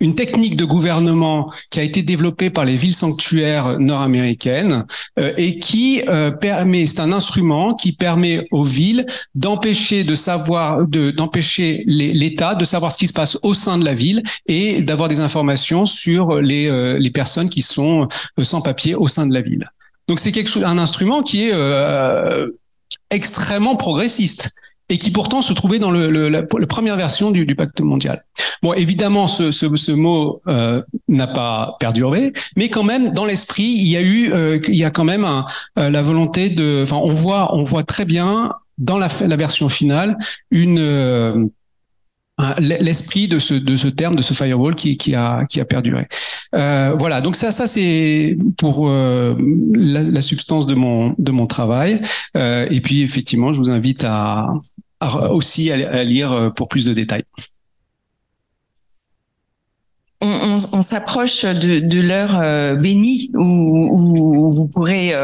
[0.00, 4.86] une technique de gouvernement qui a été développée par les villes sanctuaires nord-américaines
[5.18, 10.86] euh, et qui euh, permet, c'est un instrument qui permet aux villes d'empêcher de savoir,
[10.86, 14.82] de d'empêcher l'État de savoir ce qui se passe au sein de la ville et
[14.82, 18.08] d'avoir des informations sur les euh, les personnes qui sont
[18.42, 19.66] sans papier au sein de la ville.
[20.08, 21.52] Donc c'est quelque chose, un instrument qui est
[23.10, 24.54] extrêmement progressiste
[24.90, 28.24] et qui pourtant se trouvait dans le, la, première version du, du, pacte mondial.
[28.62, 33.62] Bon, évidemment, ce, ce, ce mot euh, n'a pas perduré, mais quand même, dans l'esprit,
[33.62, 35.46] il y a eu, euh, il y a quand même un,
[35.78, 39.68] euh, la volonté de, enfin, on voit, on voit très bien dans la, la version
[39.68, 40.18] finale
[40.50, 41.46] une euh,
[42.58, 46.06] l'esprit de ce de ce terme de ce firewall qui qui a qui a perduré.
[46.54, 49.34] Euh, voilà, donc ça ça c'est pour euh,
[49.74, 52.00] la, la, substance de mon de mon travail.
[52.36, 54.46] Euh, et puis effectivement, je vous invite à,
[55.00, 57.24] aussi à, lire pour plus de détails.
[60.22, 65.14] On, s'approche de, l'heure bénie où, où, vous pourrez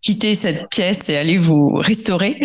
[0.00, 2.40] quitter cette pièce et aller vous restaurer.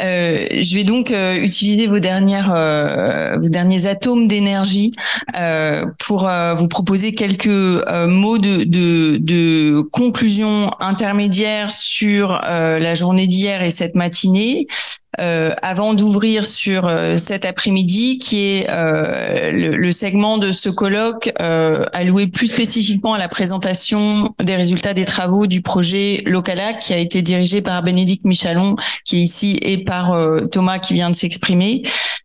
[0.00, 4.92] Euh, je vais donc euh, utiliser vos dernières, euh, vos derniers atomes d'énergie
[5.36, 13.26] euh, pour euh, vous proposer quelques mots de, de, de, conclusion intermédiaire sur la journée
[13.26, 14.66] d'hier et cette matinée.
[15.62, 21.32] avant d'ouvrir sur cet après-midi, qui est le, le, segment de ce colloque
[21.92, 26.98] alloué plus spécifiquement à la présentation des résultats des travaux du projet Localac, qui a
[26.98, 31.16] été dirigé par Bénédicte Michalon, qui est ici, et par euh, Thomas qui vient de
[31.16, 31.82] s'exprimer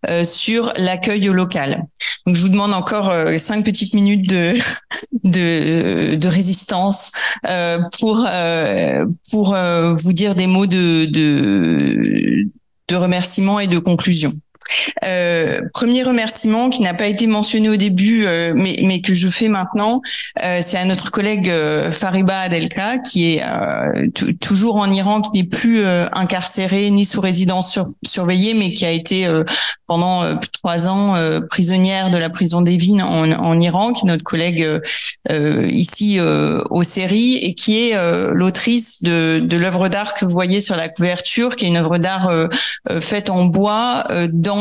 [0.10, 1.86] euh, sur l'accueil au local.
[2.28, 4.54] Donc, je vous demande encore euh, cinq petites minutes de
[5.24, 7.14] de, de résistance
[7.98, 8.28] pour
[9.32, 9.56] pour
[9.98, 12.50] vous dire des mots de de,
[12.90, 14.34] de remerciement et de conclusion.
[15.04, 19.50] Euh, premier remerciement qui n'a pas été mentionné au début, euh, mais, que je fais
[19.50, 20.02] maintenant,
[20.44, 21.52] euh, c'est à notre collègue
[21.92, 23.44] Fariba Adelka, qui est
[24.40, 25.84] toujours en Iran, qui n'est plus
[26.14, 29.28] incarcéré ni sous résidence sur surveillée, mais qui a été
[29.88, 31.16] pendant plus trois ans
[31.50, 34.68] prisonnière de la prison d'Evin en, en Iran, qui est notre collègue
[35.30, 36.20] ici
[36.70, 37.98] aux séries et qui est
[38.32, 42.32] l'autrice de, l'œuvre d'art que vous voyez sur la couverture, qui est une œuvre d'art
[43.02, 44.06] faite en bois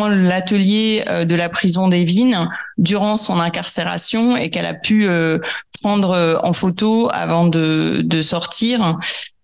[0.08, 2.48] l'atelier euh, de la prison des Vignes
[2.78, 5.38] durant son incarcération et qu'elle a pu euh,
[5.82, 8.98] prendre euh, en photo avant de, de sortir.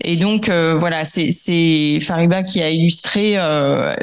[0.05, 3.37] Et donc voilà, c'est Fariba qui a illustré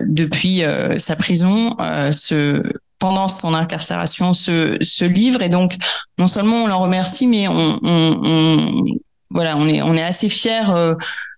[0.02, 0.62] depuis
[0.98, 1.78] sa prison
[2.12, 2.62] ce
[3.00, 5.76] pendant son incarcération ce, ce livre et donc
[6.18, 8.86] non seulement on l'en remercie mais on, on, on,
[9.30, 10.96] voilà on est on est assez fiers euh,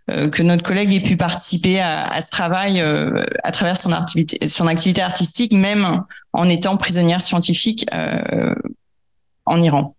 [0.07, 4.47] que notre collègue ait pu participer à, à ce travail euh, à travers son activité,
[4.47, 6.03] son activité artistique, même
[6.33, 8.55] en étant prisonnière scientifique euh,
[9.45, 9.95] en Iran.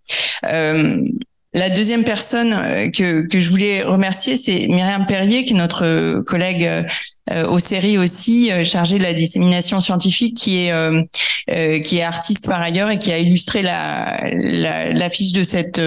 [1.55, 6.87] La deuxième personne que, que je voulais remercier, c'est Myriam Perrier, qui est notre collègue
[7.31, 11.03] euh, aux séries aussi, euh, chargée de la dissémination scientifique, qui est euh,
[11.47, 15.81] qui est artiste par ailleurs et qui a illustré la l'affiche de cette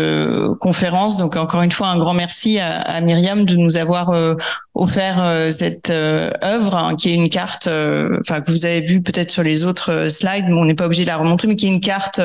[0.60, 1.18] conférence.
[1.18, 4.12] Donc encore une fois, un grand merci à, à Myriam de nous avoir
[4.74, 9.44] offert cette œuvre hein, qui est une carte, enfin que vous avez vu peut-être sur
[9.44, 11.82] les autres slides, mais on n'est pas obligé de la remontrer, mais qui est une
[11.82, 12.22] carte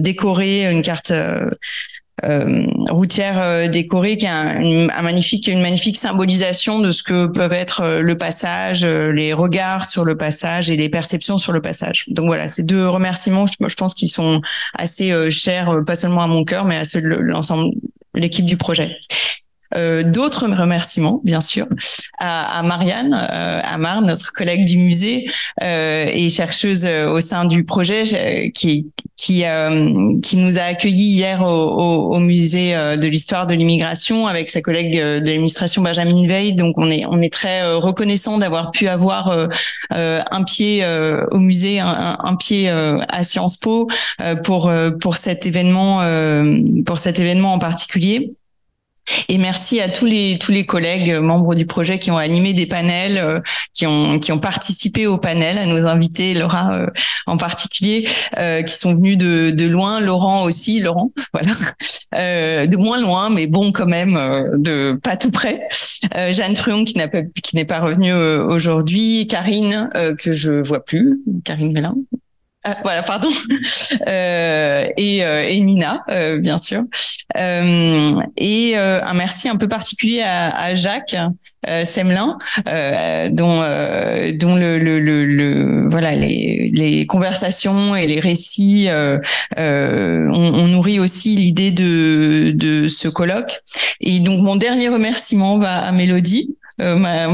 [0.00, 1.12] décorée, une carte
[2.24, 7.26] euh, routière euh, décorée qui a un, un, magnifique, une magnifique symbolisation de ce que
[7.26, 11.60] peuvent être euh, le passage, les regards sur le passage et les perceptions sur le
[11.60, 12.04] passage.
[12.08, 14.40] Donc voilà, ces deux remerciements, je, je pense qu'ils sont
[14.74, 17.74] assez chers, pas seulement à mon cœur, mais à l'ensemble,
[18.14, 18.98] l'équipe du projet.
[19.76, 21.66] Euh, d'autres remerciements, bien sûr,
[22.18, 25.26] à, à Marianne euh, Amar, notre collègue du musée
[25.62, 29.44] euh, et chercheuse euh, au sein du projet, qui qui
[30.22, 34.60] qui nous a accueillis hier au, au, au musée de l'histoire de l'immigration avec sa
[34.62, 36.54] collègue de l'administration Benjamin Veil.
[36.54, 39.48] Donc on est on est très reconnaissant d'avoir pu avoir
[39.90, 40.84] un pied
[41.30, 43.88] au musée, un, un pied à Sciences Po
[44.42, 46.00] pour pour cet événement
[46.84, 48.32] pour cet événement en particulier.
[49.28, 52.54] Et merci à tous les tous les collègues euh, membres du projet qui ont animé
[52.54, 53.40] des panels, euh,
[53.72, 56.86] qui ont qui ont participé au panel, à nos invités, Laura euh,
[57.26, 58.08] en particulier,
[58.66, 61.54] qui sont venus de de loin, Laurent aussi, Laurent, voilà,
[62.66, 64.14] de moins loin, mais bon quand même,
[64.58, 65.66] de pas tout près.
[66.32, 71.20] Jeanne Truon qui n'a pas qui n'est pas revenue aujourd'hui, Karine que je vois plus,
[71.44, 71.94] Karine Mélin,
[72.66, 73.30] euh, voilà, pardon.
[74.08, 76.82] Euh, et, euh, et, Nina, euh, bien sûr.
[77.38, 81.16] Euh, et un merci un peu particulier à, à Jacques
[81.84, 82.38] Semelin,
[83.30, 83.60] dont
[84.38, 88.88] dont le, le, le, le, voilà les, les conversations et les récits
[89.56, 93.60] on, on, nourrit aussi l'idée de de ce colloque.
[94.00, 97.28] Et donc mon dernier remerciement va à Mélodie euh, ma,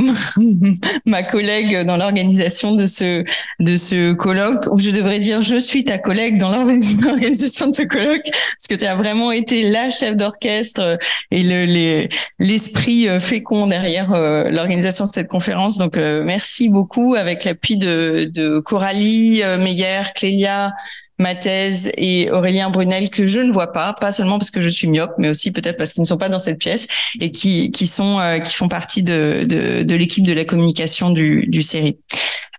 [1.06, 3.24] ma collègue dans l'organisation de ce
[3.60, 6.50] de ce colloque, ou je devrais dire je suis ta collègue dans
[7.02, 10.98] l'organisation de ce colloque, parce que tu as vraiment été la chef d'orchestre
[11.30, 12.08] et le
[12.38, 14.10] l'esprit fécond derrière
[14.50, 15.78] l'organisation de cette conférence.
[15.78, 20.72] Donc merci beaucoup avec l'appui de, de Coralie Meyer, Clélia,
[21.18, 24.88] Mathèse et Aurélien Brunel que je ne vois pas, pas seulement parce que je suis
[24.88, 26.86] myope, mais aussi peut-être parce qu'ils ne sont pas dans cette pièce
[27.20, 31.10] et qui qui sont euh, qui font partie de de, de l'équipe de la communication
[31.10, 31.96] du du série.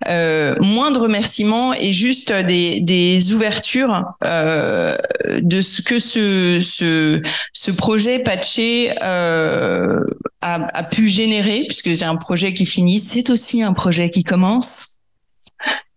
[0.08, 4.96] Euh, moins de remerciements et juste des, des ouvertures euh,
[5.42, 7.22] de ce que ce, ce,
[7.52, 10.00] ce projet patché euh,
[10.42, 14.24] a, a pu générer, puisque j'ai un projet qui finit, c'est aussi un projet qui
[14.24, 14.96] commence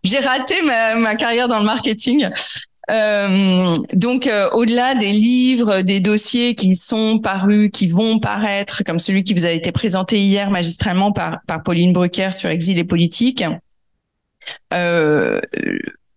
[0.04, 2.28] j'ai raté ma, ma, carrière dans le marketing.
[2.90, 8.98] Euh, donc, euh, au-delà des livres, des dossiers qui sont parus, qui vont paraître, comme
[8.98, 12.84] celui qui vous a été présenté hier magistralement par, par Pauline Brucker sur exil et
[12.84, 13.44] politique,
[14.74, 15.40] euh,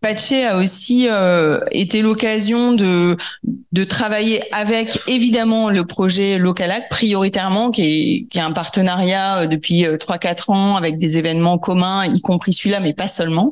[0.05, 3.17] Patché a aussi euh, été l'occasion de
[3.71, 9.47] de travailler avec évidemment le projet Localac prioritairement qui est qui est un partenariat euh,
[9.47, 13.51] depuis euh, trois quatre ans avec des événements communs y compris celui-là mais pas seulement.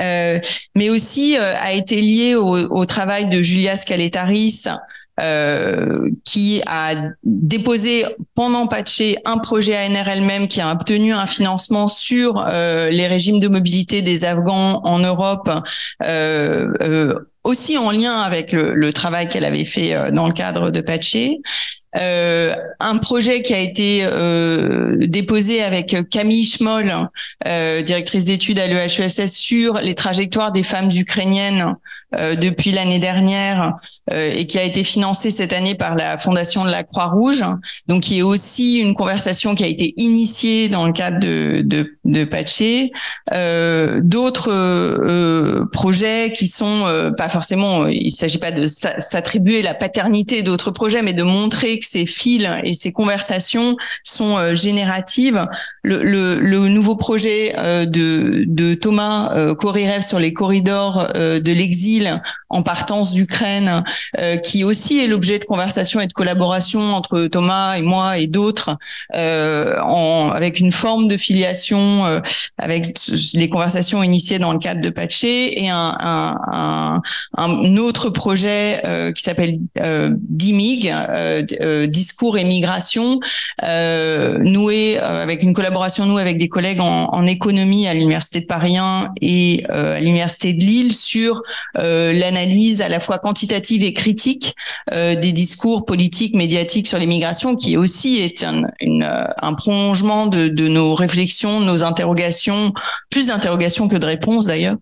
[0.00, 0.38] Euh,
[0.74, 4.64] mais aussi a été lié au, au travail de Julia Scaletaris
[5.20, 11.86] euh, qui a déposé pendant Patché un projet ANR elle-même qui a obtenu un financement
[11.86, 15.50] sur euh, les régimes de mobilité des Afghans en Europe.
[16.02, 20.80] Euh, aussi en lien avec le, le travail qu'elle avait fait dans le cadre de
[20.80, 21.40] Patché.
[21.98, 27.08] Euh, un projet qui a été euh, déposé avec Camille Schmoll,
[27.46, 31.74] euh, directrice d'études à l'EHESS, sur les trajectoires des femmes ukrainiennes
[32.42, 33.78] depuis l'année dernière
[34.14, 37.42] et qui a été financé cette année par la Fondation de la Croix-Rouge.
[37.88, 41.96] Donc, qui est aussi une conversation qui a été initiée dans le cadre de, de,
[42.04, 42.92] de Patché.
[44.02, 51.02] D'autres projets qui sont pas forcément, il s'agit pas de s'attribuer la paternité d'autres projets,
[51.02, 55.46] mais de montrer ces fils et ces conversations sont euh, génératives.
[55.84, 62.22] Le, le, le, nouveau projet euh, de, Thomas euh, sur les corridors euh, de l'exil
[62.50, 63.82] en partance d'Ukraine,
[64.44, 68.76] qui aussi est l'objet de conversations et de collaboration entre Thomas et moi et d'autres,
[69.10, 72.20] avec une forme de filiation,
[72.58, 72.88] avec
[73.32, 77.00] les conversations initiées dans le cadre de Patché et un, un,
[77.36, 78.82] un autre projet
[79.14, 79.58] qui s'appelle
[80.18, 80.92] DIMIG,
[81.88, 83.20] discours et migration,
[83.62, 88.40] euh, noué euh, avec une collaboration nous avec des collègues en, en économie à l'université
[88.40, 91.42] de Paris 1 et euh, à l'université de Lille sur
[91.78, 94.54] euh, l'analyse à la fois quantitative et critique
[94.92, 99.08] euh, des discours politiques médiatiques sur les migrations, qui aussi est un, une,
[99.40, 102.72] un prolongement de, de nos réflexions, nos interrogations,
[103.10, 104.76] plus d'interrogations que de réponses d'ailleurs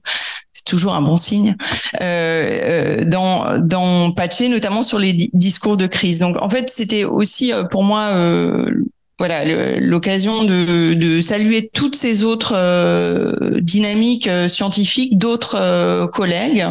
[0.64, 1.56] toujours un bon signe,
[2.00, 6.18] euh, euh, dans, dans Patché, notamment sur les discours de crise.
[6.18, 8.70] Donc en fait, c'était aussi euh, pour moi euh,
[9.18, 9.44] voilà
[9.78, 16.66] l'occasion de, de, saluer toutes ces autres euh, dynamiques scientifiques d'autres collègues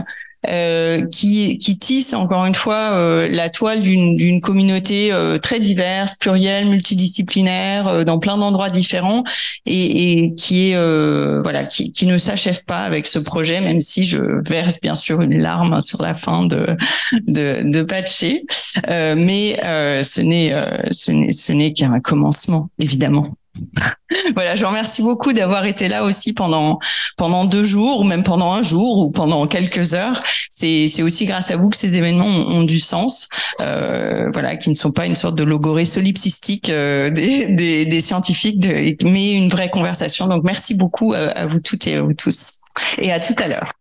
[0.47, 6.15] euh, qui, qui tisse encore une fois euh, la toile d'une communauté euh, très diverse,
[6.15, 9.25] plurielle, multidisciplinaire, dans plein d'endroits différents,
[9.65, 14.05] et, et, qui est voilà qui, qui ne s'achève pas avec ce projet, même si
[14.05, 14.19] je
[14.49, 16.77] verse bien sûr une larme sur la fin de
[17.27, 18.45] de, de Patché,
[18.87, 19.59] mais
[20.03, 20.53] ce n'est
[20.91, 23.35] ce n'est qu'un commencement évidemment.
[24.35, 26.79] voilà, je vous remercie beaucoup d'avoir été là aussi pendant
[27.17, 30.21] pendant deux jours ou même pendant un jour ou pendant quelques heures.
[30.49, 33.29] C'est c'est aussi grâce à vous que ces événements ont, du sens,
[33.61, 38.01] euh, voilà, qui ne sont pas une sorte de logorée solipsistique euh, des, des, des
[38.01, 38.65] scientifiques,
[39.03, 40.27] mais une vraie conversation.
[40.27, 42.59] Donc merci beaucoup à, à vous toutes et à vous tous
[42.97, 43.78] et à tout à l'heure.